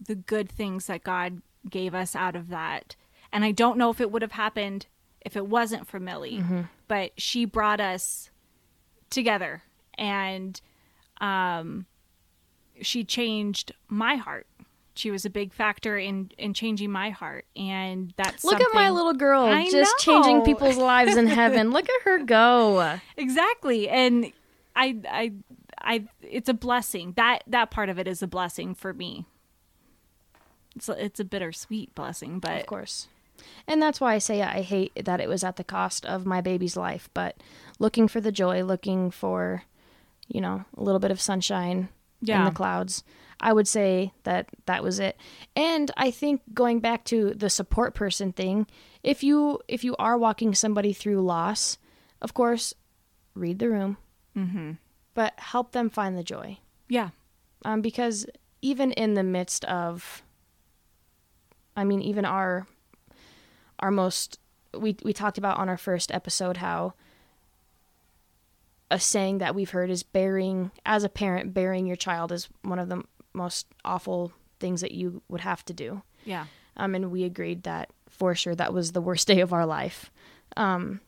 the 0.00 0.14
good 0.14 0.50
things 0.50 0.86
that 0.86 1.02
God 1.02 1.42
gave 1.68 1.94
us 1.94 2.14
out 2.14 2.36
of 2.36 2.48
that, 2.48 2.94
and 3.32 3.44
I 3.44 3.50
don't 3.52 3.76
know 3.78 3.90
if 3.90 4.00
it 4.00 4.10
would 4.10 4.22
have 4.22 4.32
happened 4.32 4.86
if 5.20 5.36
it 5.36 5.46
wasn't 5.46 5.86
for 5.86 5.98
Millie, 6.00 6.42
but 6.86 7.12
she 7.20 7.44
brought 7.44 7.80
us 7.80 8.30
together, 9.10 9.62
and 9.94 10.60
um, 11.20 11.86
she 12.80 13.04
changed 13.04 13.72
my 13.88 14.16
heart. 14.16 14.46
She 14.94 15.10
was 15.10 15.24
a 15.24 15.30
big 15.30 15.52
factor 15.52 15.96
in 15.98 16.30
in 16.38 16.54
changing 16.54 16.90
my 16.90 17.10
heart, 17.10 17.44
and 17.56 18.12
that's 18.16 18.44
Look 18.44 18.60
at 18.60 18.74
my 18.74 18.90
little 18.90 19.14
girl 19.14 19.42
I 19.42 19.70
just 19.70 19.98
changing 19.98 20.42
people's 20.42 20.76
lives 20.76 21.16
in 21.16 21.26
heaven. 21.26 21.70
Look 21.70 21.88
at 21.88 22.02
her 22.04 22.24
go. 22.24 22.98
exactly 23.16 23.88
and 23.88 24.32
i 24.76 24.96
i 25.10 25.32
i 25.80 26.04
it's 26.22 26.48
a 26.48 26.54
blessing 26.54 27.12
that 27.16 27.42
that 27.46 27.70
part 27.70 27.88
of 27.88 27.98
it 27.98 28.06
is 28.06 28.22
a 28.22 28.26
blessing 28.26 28.74
for 28.74 28.92
me 28.92 29.26
it's 30.76 30.88
a, 30.88 31.04
it's 31.04 31.20
a 31.20 31.24
bittersweet 31.24 31.94
blessing 31.94 32.38
but 32.38 32.60
Of 32.60 32.66
course. 32.66 33.08
And 33.66 33.80
that's 33.80 34.00
why 34.00 34.14
I 34.14 34.18
say 34.18 34.42
I 34.42 34.62
hate 34.62 34.92
that 35.04 35.20
it 35.20 35.28
was 35.28 35.44
at 35.44 35.56
the 35.56 35.64
cost 35.64 36.04
of 36.06 36.26
my 36.26 36.40
baby's 36.40 36.76
life, 36.76 37.08
but 37.14 37.36
looking 37.78 38.08
for 38.08 38.20
the 38.20 38.32
joy, 38.32 38.62
looking 38.64 39.10
for, 39.10 39.62
you 40.26 40.40
know, 40.40 40.64
a 40.76 40.82
little 40.82 40.98
bit 40.98 41.10
of 41.10 41.20
sunshine 41.20 41.88
in 42.40 42.44
the 42.44 42.50
clouds. 42.50 43.04
I 43.40 43.52
would 43.52 43.68
say 43.68 44.12
that 44.24 44.48
that 44.66 44.82
was 44.82 44.98
it. 44.98 45.16
And 45.54 45.90
I 45.96 46.10
think 46.10 46.42
going 46.52 46.80
back 46.80 47.04
to 47.04 47.32
the 47.34 47.50
support 47.50 47.94
person 47.94 48.32
thing, 48.32 48.66
if 49.04 49.22
you 49.22 49.60
if 49.68 49.84
you 49.84 49.94
are 49.96 50.18
walking 50.18 50.54
somebody 50.54 50.92
through 50.92 51.22
loss, 51.22 51.78
of 52.20 52.34
course, 52.34 52.74
read 53.34 53.60
the 53.60 53.68
room, 53.68 53.96
mm-hmm. 54.36 54.72
But 55.18 55.34
help 55.38 55.72
them 55.72 55.90
find 55.90 56.16
the 56.16 56.22
joy. 56.22 56.58
yeah. 56.88 57.10
Um, 57.64 57.80
because 57.82 58.24
even 58.62 58.92
in 58.92 59.14
the 59.14 59.24
midst 59.24 59.64
of 59.64 60.22
i 61.76 61.82
mean 61.82 62.00
even 62.00 62.24
our 62.24 62.66
our 63.80 63.90
most 63.90 64.38
we 64.78 64.96
we 65.02 65.12
talked 65.12 65.38
about 65.38 65.58
on 65.58 65.68
our 65.68 65.76
first 65.76 66.12
episode 66.12 66.56
how 66.58 66.92
a 68.90 68.98
saying 68.98 69.38
that 69.38 69.54
we've 69.54 69.70
heard 69.70 69.90
is 69.90 70.02
burying 70.02 70.70
as 70.86 71.04
a 71.04 71.08
parent 71.08 71.52
burying 71.52 71.86
your 71.86 71.96
child 71.96 72.30
is 72.32 72.48
one 72.62 72.78
of 72.78 72.88
the 72.88 73.02
most 73.32 73.66
awful 73.84 74.32
things 74.60 74.80
that 74.80 74.92
you 74.92 75.22
would 75.28 75.40
have 75.42 75.64
to 75.64 75.72
do. 75.72 76.02
Yeah. 76.24 76.46
Um, 76.76 76.94
and 76.94 77.10
we 77.10 77.24
agreed 77.24 77.64
that 77.64 77.90
for 78.08 78.34
sure 78.34 78.54
that 78.54 78.72
was 78.72 78.92
the 78.92 79.00
worst 79.00 79.26
day 79.32 79.40
of 79.40 79.52
our 79.52 79.66
life. 79.66 80.10
Um, 80.56 81.00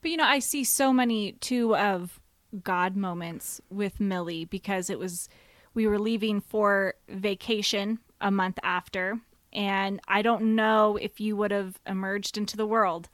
but 0.00 0.10
you 0.10 0.16
know 0.16 0.24
i 0.24 0.38
see 0.38 0.64
so 0.64 0.92
many 0.92 1.32
too 1.32 1.76
of 1.76 2.20
God 2.62 2.96
moments 2.96 3.60
with 3.70 4.00
Millie 4.00 4.44
because 4.44 4.88
it 4.90 4.98
was 4.98 5.28
we 5.74 5.86
were 5.86 5.98
leaving 5.98 6.40
for 6.40 6.94
vacation 7.08 7.98
a 8.20 8.30
month 8.30 8.58
after 8.62 9.20
and 9.52 10.00
I 10.08 10.22
don't 10.22 10.54
know 10.54 10.96
if 10.96 11.20
you 11.20 11.36
would 11.36 11.50
have 11.50 11.78
emerged 11.86 12.36
into 12.36 12.56
the 12.56 12.66
world 12.66 13.08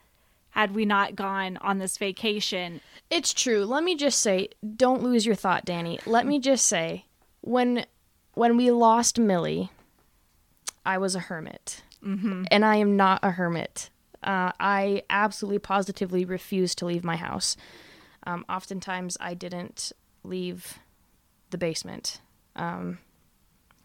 had 0.51 0.74
we 0.74 0.85
not 0.85 1.16
gone 1.16 1.57
on 1.59 1.78
this 1.78 1.97
vacation. 1.97 2.80
It's 3.11 3.35
true. 3.35 3.64
Let 3.64 3.82
me 3.82 3.97
just 3.97 4.20
say, 4.20 4.49
don't 4.76 5.03
lose 5.03 5.26
your 5.26 5.35
thought, 5.35 5.66
Danie. 5.66 6.05
Let 6.07 6.26
me 6.26 6.39
just 6.39 6.66
say, 6.66 7.07
when 7.41 7.87
when 8.35 8.57
we 8.57 8.70
lost 8.70 9.18
Millie, 9.18 9.70
I 10.85 10.99
was 10.99 11.14
a 11.14 11.20
hermit, 11.20 11.82
mm-hmm. 12.05 12.45
and 12.51 12.64
I 12.64 12.76
am 12.76 12.97
not 12.97 13.20
a 13.22 13.32
hermit. 13.32 13.91
Uh, 14.24 14.52
I 14.58 15.02
absolutely 15.10 15.58
positively 15.58 16.24
refused 16.24 16.78
to 16.78 16.86
leave 16.86 17.04
my 17.04 17.16
house. 17.16 17.56
Um, 18.26 18.44
oftentimes, 18.48 19.16
I 19.20 19.34
didn't 19.34 19.92
leave 20.22 20.78
the 21.50 21.58
basement. 21.58 22.20
Um, 22.56 22.98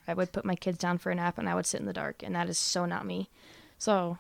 I 0.07 0.13
would 0.13 0.31
put 0.31 0.45
my 0.45 0.55
kids 0.55 0.77
down 0.77 0.97
for 0.97 1.11
a 1.11 1.15
nap 1.15 1.37
and 1.37 1.47
I 1.47 1.55
would 1.55 1.65
sit 1.65 1.79
in 1.79 1.85
the 1.85 1.93
dark, 1.93 2.23
and 2.23 2.33
that 2.35 2.49
is 2.49 2.57
so 2.57 2.85
not 2.85 3.05
me. 3.05 3.29
So, 3.77 4.17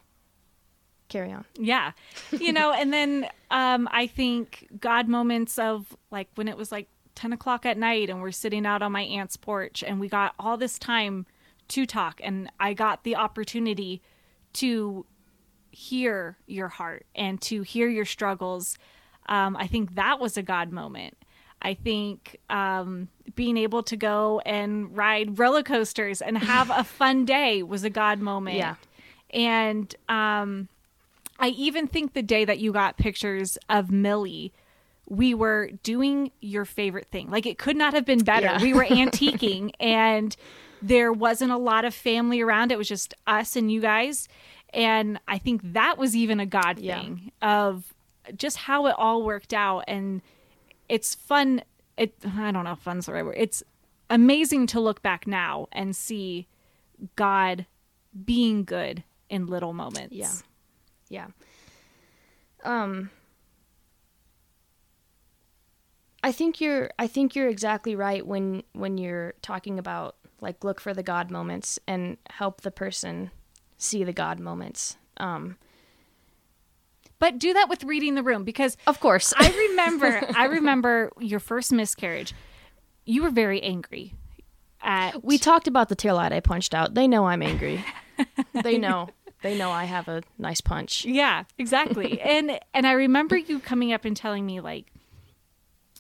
carry 1.07 1.31
on. 1.31 1.45
Yeah, 1.55 1.93
you 2.31 2.51
know, 2.51 2.71
and 2.71 2.93
then 2.93 3.27
um, 3.49 3.87
I 3.91 4.05
think 4.05 4.67
God 4.79 5.07
moments 5.07 5.57
of 5.57 5.95
like 6.11 6.27
when 6.35 6.47
it 6.47 6.57
was 6.57 6.71
like 6.71 6.89
ten 7.15 7.33
o'clock 7.33 7.65
at 7.65 7.77
night 7.77 8.09
and 8.09 8.21
we're 8.21 8.31
sitting 8.31 8.65
out 8.65 8.81
on 8.81 8.91
my 8.91 9.01
aunt's 9.01 9.37
porch 9.37 9.83
and 9.83 9.99
we 9.99 10.07
got 10.09 10.35
all 10.37 10.57
this 10.57 10.77
time 10.77 11.25
to 11.69 11.85
talk, 11.85 12.19
and 12.23 12.51
I 12.59 12.73
got 12.73 13.03
the 13.03 13.15
opportunity 13.15 14.01
to 14.53 15.05
hear 15.71 16.37
your 16.47 16.67
heart 16.67 17.05
and 17.15 17.41
to 17.41 17.61
hear 17.61 17.87
your 17.87 18.05
struggles. 18.05 18.77
Um, 19.27 19.55
I 19.55 19.67
think 19.67 19.95
that 19.95 20.19
was 20.19 20.37
a 20.37 20.41
God 20.41 20.71
moment. 20.71 21.15
I 21.61 21.73
think 21.73 22.37
um, 22.49 23.09
being 23.35 23.57
able 23.57 23.83
to 23.83 23.97
go 23.97 24.41
and 24.45 24.95
ride 24.95 25.37
roller 25.37 25.63
coasters 25.63 26.21
and 26.21 26.37
have 26.37 26.69
a 26.69 26.83
fun 26.99 27.25
day 27.25 27.63
was 27.63 27.83
a 27.83 27.89
God 27.89 28.19
moment. 28.19 28.57
Yeah. 28.57 28.75
And 29.31 29.93
um, 30.07 30.69
I 31.37 31.49
even 31.49 31.87
think 31.87 32.13
the 32.13 32.21
day 32.21 32.45
that 32.45 32.59
you 32.59 32.71
got 32.71 32.97
pictures 32.97 33.57
of 33.69 33.91
Millie, 33.91 34.53
we 35.07 35.33
were 35.33 35.71
doing 35.83 36.31
your 36.39 36.65
favorite 36.65 37.07
thing. 37.11 37.29
Like 37.29 37.45
it 37.45 37.57
could 37.57 37.75
not 37.75 37.93
have 37.93 38.05
been 38.05 38.23
better. 38.23 38.47
Yeah. 38.47 38.61
We 38.61 38.73
were 38.73 38.85
antiquing 38.89 39.71
and 39.79 40.35
there 40.81 41.11
wasn't 41.11 41.51
a 41.51 41.57
lot 41.57 41.83
of 41.83 41.93
family 41.93 42.41
around. 42.41 42.71
It 42.71 42.77
was 42.77 42.87
just 42.87 43.13
us 43.27 43.55
and 43.55 43.71
you 43.71 43.81
guys. 43.81 44.27
And 44.73 45.19
I 45.27 45.37
think 45.37 45.61
that 45.73 45.97
was 45.97 46.15
even 46.15 46.39
a 46.39 46.45
God 46.45 46.79
Yeah. 46.79 46.99
thing 47.01 47.31
of 47.41 47.93
just 48.35 48.57
how 48.57 48.85
it 48.87 48.95
all 48.97 49.23
worked 49.23 49.53
out. 49.53 49.83
And 49.87 50.21
it's 50.87 51.15
fun. 51.15 51.61
It 51.97 52.15
I 52.23 52.51
don't 52.51 52.63
know 52.63 52.73
if 52.73 52.79
fun's 52.79 53.05
the 53.07 53.13
right 53.13 53.25
word. 53.25 53.35
It's 53.37 53.63
amazing 54.09 54.67
to 54.67 54.79
look 54.79 55.01
back 55.01 55.27
now 55.27 55.67
and 55.71 55.95
see 55.95 56.47
God 57.15 57.65
being 58.25 58.63
good 58.63 59.03
in 59.29 59.47
little 59.47 59.73
moments. 59.73 60.15
Yeah. 60.15 60.33
Yeah. 61.09 61.27
Um 62.63 63.09
I 66.23 66.31
think 66.31 66.59
you're 66.59 66.91
I 66.99 67.07
think 67.07 67.35
you're 67.35 67.47
exactly 67.47 67.95
right 67.95 68.25
when 68.25 68.63
when 68.73 68.97
you're 68.97 69.33
talking 69.41 69.79
about 69.79 70.15
like 70.41 70.63
look 70.63 70.81
for 70.81 70.93
the 70.93 71.03
God 71.03 71.31
moments 71.31 71.79
and 71.87 72.17
help 72.29 72.61
the 72.61 72.71
person 72.71 73.31
see 73.79 74.03
the 74.03 74.13
God 74.13 74.39
moments. 74.39 74.97
Um 75.17 75.57
But 77.17 77.39
do 77.39 77.53
that 77.53 77.67
with 77.67 77.83
reading 77.83 78.13
the 78.13 78.21
room 78.23 78.43
because 78.43 78.77
of 78.85 78.99
course. 78.99 79.33
I 79.35 79.49
remember 79.49 80.21
I 80.35 80.45
remember 80.45 81.11
your 81.19 81.39
first 81.39 81.71
miscarriage. 81.71 82.35
You 83.05 83.23
were 83.23 83.31
very 83.31 83.61
angry. 83.63 84.13
At 84.81 85.23
we 85.23 85.37
talked 85.39 85.67
about 85.67 85.89
the 85.89 85.95
tail 85.95 86.15
light 86.15 86.31
I 86.31 86.39
punched 86.39 86.75
out. 86.75 86.93
They 86.93 87.07
know 87.07 87.25
I'm 87.25 87.41
angry. 87.41 87.83
they 88.63 88.77
know. 88.77 89.09
They 89.41 89.57
know 89.57 89.71
I 89.71 89.85
have 89.85 90.07
a 90.09 90.21
nice 90.37 90.61
punch. 90.61 91.05
Yeah, 91.05 91.45
exactly. 91.57 92.19
and 92.21 92.59
and 92.73 92.85
I 92.85 92.91
remember 92.91 93.37
you 93.37 93.59
coming 93.59 93.93
up 93.93 94.05
and 94.05 94.15
telling 94.15 94.45
me 94.45 94.59
like 94.59 94.91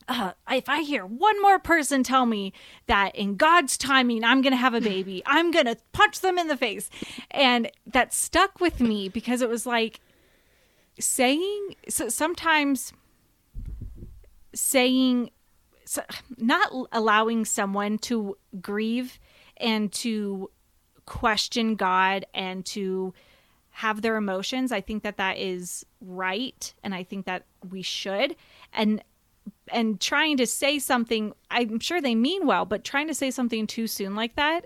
uh, 0.09 0.31
if 0.49 0.67
I 0.67 0.81
hear 0.81 1.05
one 1.05 1.39
more 1.41 1.59
person 1.59 2.03
tell 2.03 2.25
me 2.25 2.51
that 2.87 3.15
in 3.15 3.35
God's 3.35 3.77
timing 3.77 4.23
I'm 4.23 4.41
going 4.41 4.51
to 4.51 4.57
have 4.57 4.73
a 4.73 4.81
baby, 4.81 5.21
I'm 5.25 5.51
going 5.51 5.67
to 5.67 5.77
punch 5.93 6.19
them 6.19 6.37
in 6.37 6.47
the 6.47 6.57
face. 6.57 6.89
And 7.31 7.71
that 7.85 8.13
stuck 8.13 8.59
with 8.59 8.81
me 8.81 9.07
because 9.07 9.41
it 9.41 9.49
was 9.49 9.65
like 9.65 10.01
saying 10.99 11.75
so 11.87 12.09
sometimes 12.09 12.91
saying 14.53 15.29
so, 15.85 16.01
not 16.37 16.71
allowing 16.91 17.45
someone 17.45 17.97
to 17.99 18.37
grieve 18.59 19.19
and 19.57 19.91
to 19.93 20.49
question 21.05 21.75
God 21.75 22.25
and 22.33 22.65
to 22.67 23.13
have 23.71 24.01
their 24.01 24.17
emotions. 24.17 24.71
I 24.71 24.81
think 24.81 25.03
that 25.03 25.17
that 25.17 25.37
is 25.37 25.85
right, 26.01 26.73
and 26.83 26.93
I 26.93 27.03
think 27.03 27.25
that 27.25 27.45
we 27.69 27.81
should. 27.81 28.35
And 28.73 29.01
and 29.71 29.99
trying 29.99 30.37
to 30.37 30.47
say 30.47 30.79
something, 30.79 31.33
I'm 31.51 31.79
sure 31.79 32.01
they 32.01 32.15
mean 32.15 32.45
well, 32.47 32.65
but 32.65 32.83
trying 32.83 33.07
to 33.07 33.13
say 33.13 33.31
something 33.31 33.67
too 33.67 33.87
soon 33.87 34.15
like 34.15 34.35
that, 34.35 34.65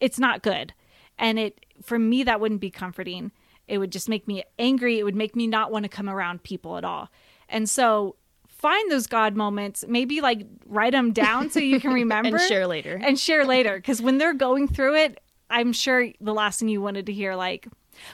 it's 0.00 0.18
not 0.18 0.42
good. 0.42 0.72
And 1.18 1.38
it 1.38 1.64
for 1.82 1.98
me 1.98 2.22
that 2.24 2.40
wouldn't 2.40 2.60
be 2.60 2.70
comforting. 2.70 3.32
It 3.68 3.78
would 3.78 3.92
just 3.92 4.08
make 4.08 4.26
me 4.26 4.42
angry. 4.58 4.98
It 4.98 5.04
would 5.04 5.14
make 5.14 5.36
me 5.36 5.46
not 5.46 5.70
want 5.70 5.84
to 5.84 5.88
come 5.88 6.08
around 6.08 6.42
people 6.42 6.76
at 6.76 6.84
all. 6.84 7.08
And 7.48 7.68
so 7.68 8.16
find 8.48 8.90
those 8.90 9.06
God 9.06 9.36
moments, 9.36 9.84
maybe 9.88 10.20
like 10.20 10.46
write 10.66 10.92
them 10.92 11.12
down 11.12 11.50
so 11.50 11.60
you 11.60 11.80
can 11.80 11.92
remember 12.02 12.36
And 12.36 12.40
share 12.48 12.66
later. 12.66 13.00
and 13.02 13.18
share 13.18 13.44
later 13.46 13.76
because 13.76 14.02
when 14.02 14.18
they're 14.18 14.34
going 14.34 14.68
through 14.68 14.96
it 14.96 15.20
i'm 15.48 15.72
sure 15.72 16.08
the 16.20 16.32
last 16.34 16.60
thing 16.60 16.68
you 16.68 16.80
wanted 16.80 17.06
to 17.06 17.12
hear 17.12 17.34
like 17.34 17.66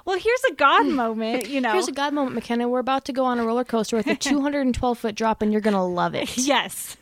well 0.04 0.18
here's 0.18 0.44
a 0.50 0.54
god 0.54 0.86
moment 1.02 1.48
you 1.48 1.60
know 1.60 1.72
Here's 1.72 1.88
a 1.88 1.92
God 1.92 2.12
moment, 2.14 2.34
McKenna. 2.34 2.68
We're 2.68 2.80
about 2.80 3.04
to 3.06 3.12
go 3.12 3.24
on 3.24 3.38
a 3.38 3.44
roller 3.44 3.64
coaster 3.64 3.96
with 3.96 4.06
a 4.06 4.14
212 4.16 4.98
foot 4.98 5.14
drop, 5.14 5.42
and 5.42 5.52
you're 5.52 5.60
gonna 5.60 5.86
love 5.86 6.14
it. 6.14 6.36
yes 6.52 6.96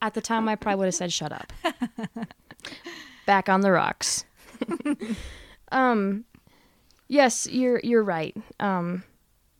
At 0.00 0.14
the 0.14 0.20
time, 0.20 0.48
I 0.48 0.56
probably 0.56 0.78
would 0.80 0.86
have 0.86 0.94
said, 0.96 1.12
"Shut 1.12 1.30
up." 1.32 1.52
Back 3.26 3.48
on 3.48 3.60
the 3.60 3.70
rocks. 3.70 4.24
um, 5.70 6.24
yes, 7.08 7.46
you're 7.46 7.80
you're 7.84 8.02
right. 8.02 8.36
Um, 8.58 9.04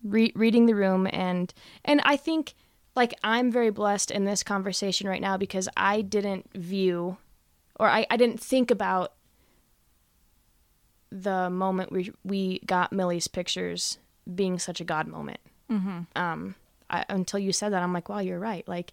re- 0.02 0.32
reading 0.34 0.66
the 0.66 0.74
room 0.74 1.06
and 1.12 1.52
and 1.84 2.00
I 2.04 2.16
think 2.16 2.54
like 2.94 3.14
I'm 3.24 3.50
very 3.50 3.70
blessed 3.70 4.10
in 4.10 4.24
this 4.24 4.42
conversation 4.42 5.08
right 5.08 5.20
now 5.20 5.36
because 5.36 5.68
I 5.76 6.02
didn't 6.02 6.50
view 6.54 7.16
or 7.78 7.88
I, 7.88 8.06
I 8.10 8.16
didn't 8.16 8.40
think 8.40 8.70
about 8.70 9.12
the 11.20 11.50
moment 11.50 11.92
we 11.92 12.10
we 12.24 12.60
got 12.60 12.92
Millie's 12.92 13.28
pictures 13.28 13.98
being 14.32 14.58
such 14.58 14.80
a 14.80 14.84
God 14.84 15.06
moment. 15.06 15.40
Mm-hmm. 15.70 16.00
Um, 16.16 16.54
I, 16.88 17.04
until 17.08 17.38
you 17.38 17.52
said 17.52 17.72
that, 17.72 17.82
I'm 17.82 17.92
like, 17.92 18.08
wow, 18.08 18.18
you're 18.20 18.38
right. 18.38 18.66
Like, 18.66 18.92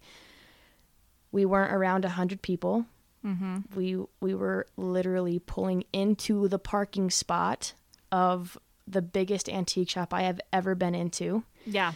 we 1.32 1.44
weren't 1.44 1.72
around 1.72 2.04
a 2.04 2.10
hundred 2.10 2.42
people. 2.42 2.86
Mm-hmm. 3.24 3.58
We 3.74 3.96
we 4.20 4.34
were 4.34 4.66
literally 4.76 5.38
pulling 5.38 5.84
into 5.92 6.48
the 6.48 6.58
parking 6.58 7.10
spot 7.10 7.74
of 8.12 8.58
the 8.86 9.02
biggest 9.02 9.48
antique 9.48 9.90
shop 9.90 10.12
I 10.12 10.22
have 10.22 10.40
ever 10.52 10.74
been 10.74 10.94
into. 10.94 11.44
yeah 11.64 11.92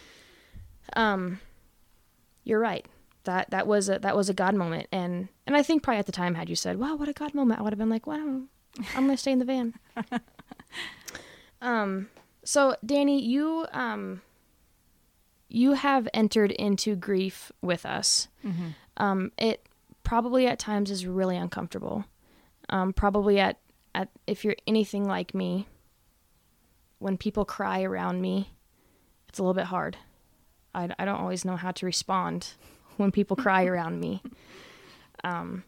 Um, 0.94 1.40
you're 2.44 2.60
right. 2.60 2.86
That 3.24 3.50
that 3.50 3.66
was 3.66 3.88
a 3.88 3.98
that 4.00 4.14
was 4.14 4.28
a 4.28 4.34
God 4.34 4.54
moment, 4.54 4.86
and 4.92 5.28
and 5.46 5.56
I 5.56 5.62
think 5.62 5.82
probably 5.82 5.98
at 5.98 6.06
the 6.06 6.12
time, 6.12 6.34
had 6.34 6.50
you 6.50 6.56
said, 6.56 6.78
"Wow, 6.78 6.96
what 6.96 7.08
a 7.08 7.14
God 7.14 7.34
moment," 7.34 7.58
I 7.58 7.62
would 7.62 7.72
have 7.72 7.78
been 7.78 7.88
like, 7.88 8.06
"Wow, 8.06 8.42
I'm 8.94 9.06
gonna 9.06 9.16
stay 9.16 9.32
in 9.32 9.38
the 9.38 9.44
van." 9.44 9.74
um. 11.60 12.08
So, 12.44 12.76
Danie, 12.84 13.22
you 13.22 13.66
um. 13.72 14.22
You 15.48 15.74
have 15.74 16.08
entered 16.12 16.50
into 16.50 16.96
grief 16.96 17.52
with 17.62 17.86
us. 17.86 18.26
Um, 18.96 19.30
it 19.38 19.68
probably 20.02 20.46
at 20.48 20.58
times 20.58 20.90
is 20.90 21.06
really 21.06 21.36
uncomfortable. 21.36 22.04
Um, 22.70 22.92
probably 22.92 23.38
at 23.38 23.58
at 23.94 24.08
if 24.26 24.44
you're 24.44 24.56
anything 24.66 25.06
like 25.06 25.34
me, 25.34 25.68
when 26.98 27.16
people 27.16 27.44
cry 27.44 27.82
around 27.82 28.20
me, 28.20 28.50
it's 29.28 29.38
a 29.38 29.42
little 29.42 29.54
bit 29.54 29.66
hard. 29.66 29.96
I, 30.74 30.88
I 30.98 31.04
don't 31.04 31.20
always 31.20 31.44
know 31.44 31.56
how 31.56 31.70
to 31.72 31.86
respond 31.86 32.54
when 32.96 33.12
people 33.12 33.36
cry 33.36 33.64
around 33.66 34.00
me. 34.00 34.22
Um, 35.22 35.64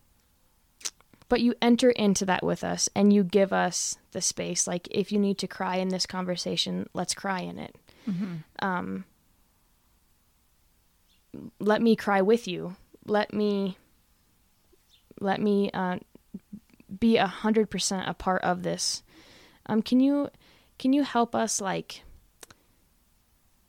but 1.29 1.41
you 1.41 1.55
enter 1.61 1.91
into 1.91 2.24
that 2.27 2.45
with 2.45 2.62
us 2.62 2.89
and 2.95 3.12
you 3.12 3.24
give 3.24 3.53
us 3.53 3.99
the 4.12 4.20
space. 4.20 4.66
Like, 4.66 4.89
if 4.91 5.11
you 5.11 5.18
need 5.18 5.39
to 5.39 5.47
cry 5.47 5.77
in 5.77 5.89
this 5.89 6.07
conversation, 6.07 6.89
let's 6.95 7.14
cry 7.14 7.41
in 7.41 7.59
it. 7.59 7.77
Um, 8.61 9.05
let 11.59 11.83
me 11.83 11.97
cry 11.97 12.22
with 12.22 12.47
you. 12.47 12.77
Let 13.07 13.35
me, 13.35 13.77
let 15.20 15.41
me 15.41 15.70
uh, 15.72 15.99
be 16.99 17.16
a 17.16 17.27
hundred 17.27 17.70
percent 17.70 18.09
a 18.09 18.14
part 18.14 18.43
of 18.43 18.62
this. 18.62 19.03
Um, 19.66 19.83
can 19.83 20.01
you, 20.01 20.31
can 20.79 20.93
you 20.93 21.03
help 21.03 21.35
us 21.35 21.61
like? 21.61 22.03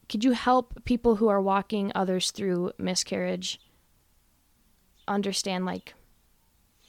could 0.09 0.23
you 0.23 0.31
help 0.31 0.85
people 0.85 1.17
who 1.17 1.27
are 1.27 1.41
walking 1.41 1.91
others 1.93 2.31
through 2.31 2.71
miscarriage 2.77 3.59
understand 5.07 5.65
like 5.65 5.93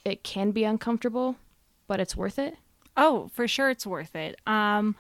it 0.09 0.25
can 0.25 0.51
be 0.51 0.65
uncomfortable, 0.65 1.37
but 1.87 2.01
it's 2.01 2.17
worth 2.17 2.39
it. 2.39 2.57
Oh, 2.97 3.31
for 3.33 3.47
sure 3.47 3.71
it's 3.71 3.87
worth 3.87 4.17
it. 4.17 4.41
Um 4.47 4.97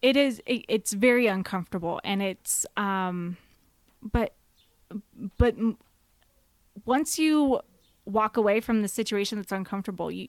it 0.00 0.16
is 0.16 0.42
it, 0.46 0.64
it's 0.68 0.92
very 0.92 1.26
uncomfortable 1.26 2.00
and 2.02 2.22
it's 2.22 2.66
um 2.76 3.36
but 4.02 4.34
but 5.38 5.54
once 6.84 7.18
you 7.18 7.60
walk 8.04 8.36
away 8.36 8.60
from 8.60 8.82
the 8.82 8.88
situation 8.88 9.38
that's 9.38 9.52
uncomfortable, 9.52 10.10
you 10.10 10.28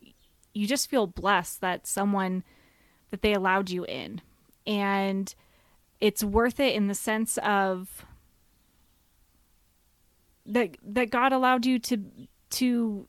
you 0.53 0.67
just 0.67 0.89
feel 0.89 1.07
blessed 1.07 1.61
that 1.61 1.87
someone 1.87 2.43
that 3.09 3.21
they 3.21 3.33
allowed 3.33 3.69
you 3.69 3.85
in. 3.85 4.21
And 4.65 5.33
it's 5.99 6.23
worth 6.23 6.59
it 6.59 6.75
in 6.75 6.87
the 6.87 6.95
sense 6.95 7.37
of 7.39 8.05
that 10.45 10.77
that 10.83 11.09
God 11.09 11.33
allowed 11.33 11.65
you 11.65 11.79
to 11.79 12.03
to 12.53 13.07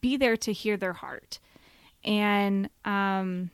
be 0.00 0.16
there 0.16 0.36
to 0.36 0.52
hear 0.52 0.76
their 0.76 0.92
heart. 0.92 1.38
And 2.04 2.68
um 2.84 3.50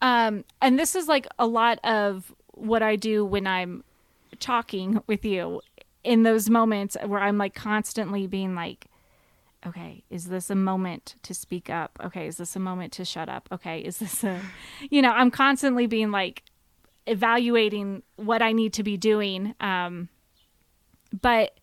um 0.00 0.44
and 0.60 0.78
this 0.78 0.94
is 0.94 1.08
like 1.08 1.26
a 1.38 1.46
lot 1.46 1.78
of 1.84 2.34
what 2.52 2.82
I 2.82 2.96
do 2.96 3.24
when 3.24 3.46
I'm 3.46 3.84
talking 4.40 5.02
with 5.06 5.24
you 5.24 5.60
in 6.02 6.22
those 6.22 6.50
moments 6.50 6.96
where 7.06 7.20
I'm 7.20 7.38
like 7.38 7.54
constantly 7.54 8.26
being 8.26 8.54
like 8.54 8.86
okay, 9.66 10.04
is 10.10 10.26
this 10.26 10.50
a 10.50 10.54
moment 10.54 11.14
to 11.22 11.32
speak 11.32 11.70
up? 11.70 11.98
Okay, 12.04 12.26
is 12.26 12.36
this 12.36 12.54
a 12.54 12.58
moment 12.58 12.92
to 12.94 13.04
shut 13.04 13.28
up? 13.28 13.48
Okay, 13.50 13.80
is 13.80 13.98
this 13.98 14.22
a, 14.22 14.40
you 14.90 15.00
know, 15.00 15.10
I'm 15.10 15.30
constantly 15.30 15.86
being 15.86 16.10
like 16.10 16.42
evaluating 17.06 18.02
what 18.16 18.42
I 18.42 18.52
need 18.52 18.72
to 18.74 18.82
be 18.82 18.96
doing. 18.96 19.54
Um, 19.60 20.08
but 21.20 21.58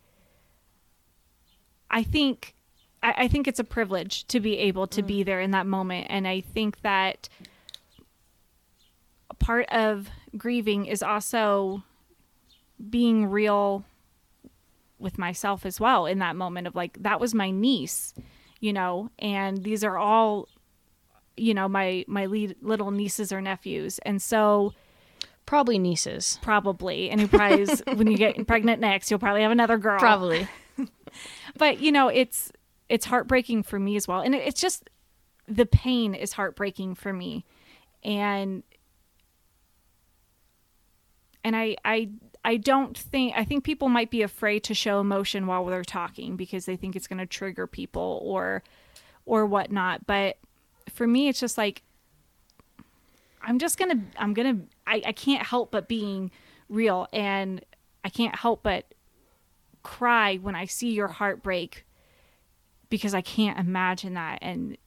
I 1.92 2.02
think, 2.04 2.56
I, 3.04 3.14
I 3.18 3.28
think 3.28 3.48
it's 3.48 3.60
a 3.60 3.64
privilege 3.64 4.26
to 4.28 4.40
be 4.40 4.58
able 4.58 4.88
to 4.88 5.04
be 5.04 5.22
mm. 5.22 5.26
there 5.26 5.42
in 5.42 5.52
that 5.52 5.68
moment. 5.68 6.08
And 6.10 6.28
I 6.28 6.42
think 6.42 6.82
that 6.82 7.30
part 9.42 9.68
of 9.72 10.08
grieving 10.38 10.86
is 10.86 11.04
also 11.04 11.84
being 12.90 13.26
real 13.26 13.84
with 15.00 15.18
myself 15.18 15.66
as 15.66 15.80
well 15.80 16.06
in 16.06 16.20
that 16.20 16.36
moment 16.36 16.68
of 16.68 16.76
like 16.76 17.02
that 17.02 17.20
was 17.20 17.34
my 17.34 17.50
niece 17.50 18.14
you 18.60 18.72
know 18.72 19.10
and 19.18 19.64
these 19.64 19.84
are 19.84 19.98
all 19.98 20.48
you 21.36 21.54
know 21.54 21.68
my 21.68 22.06
my 22.08 22.28
lead, 22.28 22.56
little 22.62 22.92
nieces 22.92 23.32
or 23.32 23.42
nephews 23.42 24.00
and 24.00 24.22
so 24.22 24.74
Probably 25.48 25.80
nieces. 25.80 26.40
probably 26.44 27.10
and 27.10 27.20
you 27.20 27.28
probably 27.28 27.64
is- 27.64 27.84
when 27.96 28.08
you 28.08 28.18
get 28.18 28.46
pregnant 28.48 28.80
next 28.80 29.10
you'll 29.10 29.20
probably 29.20 29.42
have 29.42 29.52
another 29.52 29.78
girl 29.78 30.00
Probably. 30.00 30.48
But 31.58 31.80
you 31.80 31.92
know 31.92 32.08
it's 32.08 32.52
it's 32.90 33.06
heartbreaking 33.06 33.64
for 33.64 33.80
me 33.80 33.96
as 33.96 34.08
well. 34.08 34.20
And 34.22 34.36
it, 34.36 34.44
it's 34.46 34.60
just 34.60 34.90
the 35.48 35.66
pain 35.66 36.14
is 36.14 36.34
heartbreaking 36.34 36.96
for 36.96 37.14
me. 37.14 37.46
And 38.04 38.64
and 41.44 41.56
i 41.56 41.76
i 41.86 42.10
i 42.46 42.56
don't 42.58 42.96
think 42.98 43.34
i 43.36 43.44
think 43.44 43.64
people 43.64 43.90
might 43.90 44.12
be 44.12 44.22
afraid 44.22 44.60
to 44.64 44.74
show 44.76 45.00
emotion 45.00 45.48
while 45.48 45.66
they're 45.66 45.84
talking 45.84 46.36
because 46.36 46.66
they 46.66 46.76
think 46.76 46.96
it's 46.96 47.08
going 47.08 47.18
to 47.18 47.26
trigger 47.26 47.66
people 47.66 48.20
or 48.24 48.62
or 49.26 49.46
whatnot. 49.46 50.06
But 50.06 50.38
for 50.90 51.08
me 51.08 51.28
it's 51.28 51.40
just 51.40 51.58
like 51.58 51.84
i'm 53.42 53.60
just 53.60 53.78
gonna 53.78 54.02
i'm 54.18 54.34
gonna 54.34 54.58
i, 54.88 55.02
I 55.06 55.12
can't 55.12 55.46
help 55.46 55.72
but 55.72 55.88
being 55.88 56.32
real 56.70 57.08
and 57.14 57.64
i 58.04 58.10
can't 58.10 58.36
help 58.36 58.64
but 58.64 58.94
cry 59.84 60.38
when 60.38 60.56
I 60.56 60.66
see 60.66 60.92
your 60.92 61.08
heart 61.08 61.44
break 61.44 61.86
because 62.90 63.14
I 63.14 63.22
can't 63.22 63.60
imagine 63.60 64.16
that. 64.16 64.40
And, 64.42 64.78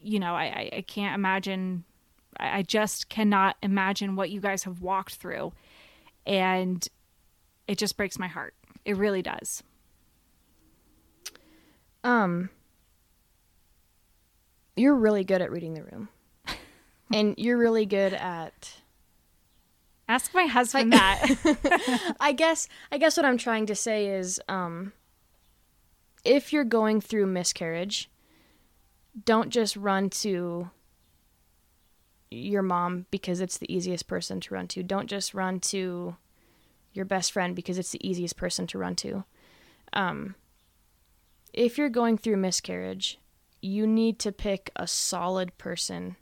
you 0.00 0.18
know, 0.18 0.34
I, 0.34 0.44
I, 0.44 0.70
I 0.78 0.80
can't 0.82 1.14
imagine, 1.14 1.84
I, 2.38 2.58
I 2.58 2.62
just 2.62 3.08
cannot 3.08 3.56
imagine 3.62 4.16
what 4.16 4.30
you 4.30 4.40
guys 4.40 4.64
have 4.64 4.80
walked 4.80 5.16
through. 5.16 5.52
And 6.26 6.86
it 7.66 7.78
just 7.78 7.96
breaks 7.96 8.18
my 8.18 8.28
heart. 8.28 8.54
It 8.84 8.96
really 8.96 9.22
does. 9.22 9.62
Um, 12.02 12.50
you're 14.76 14.94
really 14.94 15.24
good 15.24 15.40
at 15.40 15.50
reading 15.50 15.74
the 15.74 15.82
room, 15.82 16.08
and 17.12 17.34
you're 17.38 17.56
really 17.56 17.86
good 17.86 18.12
at. 18.12 18.74
Ask 20.08 20.34
my 20.34 20.46
husband 20.46 20.92
that. 20.92 22.16
I 22.20 22.32
guess. 22.32 22.68
I 22.92 22.98
guess 22.98 23.16
what 23.16 23.26
I'm 23.26 23.38
trying 23.38 23.66
to 23.66 23.74
say 23.74 24.06
is, 24.08 24.40
um, 24.48 24.92
if 26.24 26.52
you're 26.52 26.64
going 26.64 27.00
through 27.00 27.26
miscarriage, 27.26 28.10
don't 29.24 29.50
just 29.50 29.76
run 29.76 30.10
to 30.10 30.70
your 32.30 32.62
mom 32.62 33.06
because 33.10 33.40
it's 33.40 33.58
the 33.58 33.72
easiest 33.72 34.06
person 34.06 34.40
to 34.40 34.54
run 34.54 34.68
to. 34.68 34.82
Don't 34.82 35.08
just 35.08 35.34
run 35.34 35.60
to 35.60 36.16
your 36.92 37.04
best 37.04 37.32
friend 37.32 37.54
because 37.54 37.78
it's 37.78 37.90
the 37.90 38.06
easiest 38.06 38.36
person 38.36 38.66
to 38.68 38.78
run 38.78 38.96
to. 38.96 39.24
Um, 39.92 40.34
if 41.52 41.78
you're 41.78 41.88
going 41.88 42.18
through 42.18 42.36
miscarriage, 42.36 43.18
you 43.60 43.86
need 43.86 44.18
to 44.20 44.32
pick 44.32 44.70
a 44.76 44.86
solid 44.86 45.56
person 45.56 46.16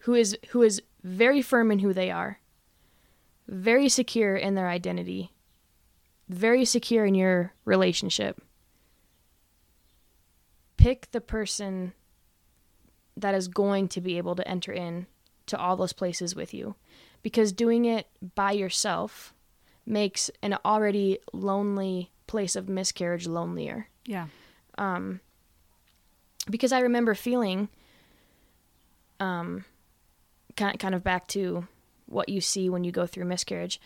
who 0.00 0.14
is 0.14 0.36
who 0.50 0.62
is 0.62 0.82
very 1.06 1.40
firm 1.40 1.70
in 1.70 1.78
who 1.78 1.92
they 1.92 2.10
are, 2.10 2.40
very 3.46 3.88
secure 3.88 4.34
in 4.34 4.56
their 4.56 4.68
identity, 4.68 5.32
very 6.28 6.64
secure 6.64 7.06
in 7.06 7.14
your 7.14 7.52
relationship. 7.64 8.42
Pick 10.76 11.10
the 11.12 11.20
person 11.20 11.92
that 13.16 13.34
is 13.34 13.46
going 13.46 13.88
to 13.88 14.00
be 14.00 14.18
able 14.18 14.34
to 14.34 14.46
enter 14.48 14.72
in 14.72 15.06
to 15.46 15.56
all 15.56 15.76
those 15.76 15.92
places 15.92 16.34
with 16.34 16.52
you 16.52 16.74
because 17.22 17.52
doing 17.52 17.84
it 17.84 18.08
by 18.34 18.50
yourself 18.50 19.32
makes 19.86 20.28
an 20.42 20.58
already 20.64 21.18
lonely 21.32 22.10
place 22.26 22.56
of 22.56 22.68
miscarriage 22.68 23.28
lonelier 23.28 23.88
yeah. 24.04 24.26
Um 24.76 25.20
because 26.50 26.72
I 26.72 26.80
remember 26.80 27.14
feeling, 27.14 27.68
um, 29.18 29.64
kind 30.56 30.94
of 30.94 31.04
back 31.04 31.26
to 31.28 31.66
what 32.06 32.28
you 32.28 32.40
see 32.40 32.68
when 32.68 32.84
you 32.84 32.92
go 32.92 33.06
through 33.06 33.24
miscarriage. 33.24 33.80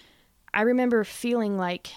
I 0.53 0.63
remember 0.63 1.05
feeling 1.05 1.57
like 1.57 1.91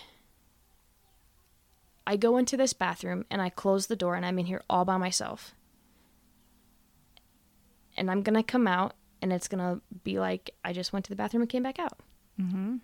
I 2.05 2.17
go 2.17 2.37
into 2.37 2.57
this 2.57 2.73
bathroom 2.73 3.25
and 3.29 3.41
I 3.41 3.49
close 3.49 3.87
the 3.87 3.95
door 3.95 4.15
and 4.15 4.25
I'm 4.25 4.39
in 4.39 4.45
here 4.45 4.61
all 4.69 4.85
by 4.85 4.97
myself, 4.97 5.53
and 7.95 8.09
I'm 8.11 8.21
gonna 8.21 8.43
come 8.43 8.67
out 8.67 8.93
and 9.21 9.31
it's 9.31 9.47
gonna 9.47 9.81
be 10.03 10.19
like 10.19 10.51
I 10.63 10.73
just 10.73 10.93
went 10.93 11.05
to 11.05 11.09
the 11.09 11.15
bathroom 11.15 11.41
and 11.41 11.49
came 11.49 11.63
back 11.63 11.79
out. 11.79 11.99
Mm-hmm. 12.39 12.77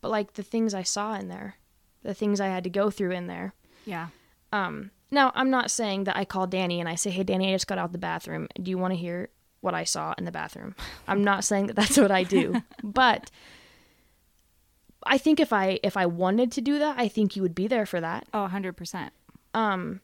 But 0.00 0.10
like 0.10 0.34
the 0.34 0.42
things 0.42 0.74
I 0.74 0.82
saw 0.82 1.14
in 1.14 1.28
there, 1.28 1.56
the 2.02 2.14
things 2.14 2.40
I 2.40 2.48
had 2.48 2.64
to 2.64 2.70
go 2.70 2.90
through 2.90 3.12
in 3.12 3.26
there. 3.26 3.54
Yeah. 3.84 4.08
Um, 4.52 4.90
now, 5.10 5.32
I'm 5.34 5.50
not 5.50 5.70
saying 5.70 6.04
that 6.04 6.16
I 6.16 6.24
call 6.24 6.46
Danie 6.46 6.78
and 6.78 6.88
I 6.88 6.94
say, 6.94 7.10
"Hey, 7.10 7.24
Danie, 7.24 7.48
I 7.48 7.54
just 7.54 7.66
got 7.66 7.78
out 7.78 7.86
of 7.86 7.92
the 7.92 7.98
bathroom. 7.98 8.48
Do 8.62 8.70
you 8.70 8.78
want 8.78 8.92
to 8.92 8.98
hear 8.98 9.30
what 9.60 9.74
I 9.74 9.84
saw 9.84 10.14
in 10.18 10.24
the 10.24 10.32
bathroom?" 10.32 10.74
I'm 11.08 11.22
not 11.24 11.44
saying 11.44 11.66
that 11.68 11.76
that's 11.76 11.96
what 11.96 12.10
I 12.10 12.22
do, 12.24 12.62
but 12.82 13.30
I 15.04 15.18
think 15.18 15.40
if 15.40 15.52
I 15.52 15.78
if 15.82 15.96
I 15.96 16.06
wanted 16.06 16.52
to 16.52 16.60
do 16.60 16.78
that, 16.78 16.98
I 16.98 17.08
think 17.08 17.36
you 17.36 17.42
would 17.42 17.54
be 17.54 17.68
there 17.68 17.86
for 17.86 18.00
that. 18.00 18.26
Oh, 18.34 18.48
100%. 18.52 19.10
Um, 19.54 20.00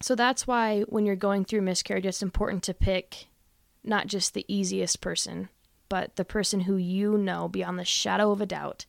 so 0.00 0.14
that's 0.14 0.46
why 0.46 0.82
when 0.82 1.06
you're 1.06 1.16
going 1.16 1.44
through 1.44 1.62
miscarriage, 1.62 2.06
it's 2.06 2.22
important 2.22 2.62
to 2.64 2.74
pick 2.74 3.26
not 3.82 4.06
just 4.08 4.34
the 4.34 4.44
easiest 4.48 5.00
person, 5.00 5.48
but 5.88 6.16
the 6.16 6.24
person 6.24 6.60
who 6.60 6.76
you 6.76 7.16
know 7.16 7.48
beyond 7.48 7.78
the 7.78 7.84
shadow 7.84 8.30
of 8.32 8.40
a 8.40 8.46
doubt 8.46 8.84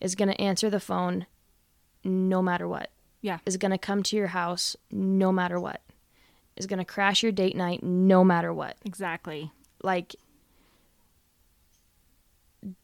is 0.00 0.14
going 0.14 0.28
to 0.28 0.40
answer 0.40 0.70
the 0.70 0.80
phone 0.80 1.26
no 2.04 2.40
matter 2.42 2.68
what 2.68 2.90
Yeah. 3.20 3.38
is 3.46 3.56
going 3.56 3.70
to 3.72 3.78
come 3.78 4.02
to 4.04 4.16
your 4.16 4.28
house 4.28 4.76
no 4.90 5.32
matter 5.32 5.58
what, 5.58 5.80
is 6.60 6.66
going 6.66 6.78
to 6.78 6.84
crash 6.84 7.22
your 7.22 7.32
date 7.32 7.56
night 7.56 7.82
no 7.82 8.22
matter 8.22 8.52
what. 8.52 8.76
Exactly. 8.84 9.50
Like, 9.82 10.14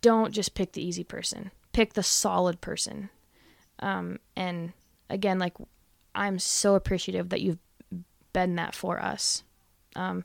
don't 0.00 0.32
just 0.32 0.54
pick 0.54 0.72
the 0.72 0.82
easy 0.82 1.04
person, 1.04 1.50
pick 1.72 1.92
the 1.92 2.02
solid 2.02 2.60
person. 2.60 3.10
Um, 3.78 4.18
and 4.34 4.72
again, 5.10 5.38
like, 5.38 5.52
I'm 6.14 6.38
so 6.38 6.74
appreciative 6.74 7.28
that 7.28 7.42
you've 7.42 7.58
been 8.32 8.56
that 8.56 8.74
for 8.74 9.00
us. 9.00 9.42
Um, 9.94 10.24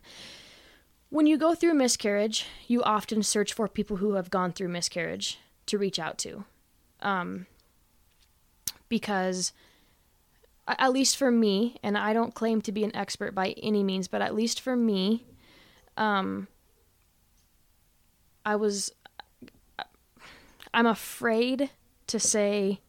when 1.10 1.26
you 1.26 1.36
go 1.36 1.54
through 1.54 1.74
miscarriage, 1.74 2.46
you 2.66 2.82
often 2.82 3.22
search 3.22 3.52
for 3.52 3.68
people 3.68 3.98
who 3.98 4.14
have 4.14 4.30
gone 4.30 4.52
through 4.52 4.68
miscarriage 4.68 5.38
to 5.66 5.76
reach 5.76 5.98
out 5.98 6.16
to. 6.18 6.44
Um, 7.00 7.46
because 8.88 9.52
at 10.68 10.92
least 10.92 11.16
for 11.16 11.30
me, 11.30 11.76
and 11.82 11.98
I 11.98 12.12
don't 12.12 12.34
claim 12.34 12.60
to 12.62 12.72
be 12.72 12.84
an 12.84 12.94
expert 12.94 13.34
by 13.34 13.50
any 13.62 13.82
means, 13.82 14.08
but 14.08 14.22
at 14.22 14.34
least 14.34 14.60
for 14.60 14.76
me, 14.76 15.26
um, 15.96 16.48
I 18.44 18.56
was, 18.56 18.92
I'm 20.72 20.86
afraid 20.86 21.70
to 22.08 22.20
say 22.20 22.80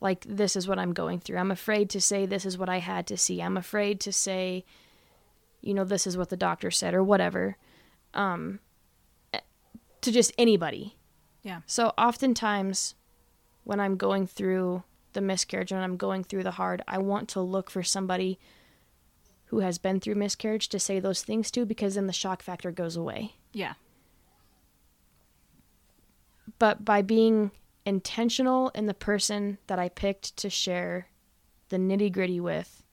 like 0.00 0.24
this 0.26 0.56
is 0.56 0.66
what 0.66 0.78
I'm 0.78 0.92
going 0.92 1.20
through. 1.20 1.38
I'm 1.38 1.50
afraid 1.50 1.90
to 1.90 2.00
say 2.00 2.24
this 2.24 2.46
is 2.46 2.56
what 2.56 2.68
I 2.68 2.78
had 2.78 3.06
to 3.08 3.16
see. 3.16 3.42
I'm 3.42 3.56
afraid 3.56 4.00
to 4.00 4.12
say 4.12 4.64
you 5.60 5.74
know 5.74 5.84
this 5.84 6.06
is 6.06 6.16
what 6.16 6.30
the 6.30 6.36
doctor 6.36 6.70
said 6.70 6.94
or 6.94 7.04
whatever. 7.04 7.56
Um 8.14 8.60
to 10.00 10.10
just 10.10 10.32
anybody. 10.38 10.96
Yeah. 11.42 11.60
So 11.66 11.92
oftentimes 11.98 12.94
when 13.64 13.78
I'm 13.78 13.96
going 13.96 14.26
through 14.26 14.82
the 15.12 15.20
miscarriage 15.20 15.72
when 15.72 15.82
I'm 15.82 15.96
going 15.96 16.24
through 16.24 16.44
the 16.44 16.52
hard, 16.52 16.82
I 16.86 16.98
want 16.98 17.28
to 17.30 17.40
look 17.40 17.70
for 17.70 17.82
somebody 17.82 18.38
who 19.46 19.60
has 19.60 19.78
been 19.78 19.98
through 19.98 20.14
miscarriage 20.14 20.68
to 20.68 20.78
say 20.78 21.00
those 21.00 21.22
things 21.22 21.50
to 21.50 21.66
because 21.66 21.96
then 21.96 22.06
the 22.06 22.12
shock 22.12 22.42
factor 22.42 22.70
goes 22.70 22.96
away. 22.96 23.34
Yeah. 23.52 23.74
But 26.58 26.84
by 26.84 27.02
being 27.02 27.50
intentional 27.84 28.68
in 28.70 28.86
the 28.86 28.94
person 28.94 29.58
that 29.66 29.78
I 29.78 29.88
picked 29.88 30.36
to 30.36 30.50
share 30.50 31.08
the 31.68 31.78
nitty 31.78 32.12
gritty 32.12 32.38
with 32.38 32.84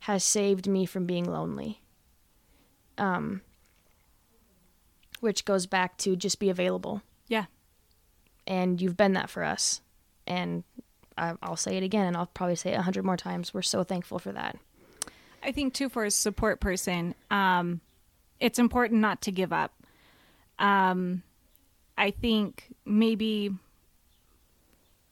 has 0.00 0.22
saved 0.22 0.68
me 0.68 0.84
from 0.84 1.06
being 1.06 1.24
lonely. 1.24 1.80
Um, 2.98 3.42
which 5.20 5.44
goes 5.44 5.66
back 5.66 5.96
to 5.98 6.16
just 6.16 6.38
be 6.38 6.50
available. 6.50 7.02
Yeah. 7.28 7.46
And 8.46 8.80
you've 8.80 8.96
been 8.96 9.14
that 9.14 9.30
for 9.30 9.44
us. 9.44 9.80
And 10.26 10.64
I'll 11.18 11.56
say 11.56 11.76
it 11.76 11.82
again, 11.82 12.06
and 12.06 12.16
I'll 12.16 12.26
probably 12.26 12.56
say 12.56 12.72
it 12.72 12.76
a 12.78 12.82
hundred 12.82 13.04
more 13.04 13.16
times. 13.16 13.54
We're 13.54 13.62
so 13.62 13.82
thankful 13.84 14.18
for 14.18 14.32
that. 14.32 14.56
I 15.42 15.52
think 15.52 15.74
too 15.74 15.88
for 15.88 16.04
a 16.04 16.10
support 16.10 16.60
person, 16.60 17.14
um, 17.30 17.80
it's 18.40 18.58
important 18.58 19.00
not 19.00 19.22
to 19.22 19.32
give 19.32 19.52
up. 19.52 19.72
Um, 20.58 21.22
I 21.96 22.10
think 22.10 22.74
maybe 22.84 23.50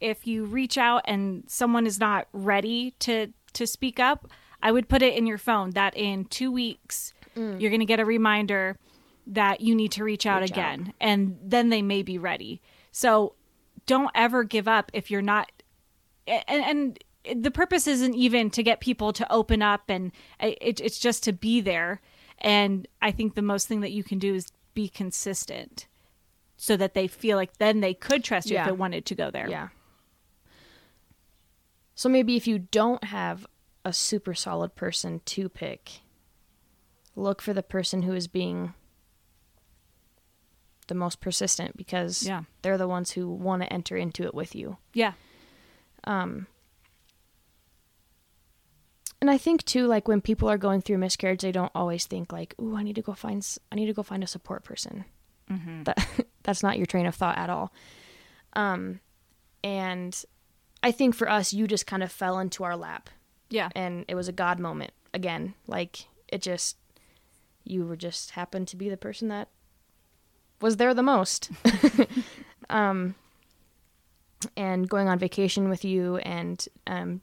if 0.00 0.26
you 0.26 0.44
reach 0.44 0.76
out 0.76 1.02
and 1.06 1.44
someone 1.46 1.86
is 1.86 1.98
not 2.00 2.28
ready 2.32 2.92
to 3.00 3.28
to 3.54 3.66
speak 3.66 4.00
up, 4.00 4.28
I 4.62 4.72
would 4.72 4.88
put 4.88 5.00
it 5.02 5.14
in 5.16 5.26
your 5.26 5.38
phone 5.38 5.70
that 5.70 5.96
in 5.96 6.24
two 6.26 6.50
weeks 6.52 7.12
Mm. 7.36 7.60
you're 7.60 7.70
going 7.70 7.80
to 7.80 7.86
get 7.86 7.98
a 7.98 8.04
reminder 8.04 8.76
that 9.26 9.60
you 9.60 9.74
need 9.74 9.90
to 9.92 10.04
reach 10.04 10.24
out 10.24 10.42
Reach 10.42 10.52
again, 10.52 10.92
and 11.00 11.36
then 11.42 11.68
they 11.70 11.82
may 11.82 12.00
be 12.02 12.16
ready. 12.16 12.60
So 12.92 13.34
don't 13.86 14.10
ever 14.14 14.44
give 14.44 14.68
up 14.68 14.90
if 14.94 15.10
you're 15.10 15.20
not. 15.22 15.50
And, 16.26 16.98
and 17.26 17.42
the 17.42 17.50
purpose 17.50 17.86
isn't 17.86 18.14
even 18.14 18.50
to 18.50 18.62
get 18.62 18.80
people 18.80 19.12
to 19.14 19.30
open 19.32 19.62
up, 19.62 19.84
and 19.88 20.12
uh, 20.40 20.50
it, 20.60 20.80
it's 20.80 20.98
just 20.98 21.22
to 21.24 21.32
be 21.32 21.60
there. 21.60 22.00
And 22.38 22.86
I 23.02 23.10
think 23.10 23.34
the 23.34 23.42
most 23.42 23.68
thing 23.68 23.80
that 23.80 23.92
you 23.92 24.02
can 24.04 24.18
do 24.18 24.34
is 24.34 24.48
be 24.74 24.88
consistent 24.88 25.86
so 26.56 26.76
that 26.76 26.94
they 26.94 27.06
feel 27.06 27.36
like 27.36 27.58
then 27.58 27.80
they 27.80 27.94
could 27.94 28.24
trust 28.24 28.48
you 28.50 28.54
Yeah. 28.54 28.62
if 28.62 28.66
they 28.68 28.72
wanted 28.72 29.06
to 29.06 29.14
go 29.14 29.30
there. 29.30 29.48
Yeah. 29.48 29.68
So 31.94 32.08
maybe 32.08 32.36
if 32.36 32.46
you 32.46 32.58
don't 32.58 33.04
have 33.04 33.46
a 33.84 33.92
super 33.92 34.34
solid 34.34 34.74
person 34.74 35.20
to 35.26 35.48
pick, 35.48 36.00
look 37.14 37.40
for 37.40 37.52
the 37.52 37.62
person 37.62 38.02
who 38.02 38.14
is 38.14 38.26
being 38.26 38.74
the 40.88 40.94
most 40.94 41.20
persistent 41.20 41.76
because 41.76 42.26
Yeah. 42.26 42.42
they're 42.62 42.78
the 42.78 42.88
ones 42.88 43.12
who 43.12 43.28
want 43.28 43.62
to 43.62 43.72
enter 43.72 43.96
into 43.96 44.24
it 44.24 44.34
with 44.34 44.54
you. 44.54 44.76
Yeah. 44.92 45.12
And 49.20 49.30
I 49.30 49.38
think 49.38 49.64
too, 49.64 49.86
like 49.86 50.06
when 50.06 50.20
people 50.20 50.50
are 50.50 50.58
going 50.58 50.82
through 50.82 50.98
miscarriage, 50.98 51.40
they 51.42 51.52
don't 51.52 51.72
always 51.74 52.06
think 52.06 52.32
like, 52.32 52.54
"Ooh, 52.60 52.76
I 52.76 52.82
need 52.82 52.96
to 52.96 53.02
go 53.02 53.14
find, 53.14 53.46
I 53.72 53.76
need 53.76 53.86
to 53.86 53.92
go 53.94 54.02
find 54.02 54.22
a 54.22 54.26
support 54.26 54.64
person." 54.64 55.04
That 55.48 56.26
that's 56.42 56.62
not 56.62 56.76
your 56.76 56.86
train 56.86 57.06
of 57.06 57.14
thought 57.14 57.38
at 57.38 57.48
all. 57.50 57.72
Um, 58.54 59.00
and 59.62 60.22
I 60.82 60.90
think 60.92 61.14
for 61.14 61.28
us, 61.28 61.52
you 61.54 61.66
just 61.66 61.86
kind 61.86 62.02
of 62.02 62.12
fell 62.12 62.38
into 62.38 62.64
our 62.64 62.76
lap, 62.76 63.08
Yeah. 63.50 63.70
and 63.74 64.04
it 64.08 64.14
was 64.14 64.28
a 64.28 64.32
God 64.32 64.58
moment 64.58 64.92
again. 65.14 65.54
Like 65.66 66.06
it 66.28 66.42
just, 66.42 66.76
you 67.64 67.86
were 67.86 67.96
just 67.96 68.32
happened 68.32 68.68
to 68.68 68.76
be 68.76 68.90
the 68.90 68.96
person 68.98 69.28
that 69.28 69.48
was 70.60 70.76
there 70.76 70.92
the 70.92 71.02
most. 71.02 71.50
um, 72.70 73.14
and 74.56 74.88
going 74.88 75.08
on 75.08 75.18
vacation 75.18 75.68
with 75.68 75.84
you 75.84 76.16
and 76.18 76.66
um, 76.86 77.20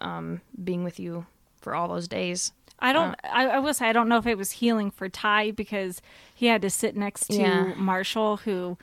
um, 0.00 0.40
being 0.62 0.84
with 0.84 0.98
you 0.98 1.26
for 1.60 1.74
all 1.74 1.88
those 1.88 2.08
days. 2.08 2.52
I 2.78 2.92
don't. 2.92 3.10
Uh, 3.12 3.28
I, 3.30 3.46
I 3.46 3.58
will 3.58 3.74
say 3.74 3.88
I 3.88 3.92
don't 3.92 4.08
know 4.08 4.16
if 4.16 4.26
it 4.26 4.38
was 4.38 4.52
healing 4.52 4.90
for 4.90 5.08
Ty 5.08 5.50
because 5.50 6.00
he 6.34 6.46
had 6.46 6.62
to 6.62 6.70
sit 6.70 6.96
next 6.96 7.26
to 7.26 7.34
Yeah. 7.34 7.74
Marshall, 7.76 8.38
who 8.38 8.78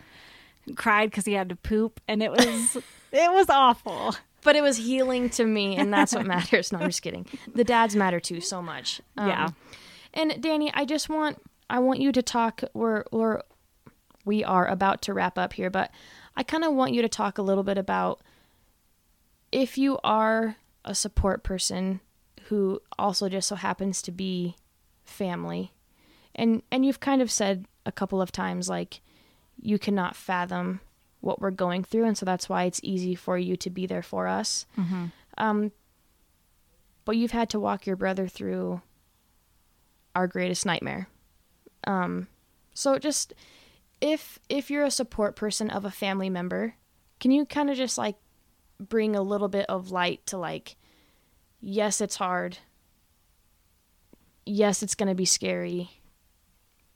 cried 0.76 1.09
because 1.09 1.26
he 1.26 1.34
had 1.34 1.49
to 1.49 1.55
poop, 1.55 1.99
and 2.07 2.22
it 2.22 2.30
was 2.32 2.76
it 3.11 3.32
was 3.32 3.49
awful. 3.49 4.15
But 4.43 4.55
it 4.55 4.61
was 4.61 4.78
healing 4.78 5.30
to 5.32 5.45
me, 5.45 5.76
and 5.76 5.91
that's 5.91 6.13
what 6.13 6.26
matters. 6.26 6.72
No, 6.72 6.78
I'm 6.80 6.86
just 6.88 7.01
kidding. 7.01 7.26
The 7.53 7.63
dads 7.63 7.95
matter 7.95 8.20
too 8.20 8.39
so 8.39 8.61
much. 8.61 9.01
Um, 9.18 9.28
Yeah. 9.28 9.49
And 10.13 10.32
Danie, 10.32 10.70
I 10.74 10.86
just 10.86 11.09
want 11.09 11.41
I 11.70 11.80
want 11.80 11.99
you 11.99 12.11
to 12.11 12.22
talk. 12.22 12.63
We're 12.74 13.03
we're 13.11 13.41
we 14.26 14.43
are 14.43 14.68
about 14.68 15.01
to 15.03 15.13
wrap 15.13 15.38
up 15.39 15.53
here, 15.53 15.70
but 15.72 15.89
I 16.38 16.43
kind 16.43 16.63
of 16.63 16.73
want 16.73 16.93
you 16.93 17.01
to 17.01 17.09
talk 17.09 17.38
a 17.38 17.41
little 17.41 17.63
bit 17.63 17.79
about 17.79 18.21
if 19.51 19.77
you 19.77 19.97
are 20.03 20.55
a 20.85 20.93
support 20.93 21.43
person 21.43 21.99
who 22.43 22.79
also 22.97 23.27
just 23.27 23.47
so 23.47 23.55
happens 23.55 24.01
to 24.03 24.11
be 24.11 24.55
family, 25.03 25.73
and 26.35 26.61
and 26.71 26.85
you've 26.85 26.99
kind 26.99 27.21
of 27.21 27.31
said 27.31 27.65
a 27.85 27.91
couple 27.91 28.21
of 28.21 28.31
times 28.31 28.69
like 28.69 29.01
you 29.59 29.79
cannot 29.79 30.15
fathom 30.15 30.79
what 31.21 31.41
we're 31.41 31.49
going 31.51 31.83
through, 31.83 32.05
and 32.05 32.17
so 32.17 32.25
that's 32.25 32.47
why 32.47 32.65
it's 32.65 32.79
easy 32.83 33.15
for 33.15 33.38
you 33.38 33.57
to 33.57 33.69
be 33.71 33.88
there 33.88 34.03
for 34.03 34.27
us. 34.27 34.67
Um, 35.39 35.71
but 37.03 37.17
you've 37.17 37.31
had 37.31 37.49
to 37.49 37.59
walk 37.59 37.88
your 37.88 37.95
brother 37.95 38.27
through 38.27 38.81
our 40.15 40.27
greatest 40.27 40.65
nightmare. 40.65 41.07
Um, 41.85 42.27
so 42.73 42.99
just 42.99 43.33
if 44.01 44.39
if 44.49 44.69
you're 44.69 44.83
a 44.83 44.91
support 44.91 45.35
person 45.35 45.69
of 45.69 45.85
a 45.85 45.91
family 45.91 46.29
member, 46.29 46.75
can 47.19 47.31
you 47.31 47.45
kind 47.45 47.69
of 47.69 47.77
just 47.77 47.97
like 47.97 48.15
bring 48.79 49.15
a 49.15 49.21
little 49.21 49.47
bit 49.47 49.65
of 49.67 49.91
light 49.91 50.25
to 50.27 50.37
like, 50.37 50.75
yes, 51.59 52.01
it's 52.01 52.17
hard. 52.17 52.59
Yes, 54.45 54.81
it's 54.83 54.95
gonna 54.95 55.15
be 55.15 55.25
scary, 55.25 55.89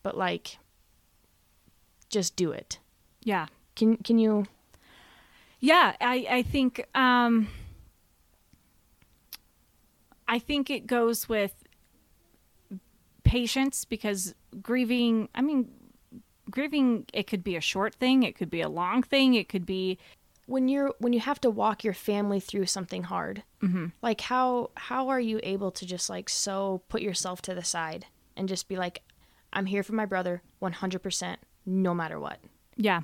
but 0.03 0.17
like, 0.17 0.57
just 2.09 2.35
do 2.35 2.51
it. 2.51 2.79
Yeah. 3.23 3.47
Can 3.75 3.97
can 3.97 4.19
you? 4.19 4.45
Yeah, 5.59 5.95
I, 6.01 6.25
I 6.29 6.41
think 6.43 6.85
um, 6.95 7.47
I 10.27 10.39
think 10.39 10.69
it 10.69 10.87
goes 10.87 11.29
with 11.29 11.53
patience 13.23 13.85
because 13.85 14.33
grieving. 14.61 15.29
I 15.35 15.41
mean, 15.41 15.69
grieving. 16.51 17.05
It 17.13 17.27
could 17.27 17.43
be 17.43 17.55
a 17.55 17.61
short 17.61 17.95
thing. 17.95 18.23
It 18.23 18.35
could 18.35 18.49
be 18.49 18.61
a 18.61 18.69
long 18.69 19.03
thing. 19.03 19.33
It 19.33 19.49
could 19.49 19.65
be 19.65 19.97
when 20.45 20.67
you're 20.67 20.93
when 20.99 21.13
you 21.13 21.19
have 21.19 21.39
to 21.41 21.49
walk 21.49 21.83
your 21.83 21.93
family 21.93 22.39
through 22.39 22.65
something 22.65 23.03
hard 23.03 23.43
mm-hmm. 23.63 23.85
like 24.01 24.19
how 24.21 24.69
how 24.75 25.07
are 25.07 25.19
you 25.19 25.39
able 25.43 25.71
to 25.71 25.85
just 25.85 26.09
like 26.09 26.27
so 26.27 26.81
put 26.89 27.01
yourself 27.01 27.41
to 27.41 27.55
the 27.55 27.63
side 27.63 28.07
and 28.35 28.49
just 28.49 28.67
be 28.67 28.75
like 28.75 29.01
i'm 29.53 29.67
here 29.67 29.83
for 29.83 29.93
my 29.93 30.05
brother 30.05 30.41
100% 30.61 31.37
no 31.65 31.93
matter 31.93 32.19
what 32.19 32.39
Yeah. 32.77 33.01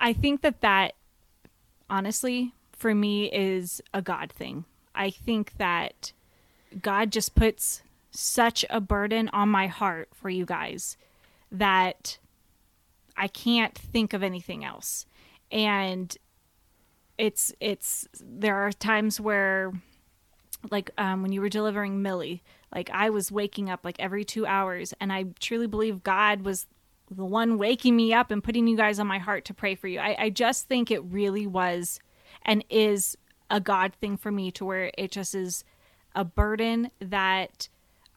I 0.00 0.12
think 0.12 0.42
that 0.42 0.60
that 0.60 0.94
honestly 1.90 2.52
for 2.72 2.94
me 2.94 3.30
is 3.32 3.80
a 3.92 4.00
God 4.00 4.32
thing. 4.32 4.64
I 4.94 5.10
think 5.10 5.56
that 5.58 6.12
God 6.80 7.10
just 7.10 7.34
puts 7.34 7.82
such 8.10 8.64
a 8.70 8.80
burden 8.80 9.28
on 9.32 9.48
my 9.48 9.66
heart 9.66 10.08
for 10.12 10.30
you 10.30 10.44
guys 10.44 10.96
that 11.50 12.18
I 13.18 13.28
can't 13.28 13.74
think 13.74 14.12
of 14.14 14.22
anything 14.22 14.64
else. 14.64 15.04
And 15.50 16.16
it's 17.18 17.52
it's 17.60 18.08
there 18.22 18.56
are 18.56 18.72
times 18.72 19.20
where 19.20 19.72
like 20.70 20.90
um, 20.98 21.22
when 21.22 21.32
you 21.32 21.40
were 21.40 21.48
delivering 21.48 22.00
Millie, 22.00 22.42
like 22.74 22.90
I 22.92 23.10
was 23.10 23.32
waking 23.32 23.68
up 23.68 23.84
like 23.84 23.96
every 23.98 24.24
two 24.24 24.46
hours, 24.46 24.94
and 25.00 25.12
I 25.12 25.26
truly 25.40 25.66
believe 25.66 26.02
God 26.02 26.42
was 26.42 26.66
the 27.10 27.24
one 27.24 27.58
waking 27.58 27.96
me 27.96 28.12
up 28.12 28.30
and 28.30 28.44
putting 28.44 28.66
you 28.66 28.76
guys 28.76 28.98
on 28.98 29.06
my 29.06 29.18
heart 29.18 29.44
to 29.46 29.54
pray 29.54 29.74
for 29.74 29.88
you. 29.88 29.98
I, 29.98 30.16
I 30.18 30.30
just 30.30 30.68
think 30.68 30.90
it 30.90 31.02
really 31.04 31.46
was 31.46 32.00
and 32.42 32.64
is 32.70 33.16
a 33.50 33.60
God 33.60 33.94
thing 33.94 34.16
for 34.16 34.30
me 34.30 34.50
to 34.52 34.64
where 34.64 34.90
it 34.96 35.10
just 35.10 35.34
is 35.34 35.64
a 36.14 36.24
burden 36.24 36.90
that 37.00 37.68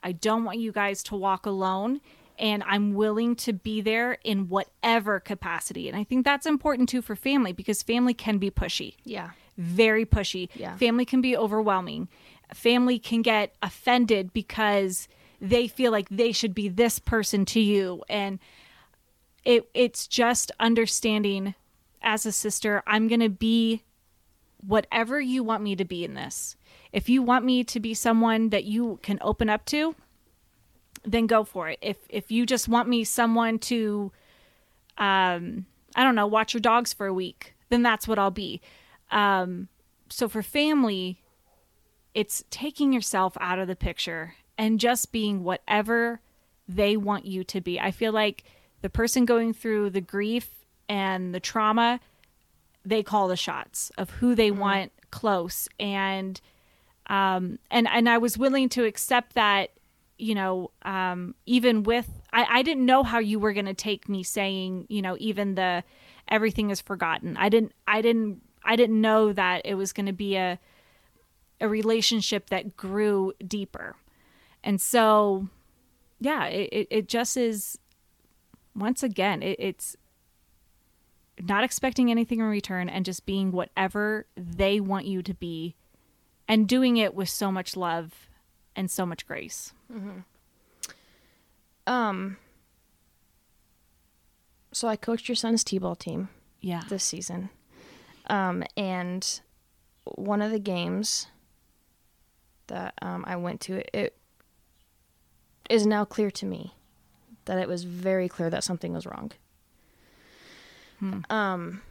I 0.04 0.12
don't 0.12 0.44
want 0.44 0.60
you 0.60 0.72
guys 0.72 1.04
to 1.04 1.16
walk 1.16 1.46
alone. 1.46 2.02
And 2.42 2.64
I'm 2.66 2.96
willing 2.96 3.36
to 3.38 3.54
be 3.54 3.80
there 3.80 4.18
in 4.24 4.50
whatever 4.50 5.22
capacity. 5.22 5.88
And 5.88 5.96
I 5.96 6.04
think 6.04 6.26
that's 6.26 6.46
important 6.46 6.90
too 6.90 7.02
for 7.02 7.16
family 7.16 7.54
because 7.54 7.82
family 7.84 8.14
can 8.14 8.38
be 8.40 8.52
pushy 8.52 8.96
yeah 9.06 9.30
very 9.58 10.06
pushy. 10.06 10.50
Yeah. 10.56 10.76
Family 10.78 11.06
can 11.06 11.22
be 11.22 11.38
overwhelming. 11.38 12.10
Family 12.54 13.00
can 13.00 13.22
get 13.22 13.56
offended 13.62 14.34
because 14.34 15.08
they 15.40 15.68
feel 15.68 15.92
like 15.92 16.10
they 16.10 16.32
should 16.32 16.54
be 16.54 16.68
this 16.68 17.00
person 17.00 17.46
to 17.46 17.60
you 17.60 18.04
and 18.08 18.38
it 19.44 19.68
it's 19.74 20.06
just 20.06 20.52
understanding 20.60 21.56
as 22.04 22.28
a 22.28 22.32
sister 22.32 22.84
I'm 22.86 23.08
going 23.08 23.22
to 23.22 23.30
be 23.30 23.84
whatever 24.64 25.20
you 25.20 25.44
want 25.44 25.64
me 25.64 25.76
to 25.76 25.86
be 25.86 26.04
in 26.04 26.14
this. 26.14 26.56
If 26.92 27.10
you 27.10 27.24
want 27.24 27.46
me 27.46 27.64
to 27.64 27.80
be 27.80 27.94
someone 27.94 28.50
that 28.50 28.66
you 28.66 29.00
can 29.02 29.18
open 29.22 29.50
up 29.50 29.66
to, 29.68 29.96
then 31.04 31.28
go 31.28 31.44
for 31.44 31.70
it. 31.70 31.80
If 31.82 31.98
if 32.10 32.32
you 32.32 32.46
just 32.46 32.68
want 32.68 32.88
me 32.88 33.04
someone 33.04 33.60
to 33.60 34.12
um 34.98 35.66
I 35.96 36.04
don't 36.04 36.16
know, 36.16 36.28
watch 36.28 36.54
your 36.54 36.62
dogs 36.62 36.94
for 36.94 37.08
a 37.08 37.14
week, 37.14 37.56
then 37.70 37.82
that's 37.82 38.08
what 38.08 38.20
I'll 38.20 38.32
be. 38.32 38.62
Um 39.10 39.68
so 40.10 40.28
for 40.28 40.44
family, 40.44 41.22
it's 42.14 42.44
taking 42.50 42.92
yourself 42.94 43.38
out 43.40 43.60
of 43.60 43.68
the 43.68 43.76
picture 43.76 44.36
and 44.58 44.80
just 44.80 45.12
being 45.12 45.44
whatever 45.44 46.20
they 46.68 46.98
want 46.98 47.26
you 47.26 47.44
to 47.46 47.62
be. 47.62 47.80
I 47.80 47.92
feel 47.92 48.12
like 48.12 48.44
the 48.82 48.90
person 48.90 49.26
going 49.26 49.54
through 49.54 49.92
the 49.92 50.02
grief 50.02 50.50
and 50.90 51.34
the 51.34 51.40
trauma, 51.40 52.00
they 52.86 53.04
call 53.04 53.28
the 53.28 53.38
shots 53.38 53.92
of 53.98 54.10
who 54.10 54.36
they 54.36 54.52
want 54.52 54.92
close 55.12 55.68
and 55.80 56.40
um 57.08 57.60
and 57.70 57.88
and 57.88 58.08
I 58.08 58.18
was 58.18 58.38
willing 58.38 58.70
to 58.70 58.86
accept 58.86 59.34
that 59.34 59.72
you 60.22 60.36
know 60.36 60.72
um 60.84 61.36
even 61.46 61.84
with 61.84 62.08
I 62.34 62.46
I 62.50 62.62
didn't 62.62 62.86
know 62.86 63.04
how 63.04 63.20
you 63.20 63.40
were 63.40 63.54
going 63.54 63.66
to 63.66 63.74
take 63.74 64.08
me 64.08 64.24
saying, 64.24 64.86
you 64.90 65.02
know, 65.02 65.18
even 65.20 65.56
the 65.56 65.84
everything 66.28 66.70
is 66.70 66.82
forgotten. 66.82 67.38
I 67.38 67.50
didn't 67.50 67.74
I 67.88 68.02
didn't 68.02 68.42
I 68.64 68.76
didn't 68.76 69.02
know 69.02 69.34
that 69.34 69.64
it 69.66 69.76
was 69.76 69.94
going 69.94 70.06
to 70.06 70.14
be 70.14 70.36
a 70.36 70.60
a 71.60 71.68
relationship 71.68 72.50
that 72.50 72.76
grew 72.76 73.34
deeper. 73.46 73.96
And 74.64 74.80
so 74.82 75.48
yeah, 76.20 76.46
it, 76.46 76.88
it, 76.92 77.08
just 77.08 77.36
is 77.36 77.80
once 78.76 79.02
again, 79.02 79.42
it, 79.42 79.56
it's 79.60 79.96
not 81.40 81.64
expecting 81.64 82.12
anything 82.12 82.40
in 82.40 82.46
return 82.46 82.88
and 82.88 83.04
just 83.04 83.26
being 83.26 83.52
whatever 83.52 84.28
they 84.36 84.80
want 84.80 85.06
you 85.06 85.24
to 85.24 85.34
be 85.34 85.76
and 86.48 86.68
doing 86.68 86.98
it 86.98 87.16
with 87.16 87.30
so 87.30 87.52
much 87.52 87.76
love 87.76 88.30
and 88.76 88.90
so 88.92 89.06
much 89.06 89.26
grace. 89.28 89.74
Um. 91.88 92.38
So 94.74 94.88
I 94.88 94.96
coached 94.96 95.28
your 95.28 95.36
son's 95.36 95.64
t-ball 95.66 95.96
team 95.96 96.30
Yeah. 96.62 96.84
this 96.88 97.04
season, 97.04 97.50
um, 98.28 98.64
and 98.78 99.42
one 100.06 100.42
of 100.42 100.52
the 100.52 100.60
games 100.60 101.28
that 102.68 102.94
um, 103.02 103.26
I 103.28 103.36
went 103.36 103.60
to, 103.62 103.84
it 103.98 104.18
is 105.70 105.86
now 105.86 106.06
clear 106.06 106.32
to 106.32 106.46
me 106.46 106.74
that 107.46 107.58
it 107.60 107.68
was 107.68 107.84
very 107.84 108.30
clear 108.30 108.50
that 108.50 108.64
something 108.64 108.94
was 108.94 109.06
wrong. 109.06 109.32
Um, 111.30 111.82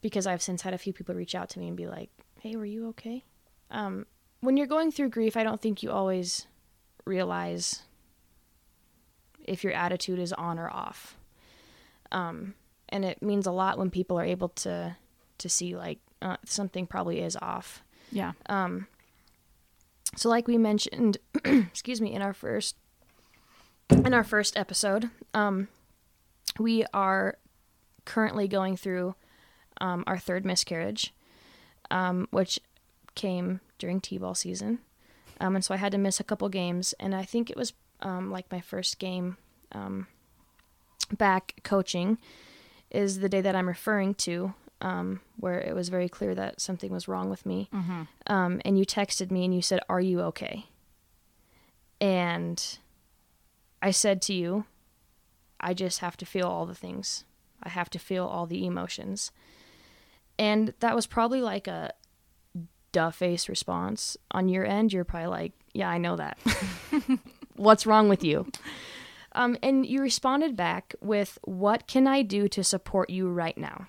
because 0.00 0.26
I've 0.26 0.40
since 0.42 0.62
had 0.62 0.72
a 0.74 0.78
few 0.78 0.92
people 0.94 1.14
reach 1.14 1.34
out 1.34 1.50
to 1.50 1.58
me 1.60 1.68
and 1.68 1.76
be 1.76 1.86
like, 1.86 2.08
"Hey, 2.40 2.56
were 2.56 2.64
you 2.64 2.88
okay?" 2.88 3.24
Um, 3.70 4.06
when 4.40 4.56
you're 4.56 4.66
going 4.66 4.90
through 4.90 5.10
grief, 5.10 5.36
I 5.36 5.42
don't 5.42 5.60
think 5.60 5.82
you 5.82 5.90
always 5.90 6.46
realize 7.04 7.82
if 9.44 9.64
your 9.64 9.72
attitude 9.72 10.18
is 10.18 10.32
on 10.32 10.58
or 10.58 10.70
off. 10.70 11.16
Um, 12.12 12.54
and 12.88 13.04
it 13.04 13.22
means 13.22 13.46
a 13.46 13.52
lot 13.52 13.78
when 13.78 13.90
people 13.90 14.18
are 14.18 14.24
able 14.24 14.48
to 14.50 14.96
to 15.38 15.48
see 15.48 15.76
like 15.76 15.98
uh, 16.20 16.36
something 16.44 16.86
probably 16.86 17.20
is 17.20 17.36
off. 17.40 17.82
yeah. 18.10 18.32
So, 20.16 20.28
like 20.28 20.48
we 20.48 20.58
mentioned, 20.58 21.18
excuse 21.44 22.00
me, 22.00 22.12
in 22.14 22.22
our 22.22 22.32
first 22.32 22.76
in 23.90 24.14
our 24.14 24.24
first 24.24 24.56
episode, 24.56 25.10
um, 25.34 25.68
we 26.58 26.84
are 26.92 27.38
currently 28.04 28.48
going 28.48 28.76
through 28.76 29.14
um, 29.80 30.04
our 30.06 30.18
third 30.18 30.44
miscarriage, 30.44 31.14
um, 31.90 32.26
which 32.30 32.58
came 33.18 33.60
during 33.78 34.00
t-ball 34.00 34.34
season, 34.34 34.78
um, 35.40 35.54
and 35.56 35.64
so 35.64 35.74
I 35.74 35.76
had 35.76 35.92
to 35.92 35.98
miss 35.98 36.20
a 36.20 36.24
couple 36.24 36.48
games, 36.48 36.94
and 36.98 37.14
I 37.14 37.24
think 37.24 37.50
it 37.50 37.56
was 37.56 37.74
um, 38.00 38.30
like 38.30 38.50
my 38.50 38.60
first 38.60 38.98
game 38.98 39.36
um, 39.72 40.06
back 41.12 41.54
coaching 41.64 42.16
is 42.90 43.18
the 43.18 43.28
day 43.28 43.42
that 43.42 43.54
I'm 43.56 43.68
referring 43.68 44.14
to, 44.14 44.54
um, 44.80 45.20
where 45.36 45.60
it 45.60 45.74
was 45.74 45.88
very 45.90 46.08
clear 46.08 46.34
that 46.34 46.60
something 46.60 46.90
was 46.92 47.08
wrong 47.08 47.28
with 47.28 47.44
me. 47.44 47.68
Um, 48.26 48.60
and 48.64 48.78
you 48.78 48.86
texted 48.86 49.30
me 49.30 49.44
and 49.44 49.54
you 49.54 49.62
said, 49.62 49.80
"Are 49.88 50.00
you 50.00 50.20
okay?" 50.30 50.66
And 52.00 52.78
I 53.82 53.90
said 53.90 54.22
to 54.22 54.32
you, 54.32 54.64
"I 55.60 55.74
just 55.74 55.98
have 56.00 56.16
to 56.18 56.26
feel 56.26 56.46
all 56.46 56.66
the 56.66 56.74
things. 56.74 57.24
I 57.62 57.68
have 57.68 57.90
to 57.90 57.98
feel 57.98 58.24
all 58.26 58.46
the 58.46 58.64
emotions." 58.64 59.32
And 60.38 60.72
that 60.78 60.94
was 60.94 61.06
probably 61.06 61.42
like 61.42 61.66
a 61.66 61.92
duh 62.92 63.10
face 63.10 63.48
response 63.48 64.16
on 64.30 64.48
your 64.48 64.64
end. 64.64 64.92
You're 64.92 65.04
probably 65.04 65.28
like, 65.28 65.52
"Yeah, 65.72 65.88
I 65.88 65.98
know 65.98 66.16
that. 66.16 66.38
What's 67.56 67.86
wrong 67.86 68.08
with 68.08 68.24
you?" 68.24 68.46
Um, 69.32 69.56
and 69.62 69.86
you 69.86 70.00
responded 70.00 70.56
back 70.56 70.94
with, 71.00 71.38
What 71.42 71.86
can 71.86 72.06
I 72.06 72.22
do 72.22 72.48
to 72.48 72.64
support 72.64 73.10
you 73.10 73.30
right 73.30 73.56
now? 73.56 73.86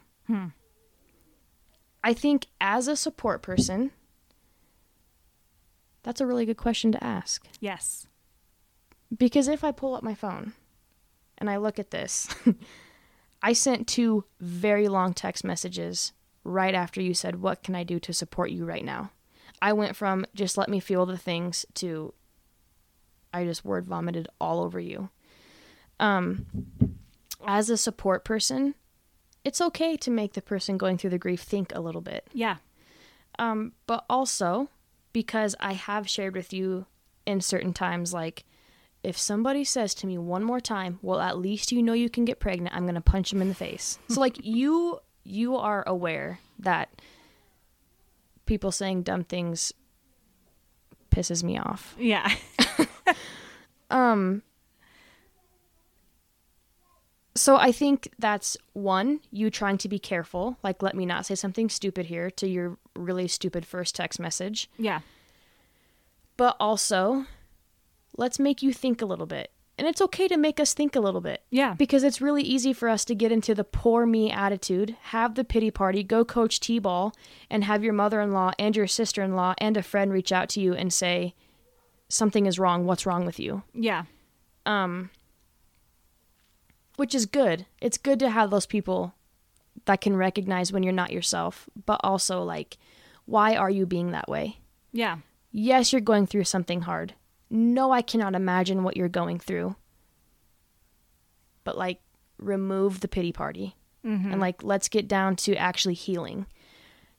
I 2.04 2.14
think 2.14 2.46
as 2.62 2.88
a 2.88 2.96
support 2.96 3.42
person, 3.42 3.90
that's 6.04 6.22
a 6.22 6.28
really 6.28 6.46
good 6.46 6.58
question 6.58 6.92
to 6.92 7.04
ask. 7.04 7.48
Yes. 7.60 8.06
Because 9.16 9.48
if 9.48 9.64
I 9.64 9.72
pull 9.72 9.96
up 9.96 10.04
my 10.04 10.14
phone 10.14 10.54
and 11.40 11.50
I 11.50 11.58
look 11.58 11.80
at 11.80 11.90
this, 11.90 12.28
I 13.42 13.54
sent 13.54 13.88
two 13.88 14.26
very 14.40 14.88
long 14.88 15.16
text 15.16 15.44
messages 15.44 16.14
right 16.50 16.74
after 16.74 17.02
you 17.02 17.14
said, 17.14 17.42
What 17.42 17.64
can 17.64 17.76
I 17.76 17.84
do 17.84 18.00
to 18.00 18.14
support 18.14 18.52
you 18.52 18.66
right 18.66 18.84
now? 18.84 19.12
I 19.62 19.74
went 19.74 19.96
from 19.96 20.26
just 20.34 20.58
let 20.58 20.70
me 20.70 20.80
feel 20.80 21.06
the 21.06 21.18
things 21.18 21.66
to 21.76 22.14
I 23.34 23.44
just 23.46 23.64
word 23.64 23.86
vomited 23.86 24.28
all 24.42 24.62
over 24.62 24.80
you. 24.80 25.10
Um, 26.00 26.48
as 27.46 27.70
a 27.70 27.78
support 27.78 28.26
person, 28.26 28.76
it's 29.44 29.62
okay 29.62 29.96
to 29.98 30.12
make 30.12 30.34
the 30.34 30.42
person 30.42 30.78
going 30.78 30.98
through 30.98 31.12
the 31.12 31.20
grief 31.20 31.42
think 31.42 31.74
a 31.74 31.82
little 31.82 32.02
bit. 32.02 32.28
Yeah. 32.34 32.58
Um, 33.38 33.74
but 33.86 34.06
also 34.10 34.70
because 35.14 35.56
I 35.60 35.74
have 35.74 36.10
shared 36.10 36.36
with 36.36 36.54
you 36.54 36.86
in 37.26 37.42
certain 37.42 37.74
times, 37.74 38.14
like 38.14 38.46
if 39.04 39.18
somebody 39.18 39.64
says 39.64 39.94
to 39.96 40.08
me 40.08 40.18
one 40.18 40.44
more 40.44 40.60
time, 40.60 41.00
"Well, 41.02 41.20
at 41.20 41.38
least 41.38 41.72
you 41.72 41.82
know 41.82 41.94
you 41.94 42.10
can 42.10 42.26
get 42.26 42.40
pregnant," 42.40 42.76
I'm 42.76 42.86
gonna 42.86 43.02
punch 43.02 43.32
him 43.32 43.42
in 43.42 43.48
the 43.48 43.56
face. 43.56 44.00
so 44.10 44.20
like 44.20 44.44
you, 44.44 45.00
you 45.30 45.56
are 45.56 45.84
aware 45.88 46.40
that 46.58 46.90
people 48.46 48.72
saying 48.72 49.04
dumb 49.04 49.24
things 49.24 49.72
pisses 51.12 51.44
me 51.44 51.58
off. 51.58 51.96
Yeah. 51.98 52.30
Um 53.92 54.44
so 57.36 57.56
I 57.56 57.72
think 57.72 58.10
that's 58.20 58.56
one, 58.74 59.22
you 59.32 59.50
trying 59.50 59.80
to 59.80 59.90
be 59.90 59.98
careful, 59.98 60.58
like 60.62 60.84
let 60.84 60.96
me 60.96 61.08
not 61.08 61.26
say 61.26 61.34
something 61.34 61.70
stupid 61.70 62.06
here 62.06 62.30
to 62.32 62.48
your 62.48 62.78
really 62.96 63.28
stupid 63.28 63.66
first 63.66 63.96
text 63.96 64.20
message. 64.20 64.70
yeah. 64.78 65.00
But 66.38 66.56
also, 66.60 67.26
let's 68.16 68.38
make 68.40 68.62
you 68.62 68.72
think 68.74 69.02
a 69.02 69.06
little 69.06 69.26
bit. 69.26 69.52
And 69.80 69.88
it's 69.88 70.02
okay 70.02 70.28
to 70.28 70.36
make 70.36 70.60
us 70.60 70.74
think 70.74 70.96
a 70.96 71.00
little 71.00 71.22
bit. 71.22 71.42
Yeah. 71.50 71.74
Because 71.74 72.04
it's 72.04 72.20
really 72.20 72.44
easy 72.44 72.74
for 72.74 72.90
us 72.90 73.06
to 73.06 73.16
get 73.16 73.32
into 73.32 73.56
the 73.56 73.64
poor 73.64 74.06
me 74.06 74.30
attitude, 74.30 74.98
have 75.04 75.36
the 75.36 75.46
pity 75.46 75.72
party, 75.72 76.04
go 76.04 76.26
coach 76.26 76.60
T 76.60 76.80
ball, 76.80 77.16
and 77.50 77.64
have 77.64 77.82
your 77.82 77.94
mother 77.94 78.20
in 78.20 78.34
law 78.34 78.52
and 78.60 78.76
your 78.76 78.88
sister 78.88 79.24
in 79.24 79.38
law 79.38 79.54
and 79.58 79.78
a 79.78 79.82
friend 79.82 80.12
reach 80.12 80.34
out 80.34 80.50
to 80.50 80.60
you 80.60 80.74
and 80.74 80.92
say, 80.92 81.34
Something 82.10 82.46
is 82.46 82.60
wrong. 82.60 82.86
What's 82.86 83.06
wrong 83.06 83.26
with 83.26 83.40
you? 83.40 83.64
Yeah. 83.74 84.04
Um, 84.66 85.12
which 86.98 87.16
is 87.16 87.26
good. 87.26 87.66
It's 87.80 87.98
good 87.98 88.20
to 88.20 88.30
have 88.30 88.50
those 88.50 88.66
people 88.66 89.14
that 89.86 90.02
can 90.02 90.18
recognize 90.18 90.74
when 90.74 90.84
you're 90.84 90.92
not 90.92 91.14
yourself, 91.14 91.70
but 91.86 92.02
also 92.04 92.44
like, 92.44 92.78
why 93.26 93.56
are 93.56 93.70
you 93.70 93.86
being 93.86 94.12
that 94.12 94.28
way? 94.28 94.58
Yeah. 94.92 95.20
Yes, 95.52 95.94
you're 95.94 96.02
going 96.02 96.28
through 96.28 96.44
something 96.44 96.82
hard. 96.82 97.14
No, 97.50 97.92
I 97.92 98.02
cannot 98.02 98.36
imagine 98.36 98.84
what 98.84 98.96
you're 98.96 99.10
going 99.10 99.40
through. 99.40 99.76
But 101.64 101.78
like, 101.78 102.02
remove 102.38 103.02
the 103.02 103.08
pity 103.08 103.32
party 103.32 103.76
and 104.04 104.22
mm-hmm. 104.22 104.40
like, 104.40 104.64
let's 104.64 104.88
get 104.88 105.08
down 105.08 105.36
to 105.38 105.56
actually 105.56 105.94
healing. 105.94 106.46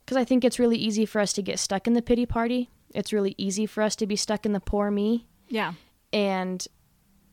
Because 0.04 0.16
I 0.16 0.24
think 0.24 0.44
it's 0.44 0.58
really 0.58 0.78
easy 0.78 1.04
for 1.04 1.20
us 1.20 1.32
to 1.34 1.42
get 1.42 1.58
stuck 1.58 1.86
in 1.86 1.92
the 1.92 2.02
pity 2.02 2.26
party. 2.26 2.70
It's 2.94 3.12
really 3.12 3.34
easy 3.38 3.66
for 3.66 3.82
us 3.82 3.94
to 3.96 4.06
be 4.06 4.16
stuck 4.16 4.46
in 4.46 4.52
the 4.52 4.60
poor 4.60 4.90
me 4.90 5.26
Yeah. 5.48 5.74
and 6.12 6.66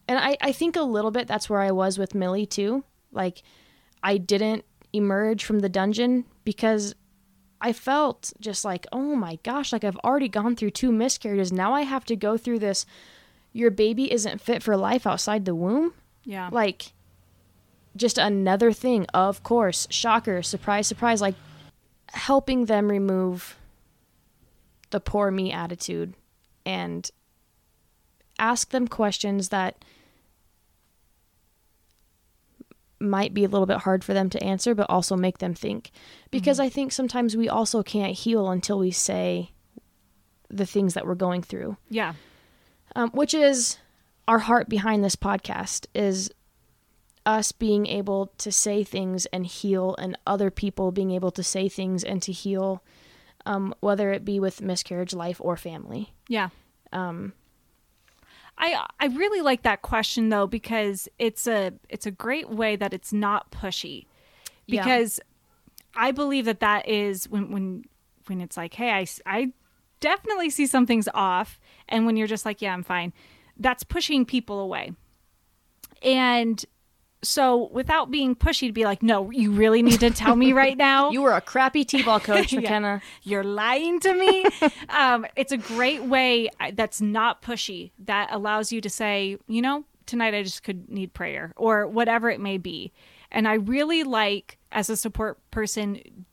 and 0.09 0.19
I, 0.19 0.37
I 0.41 0.51
think 0.51 0.75
a 0.75 0.81
little 0.81 1.11
bit 1.11 1.27
that's 1.27 1.49
where 1.49 1.61
I 1.61 1.71
was 1.71 1.97
with 1.97 2.15
Millie 2.15 2.45
too. 2.45 2.83
Like 3.11 3.41
I 4.03 4.17
didn't 4.17 4.63
emerge 4.93 5.43
from 5.43 5.59
the 5.59 5.69
dungeon 5.69 6.25
because 6.45 6.93
I 7.59 7.73
felt 7.73 8.33
just 8.39 8.63
like, 8.63 8.85
oh 8.91 9.15
my 9.15 9.39
gosh, 9.43 9.73
like 9.73 9.83
I've 9.83 9.97
already 9.97 10.27
gone 10.27 10.55
through 10.55 10.71
two 10.71 10.91
miscarriages. 10.91 11.51
Now 11.51 11.73
I 11.73 11.81
have 11.81 12.05
to 12.05 12.15
go 12.15 12.37
through 12.37 12.59
this. 12.59 12.85
Your 13.51 13.71
baby 13.71 14.11
isn't 14.11 14.41
fit 14.41 14.61
for 14.61 14.77
life 14.77 15.07
outside 15.07 15.45
the 15.45 15.55
womb. 15.55 15.93
Yeah. 16.23 16.49
Like 16.51 16.93
just 17.95 18.17
another 18.17 18.71
thing, 18.71 19.07
of 19.13 19.41
course. 19.43 19.87
Shocker, 19.89 20.43
surprise, 20.43 20.87
surprise. 20.87 21.21
Like 21.21 21.35
helping 22.09 22.65
them 22.65 22.89
remove 22.89 23.57
the 24.91 24.99
poor 24.99 25.31
me 25.31 25.51
attitude 25.51 26.13
and 26.65 27.09
ask 28.39 28.69
them 28.69 28.87
questions 28.87 29.49
that 29.49 29.83
might 32.99 33.33
be 33.33 33.43
a 33.43 33.47
little 33.47 33.65
bit 33.67 33.77
hard 33.79 34.03
for 34.03 34.13
them 34.13 34.29
to 34.31 34.43
answer, 34.43 34.73
but 34.73 34.89
also 34.89 35.15
make 35.15 35.37
them 35.37 35.53
think. 35.53 35.91
Because 36.31 36.59
I 36.59 36.69
think 36.69 36.91
sometimes 36.91 37.37
we 37.37 37.47
also 37.49 37.83
can't 37.83 38.13
heal 38.13 38.49
until 38.49 38.79
we 38.79 38.91
say 38.91 39.51
the 40.49 40.65
things 40.65 40.93
that 40.93 41.05
we're 41.05 41.15
going 41.15 41.41
through, 41.43 41.77
Yeah. 41.89 42.13
um, 42.95 43.09
which 43.11 43.33
is 43.33 43.77
our 44.27 44.39
heart 44.39 44.67
behind 44.69 45.03
this 45.03 45.15
podcast 45.15 45.85
is 45.93 46.31
us 47.25 47.51
being 47.51 47.85
able 47.85 48.31
to 48.37 48.51
say 48.51 48.83
things 48.83 49.25
and 49.27 49.45
heal, 49.45 49.95
and 49.99 50.17
other 50.25 50.49
people 50.49 50.91
being 50.91 51.11
able 51.11 51.31
to 51.31 51.43
say 51.43 51.67
things 51.67 52.03
and 52.03 52.21
to 52.21 52.31
heal, 52.31 52.81
um, 53.45 53.73
whether 53.81 54.11
it 54.13 54.23
be 54.23 54.39
with 54.39 54.61
miscarriage, 54.61 55.13
life, 55.13 55.39
or 55.43 55.57
family. 55.57 56.13
Yeah. 56.29 56.49
Um, 56.93 57.33
I 58.57 58.85
I 58.99 59.07
really 59.07 59.41
like 59.41 59.63
that 59.63 59.81
question 59.81 60.29
though 60.29 60.47
because 60.47 61.07
it's 61.19 61.47
a 61.47 61.73
it's 61.89 62.05
a 62.05 62.11
great 62.11 62.49
way 62.49 62.75
that 62.75 62.93
it's 62.93 63.13
not 63.13 63.51
pushy. 63.51 64.05
Yeah. 64.65 64.83
Because 64.83 65.19
I 65.95 66.11
believe 66.11 66.45
that 66.45 66.59
that 66.59 66.87
is 66.87 67.29
when 67.29 67.51
when 67.51 67.85
when 68.27 68.41
it's 68.41 68.57
like, 68.57 68.73
"Hey, 68.73 68.91
I 68.91 69.05
I 69.25 69.53
definitely 69.99 70.49
see 70.49 70.65
something's 70.65 71.07
off." 71.13 71.59
And 71.87 72.05
when 72.05 72.17
you're 72.17 72.27
just 72.27 72.45
like, 72.45 72.61
"Yeah, 72.61 72.73
I'm 72.73 72.83
fine." 72.83 73.13
That's 73.57 73.83
pushing 73.83 74.25
people 74.25 74.59
away. 74.59 74.93
And 76.03 76.63
so 77.27 77.69
without 77.71 78.09
being 78.09 78.35
pushy 78.35 78.67
to 78.67 78.73
be 78.73 78.85
like, 78.85 79.03
"No, 79.03 79.29
you 79.31 79.51
really 79.51 79.81
need 79.81 79.99
to 79.99 80.09
tell 80.09 80.35
me 80.35 80.53
right 80.53 80.77
now." 80.77 81.09
you 81.11 81.21
were 81.21 81.33
a 81.33 81.41
crappy 81.41 81.83
t-ball 81.85 82.19
coach, 82.19 82.51
Yeah. 82.57 82.61
McKenna. 82.61 83.01
you're 83.23 83.43
lying 83.43 83.99
to 84.01 84.13
me. 84.13 84.45
um, 84.89 85.25
it's 85.35 85.51
a 85.51 85.57
great 85.57 86.03
way 86.03 86.49
uh, 86.59 86.71
that's 86.73 87.01
not 87.01 87.41
pushy 87.41 87.91
that 87.99 88.29
allows 88.31 88.71
you 88.71 88.81
to 88.81 88.89
say, 88.89 89.37
you 89.47 89.61
know, 89.61 89.83
tonight 90.05 90.33
I 90.33 90.43
just 90.43 90.63
could 90.63 90.89
need 90.89 91.13
prayer 91.13 91.53
or 91.55 91.87
whatever 91.87 92.29
it 92.29 92.39
may 92.39 92.57
be. 92.57 92.91
And 93.31 93.47
I 93.47 93.55
really 93.55 94.03
like, 94.03 94.57
as 94.71 94.89
a 94.89 94.95
support 94.95 95.37
person, 95.51 96.25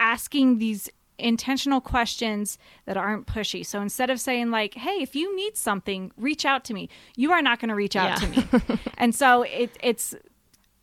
asking 0.00 0.58
these 0.58 0.90
intentional 1.18 1.80
questions 1.80 2.58
that 2.86 2.96
aren't 2.96 3.26
pushy. 3.26 3.64
So 3.64 3.80
instead 3.80 4.10
of 4.10 4.20
saying 4.20 4.50
like, 4.50 4.74
"Hey, 4.74 4.96
if 5.02 5.14
you 5.14 5.34
need 5.36 5.56
something, 5.56 6.10
reach 6.16 6.44
out 6.44 6.64
to 6.64 6.74
me." 6.74 6.88
You 7.16 7.32
are 7.32 7.42
not 7.42 7.60
going 7.60 7.68
to 7.68 7.74
reach 7.74 7.96
out 7.96 8.20
Yeah. 8.20 8.26
to 8.50 8.60
me. 8.74 8.78
and 8.98 9.14
so 9.14 9.42
it, 9.42 9.76
it's 9.82 10.14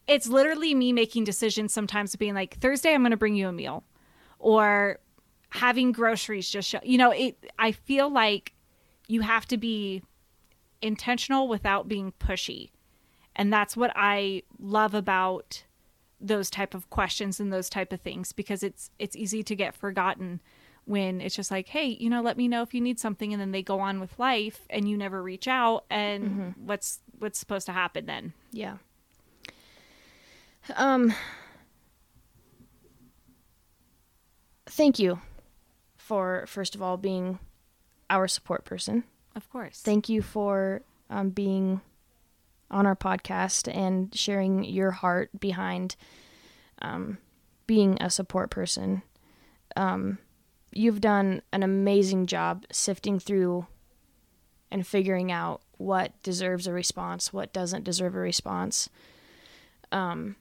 it's 0.07 0.27
literally 0.27 0.73
me 0.73 0.91
making 0.93 1.23
decisions 1.25 1.73
sometimes 1.73 2.15
being 2.15 2.33
like, 2.33 2.57
"Thursday 2.59 2.93
I'm 2.93 3.01
going 3.01 3.11
to 3.11 3.17
bring 3.17 3.35
you 3.35 3.47
a 3.47 3.51
meal." 3.51 3.83
Or 4.39 4.99
having 5.49 5.91
groceries 5.91 6.49
just 6.49 6.69
show, 6.69 6.79
you 6.83 6.97
know, 6.97 7.11
it 7.11 7.51
I 7.59 7.73
feel 7.73 8.09
like 8.09 8.53
you 9.07 9.21
have 9.21 9.45
to 9.47 9.57
be 9.57 10.01
intentional 10.81 11.47
without 11.47 11.87
being 11.87 12.13
pushy. 12.19 12.71
And 13.35 13.51
that's 13.51 13.77
what 13.77 13.91
I 13.95 14.43
love 14.59 14.93
about 14.93 15.63
those 16.21 16.49
type 16.51 16.73
of 16.75 16.89
questions 16.91 17.39
and 17.39 17.51
those 17.51 17.69
type 17.69 17.91
of 17.91 17.99
things 18.01 18.31
because 18.31 18.61
it's 18.63 18.91
it's 18.99 19.15
easy 19.15 19.41
to 19.43 19.55
get 19.55 19.75
forgotten 19.75 20.39
when 20.85 21.19
it's 21.19 21.35
just 21.35 21.49
like 21.51 21.67
hey 21.69 21.87
you 21.99 22.09
know 22.09 22.21
let 22.21 22.37
me 22.37 22.47
know 22.47 22.61
if 22.61 22.73
you 22.73 22.81
need 22.81 22.99
something 22.99 23.33
and 23.33 23.41
then 23.41 23.51
they 23.51 23.63
go 23.63 23.79
on 23.79 23.99
with 23.99 24.17
life 24.19 24.61
and 24.69 24.87
you 24.87 24.95
never 24.97 25.21
reach 25.23 25.47
out 25.47 25.83
and 25.89 26.53
what's 26.57 26.99
what's 27.19 27.39
supposed 27.39 27.65
to 27.65 27.71
happen 27.71 28.05
then 28.05 28.33
Yeah. 28.51 28.77
Um 30.75 31.13
thank 34.65 34.99
you 34.99 35.19
for 35.97 36.45
first 36.47 36.75
of 36.75 36.81
all 36.81 36.97
being 36.97 37.39
our 38.09 38.27
support 38.27 38.65
person. 38.65 39.03
of 39.35 39.49
course 39.49 39.81
Thank 39.81 40.09
you 40.09 40.21
for 40.21 40.81
um, 41.09 41.29
being 41.29 41.81
on 42.71 42.85
our 42.85 42.95
podcast 42.95 43.73
and 43.73 44.15
sharing 44.15 44.63
your 44.63 44.91
heart 44.91 45.29
behind 45.39 45.95
um, 46.81 47.17
being 47.67 47.97
a 48.01 48.09
support 48.09 48.49
person. 48.49 49.03
Um, 49.75 50.17
you've 50.73 51.01
done 51.01 51.41
an 51.53 51.63
amazing 51.63 52.25
job 52.25 52.65
sifting 52.71 53.19
through 53.19 53.67
and 54.71 54.87
figuring 54.87 55.31
out 55.31 55.61
what 55.77 56.13
deserves 56.23 56.65
a 56.65 56.73
response, 56.73 57.33
what 57.33 57.53
doesn't 57.53 57.83
deserve 57.83 58.15
a 58.15 58.19
response. 58.19 58.89
Um, 59.91 60.37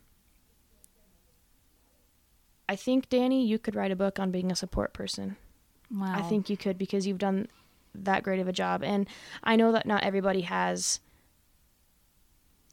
I 2.69 2.77
think 2.77 3.09
Danie, 3.09 3.47
you 3.47 3.59
could 3.59 3.75
write 3.75 3.91
a 3.91 3.97
book 3.97 4.21
on 4.21 4.31
being 4.31 4.53
a 4.53 4.57
support 4.57 4.93
person. 4.93 5.37
wow 5.91 6.13
I 6.15 6.23
think 6.23 6.49
you 6.49 6.57
could 6.57 6.79
because 6.79 7.07
you've 7.07 7.19
done 7.19 7.49
that 7.95 8.23
great 8.23 8.39
of 8.39 8.47
a 8.47 8.53
job. 8.53 8.85
And 8.85 9.09
I 9.43 9.57
know 9.57 9.73
that 9.73 9.87
not 9.87 10.05
everybody 10.05 10.43
has 10.43 11.01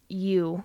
you. 0.09 0.63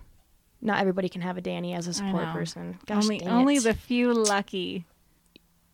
Not 0.60 0.78
everybody 0.78 1.08
can 1.08 1.22
have 1.22 1.36
a 1.36 1.42
Danie 1.42 1.76
as 1.76 1.88
a 1.88 1.94
support 1.94 2.28
person. 2.28 2.78
Gosh, 2.86 3.02
only 3.02 3.26
only 3.26 3.58
the 3.58 3.74
few 3.74 4.12
lucky 4.14 4.84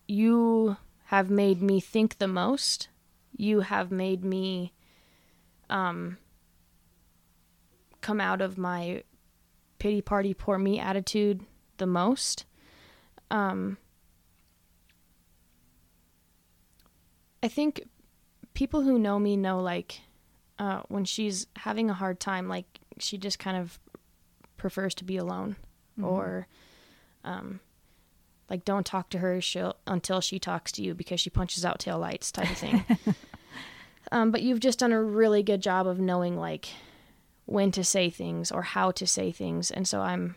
you 0.07 0.79
have 1.05 1.31
made 1.31 1.63
me 1.63 1.79
think 1.79 2.19
the 2.19 2.27
most. 2.27 2.89
You 3.37 3.61
have 3.61 3.91
made 3.93 4.25
me 4.25 4.73
um 5.71 6.17
come 8.01 8.21
out 8.21 8.41
of 8.41 8.57
my 8.57 9.03
pity 9.79 10.01
party 10.01 10.33
poor 10.33 10.59
me 10.59 10.81
attitude 10.81 11.43
the 11.77 11.87
most. 11.87 12.47
Um 13.31 13.77
I 17.43 17.49
think 17.49 17.87
people 18.55 18.83
who 18.83 18.99
know 18.99 19.19
me 19.19 19.37
know 19.37 19.61
like 19.61 20.01
uh 20.59 20.83
when 20.89 21.05
she's 21.05 21.47
having 21.57 21.91
a 21.91 21.95
hard 21.95 22.19
time 22.19 22.49
like 22.49 22.81
she 23.03 23.19
just 23.19 23.39
kind 23.39 23.57
of 23.57 23.79
prefers 24.57 24.95
to 24.97 25.05
be 25.05 25.17
alone 25.17 25.57
or 26.03 26.47
um 27.25 27.61
like 28.51 28.65
don't 28.65 28.87
talk 28.87 29.11
to 29.11 29.19
her. 29.19 29.41
She'll, 29.41 29.77
until 29.87 30.21
she 30.21 30.39
talks 30.39 30.73
to 30.73 30.83
you 30.83 30.95
because 30.95 31.21
she 31.21 31.29
punches 31.31 31.65
out 31.65 31.81
tail 31.81 31.99
lights 31.99 32.33
type 32.33 32.51
of 32.51 32.57
thing. 32.57 32.85
Um, 34.11 34.31
but 34.31 34.43
you've 34.43 34.61
just 34.61 34.79
done 34.79 34.93
a 34.93 35.03
really 35.03 35.43
good 35.43 35.61
job 35.61 35.87
of 35.87 36.01
knowing 36.01 36.39
like 36.39 36.69
when 37.45 37.71
to 37.73 37.85
say 37.85 38.11
things 38.11 38.51
or 38.51 38.63
how 38.63 38.91
to 38.93 39.07
say 39.07 39.33
things. 39.33 39.71
And 39.71 39.87
so 39.87 40.01
i'm 40.01 40.37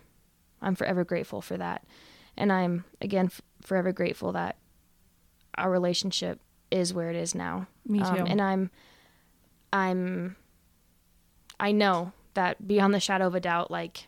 i'm 0.61 0.75
forever 0.75 1.03
grateful 1.03 1.41
for 1.41 1.57
that. 1.57 1.85
And 2.37 2.51
i'm 2.51 2.85
again 3.01 3.27
f- 3.27 3.41
forever 3.61 3.91
grateful 3.91 4.33
that 4.33 4.57
our 5.55 5.69
relationship 5.71 6.39
is 6.69 6.93
where 6.93 7.09
it 7.09 7.15
is 7.15 7.35
now. 7.35 7.67
Me 7.87 7.99
too. 7.99 8.05
Um, 8.05 8.27
and 8.27 8.41
i'm 8.41 8.71
i'm 9.71 10.35
i 11.59 11.71
know 11.71 12.11
that 12.33 12.67
beyond 12.67 12.93
the 12.93 12.99
shadow 12.99 13.27
of 13.27 13.35
a 13.35 13.39
doubt 13.39 13.71
like 13.71 14.07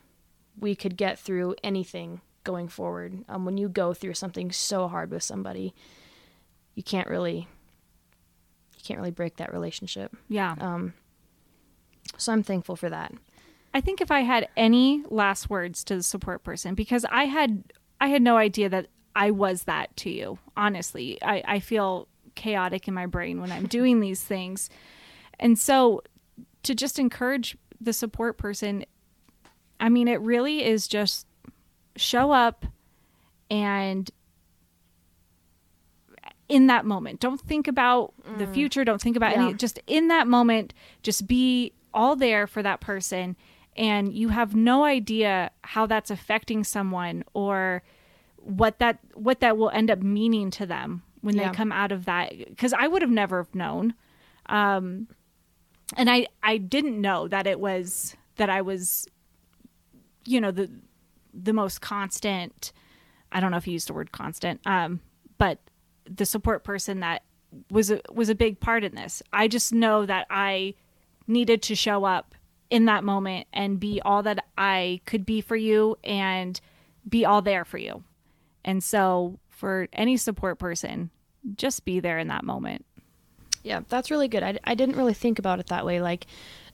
we 0.58 0.74
could 0.74 0.96
get 0.96 1.18
through 1.18 1.54
anything 1.62 2.20
going 2.44 2.68
forward. 2.68 3.24
Um, 3.28 3.44
when 3.44 3.56
you 3.56 3.68
go 3.68 3.94
through 3.94 4.14
something 4.14 4.52
so 4.52 4.88
hard 4.88 5.10
with 5.10 5.22
somebody, 5.22 5.74
you 6.74 6.82
can't 6.82 7.08
really 7.08 7.48
you 8.76 8.82
can't 8.84 8.98
really 8.98 9.10
break 9.10 9.36
that 9.36 9.52
relationship. 9.52 10.14
yeah 10.28 10.54
Um, 10.60 10.94
so 12.16 12.32
I'm 12.32 12.42
thankful 12.42 12.76
for 12.76 12.90
that. 12.90 13.12
I 13.72 13.80
think 13.80 14.00
if 14.00 14.10
I 14.10 14.20
had 14.20 14.48
any 14.56 15.02
last 15.08 15.50
words 15.50 15.82
to 15.84 15.96
the 15.96 16.02
support 16.02 16.44
person, 16.44 16.74
because 16.74 17.04
I 17.10 17.24
had 17.24 17.64
I 18.00 18.08
had 18.08 18.22
no 18.22 18.36
idea 18.36 18.68
that 18.68 18.86
I 19.16 19.30
was 19.30 19.64
that 19.64 19.96
to 19.98 20.10
you. 20.10 20.38
Honestly, 20.56 21.20
I, 21.22 21.42
I 21.46 21.58
feel 21.60 22.08
chaotic 22.34 22.88
in 22.88 22.94
my 22.94 23.06
brain 23.06 23.40
when 23.40 23.50
I'm 23.50 23.66
doing 23.66 24.00
these 24.00 24.22
things, 24.22 24.68
and 25.40 25.58
so 25.58 26.02
to 26.62 26.74
just 26.74 26.98
encourage 26.98 27.56
the 27.84 27.92
support 27.92 28.36
person, 28.38 28.84
I 29.80 29.88
mean, 29.88 30.08
it 30.08 30.20
really 30.20 30.64
is 30.64 30.88
just 30.88 31.26
show 31.96 32.32
up 32.32 32.66
and 33.50 34.10
in 36.48 36.66
that 36.66 36.84
moment. 36.84 37.20
Don't 37.20 37.40
think 37.40 37.66
about 37.68 38.12
the 38.38 38.46
future. 38.46 38.84
Don't 38.84 39.00
think 39.00 39.16
about 39.16 39.32
Yeah. 39.32 39.44
any 39.46 39.54
just 39.54 39.80
in 39.86 40.08
that 40.08 40.26
moment 40.26 40.74
just 41.02 41.26
be 41.26 41.72
all 41.92 42.16
there 42.16 42.46
for 42.46 42.62
that 42.62 42.80
person. 42.80 43.36
And 43.76 44.12
you 44.12 44.28
have 44.28 44.54
no 44.54 44.84
idea 44.84 45.50
how 45.62 45.86
that's 45.86 46.10
affecting 46.10 46.62
someone 46.62 47.24
or 47.32 47.82
what 48.36 48.78
that 48.78 48.98
what 49.14 49.40
that 49.40 49.56
will 49.56 49.70
end 49.70 49.90
up 49.90 50.00
meaning 50.02 50.50
to 50.52 50.66
them 50.66 51.02
when 51.22 51.34
Yeah. 51.34 51.48
they 51.48 51.54
come 51.56 51.72
out 51.72 51.92
of 51.92 52.04
that. 52.04 52.36
Because 52.36 52.72
i 52.74 52.86
would 52.86 53.00
have 53.02 53.10
never 53.10 53.46
known. 53.54 53.94
Um 54.46 55.08
and 55.96 56.10
i 56.10 56.26
i 56.42 56.56
didn't 56.56 57.00
know 57.00 57.28
that 57.28 57.46
it 57.46 57.58
was 57.58 58.16
that 58.36 58.50
i 58.50 58.60
was 58.60 59.06
you 60.24 60.40
know 60.40 60.50
the 60.50 60.70
the 61.32 61.52
most 61.52 61.80
constant 61.80 62.72
i 63.32 63.40
don't 63.40 63.50
know 63.50 63.56
if 63.56 63.66
you 63.66 63.72
used 63.72 63.88
the 63.88 63.92
word 63.92 64.12
constant 64.12 64.60
um 64.66 65.00
but 65.38 65.58
the 66.04 66.26
support 66.26 66.64
person 66.64 67.00
that 67.00 67.22
was 67.70 67.90
a, 67.90 68.00
was 68.12 68.28
a 68.28 68.34
big 68.34 68.60
part 68.60 68.84
in 68.84 68.94
this 68.94 69.22
i 69.32 69.48
just 69.48 69.72
know 69.72 70.06
that 70.06 70.26
i 70.30 70.74
needed 71.26 71.62
to 71.62 71.74
show 71.74 72.04
up 72.04 72.34
in 72.70 72.86
that 72.86 73.04
moment 73.04 73.46
and 73.52 73.78
be 73.78 74.00
all 74.04 74.22
that 74.22 74.44
i 74.58 75.00
could 75.06 75.24
be 75.24 75.40
for 75.40 75.56
you 75.56 75.96
and 76.04 76.60
be 77.08 77.24
all 77.24 77.42
there 77.42 77.64
for 77.64 77.78
you 77.78 78.02
and 78.64 78.82
so 78.82 79.38
for 79.54 79.88
any 79.92 80.16
support 80.16 80.58
person, 80.58 81.10
just 81.56 81.84
be 81.84 82.00
there 82.00 82.18
in 82.18 82.28
that 82.28 82.44
moment. 82.44 82.84
Yeah, 83.64 83.80
that's 83.88 84.10
really 84.10 84.28
good. 84.28 84.44
I, 84.44 84.58
I 84.62 84.74
didn't 84.76 84.96
really 84.96 85.14
think 85.14 85.40
about 85.40 85.58
it 85.58 85.66
that 85.66 85.84
way. 85.84 86.00
Like, 86.00 86.26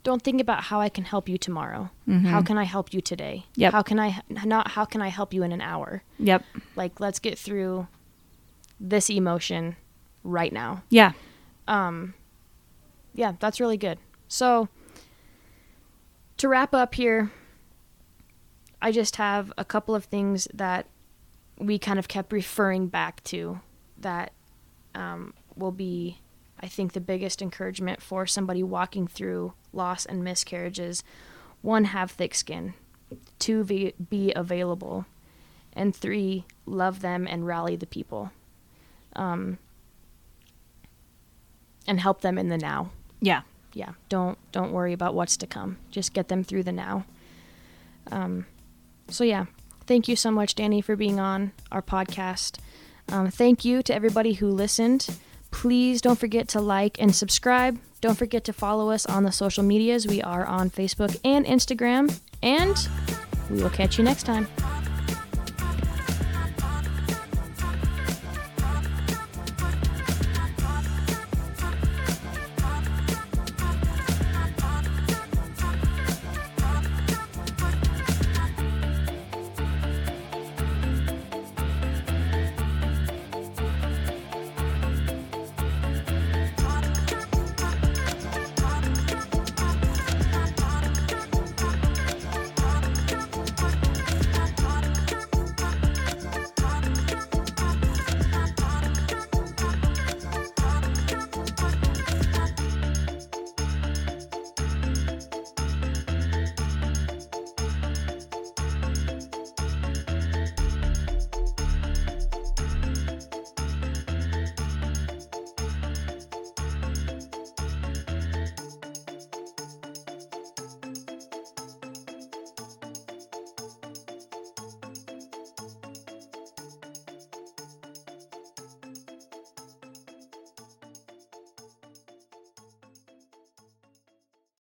don't 0.02 0.22
think 0.22 0.40
about 0.40 0.64
how 0.64 0.80
I 0.80 0.88
can 0.90 1.04
help 1.04 1.28
you 1.28 1.38
tomorrow. 1.38 1.90
How 2.24 2.42
can 2.42 2.58
I 2.58 2.64
help 2.64 2.92
you 2.92 3.00
today? 3.00 3.46
Yep. 3.54 3.72
How 3.72 3.82
can 3.82 3.98
I 3.98 4.20
not? 4.28 4.72
How 4.72 4.84
can 4.84 5.00
I 5.00 5.08
help 5.08 5.32
you 5.32 5.42
in 5.42 5.52
an 5.52 5.60
hour? 5.62 6.02
Yep. 6.18 6.44
Like, 6.76 7.00
let's 7.00 7.18
get 7.18 7.38
through 7.38 7.86
this 8.78 9.08
emotion 9.10 9.76
right 10.24 10.52
now. 10.52 10.82
Yeah. 10.90 11.12
Um, 11.68 12.14
yeah, 13.14 13.32
that's 13.38 13.60
really 13.60 13.76
good. 13.76 13.98
So, 14.26 14.68
to 16.38 16.48
wrap 16.48 16.74
up 16.74 16.94
here, 16.94 17.30
I 18.82 18.92
just 18.92 19.16
have 19.16 19.52
a 19.58 19.64
couple 19.64 19.94
of 19.94 20.04
things 20.04 20.48
that 20.54 20.86
we 21.58 21.78
kind 21.78 21.98
of 21.98 22.08
kept 22.08 22.32
referring 22.32 22.88
back 22.88 23.22
to 23.24 23.60
that 23.98 24.32
um, 24.94 25.34
will 25.54 25.72
be, 25.72 26.20
I 26.62 26.68
think, 26.68 26.92
the 26.92 27.00
biggest 27.00 27.40
encouragement 27.42 28.02
for 28.02 28.26
somebody 28.26 28.62
walking 28.62 29.06
through 29.06 29.54
loss 29.72 30.04
and 30.06 30.22
miscarriages. 30.22 31.02
One, 31.62 31.84
have 31.84 32.10
thick 32.10 32.34
skin. 32.34 32.74
Two, 33.38 33.64
be, 33.64 33.94
be 34.08 34.32
available. 34.34 35.06
And 35.72 35.94
three, 35.94 36.44
love 36.66 37.00
them 37.00 37.26
and 37.26 37.46
rally 37.46 37.76
the 37.76 37.86
people. 37.86 38.30
Um, 39.16 39.58
and 41.86 42.00
help 42.00 42.20
them 42.20 42.38
in 42.38 42.48
the 42.48 42.58
now 42.58 42.90
Yeah. 43.20 43.42
yeah 43.72 43.92
don't 44.08 44.38
don't 44.52 44.70
worry 44.72 44.92
about 44.92 45.14
what's 45.14 45.36
to 45.38 45.46
come 45.46 45.78
just 45.90 46.12
get 46.12 46.28
them 46.28 46.44
through 46.44 46.62
the 46.62 46.72
now 46.72 47.04
um, 48.12 48.46
so 49.08 49.24
yeah 49.24 49.46
thank 49.86 50.06
you 50.06 50.14
so 50.14 50.30
much 50.30 50.54
danie 50.54 50.84
for 50.84 50.94
being 50.94 51.18
on 51.18 51.52
our 51.72 51.82
podcast 51.82 52.58
um, 53.08 53.28
thank 53.30 53.64
you 53.64 53.82
to 53.82 53.94
everybody 53.94 54.34
who 54.34 54.48
listened 54.48 55.08
please 55.50 56.00
don't 56.00 56.18
forget 56.18 56.48
to 56.48 56.60
like 56.60 57.00
and 57.00 57.14
subscribe. 57.14 57.78
Don't 58.00 58.16
forget 58.16 58.44
to 58.44 58.52
follow 58.52 58.90
us 58.90 59.06
on 59.06 59.24
the 59.24 59.32
social 59.32 59.62
medias. 59.62 60.06
We 60.06 60.22
are 60.22 60.46
on 60.46 60.70
facebook 60.70 61.18
and 61.24 61.44
instagram 61.44 62.18
and 62.42 62.88
we 63.50 63.62
will 63.62 63.70
catch 63.70 63.98
you 63.98 64.04
next 64.04 64.24
time 64.24 64.48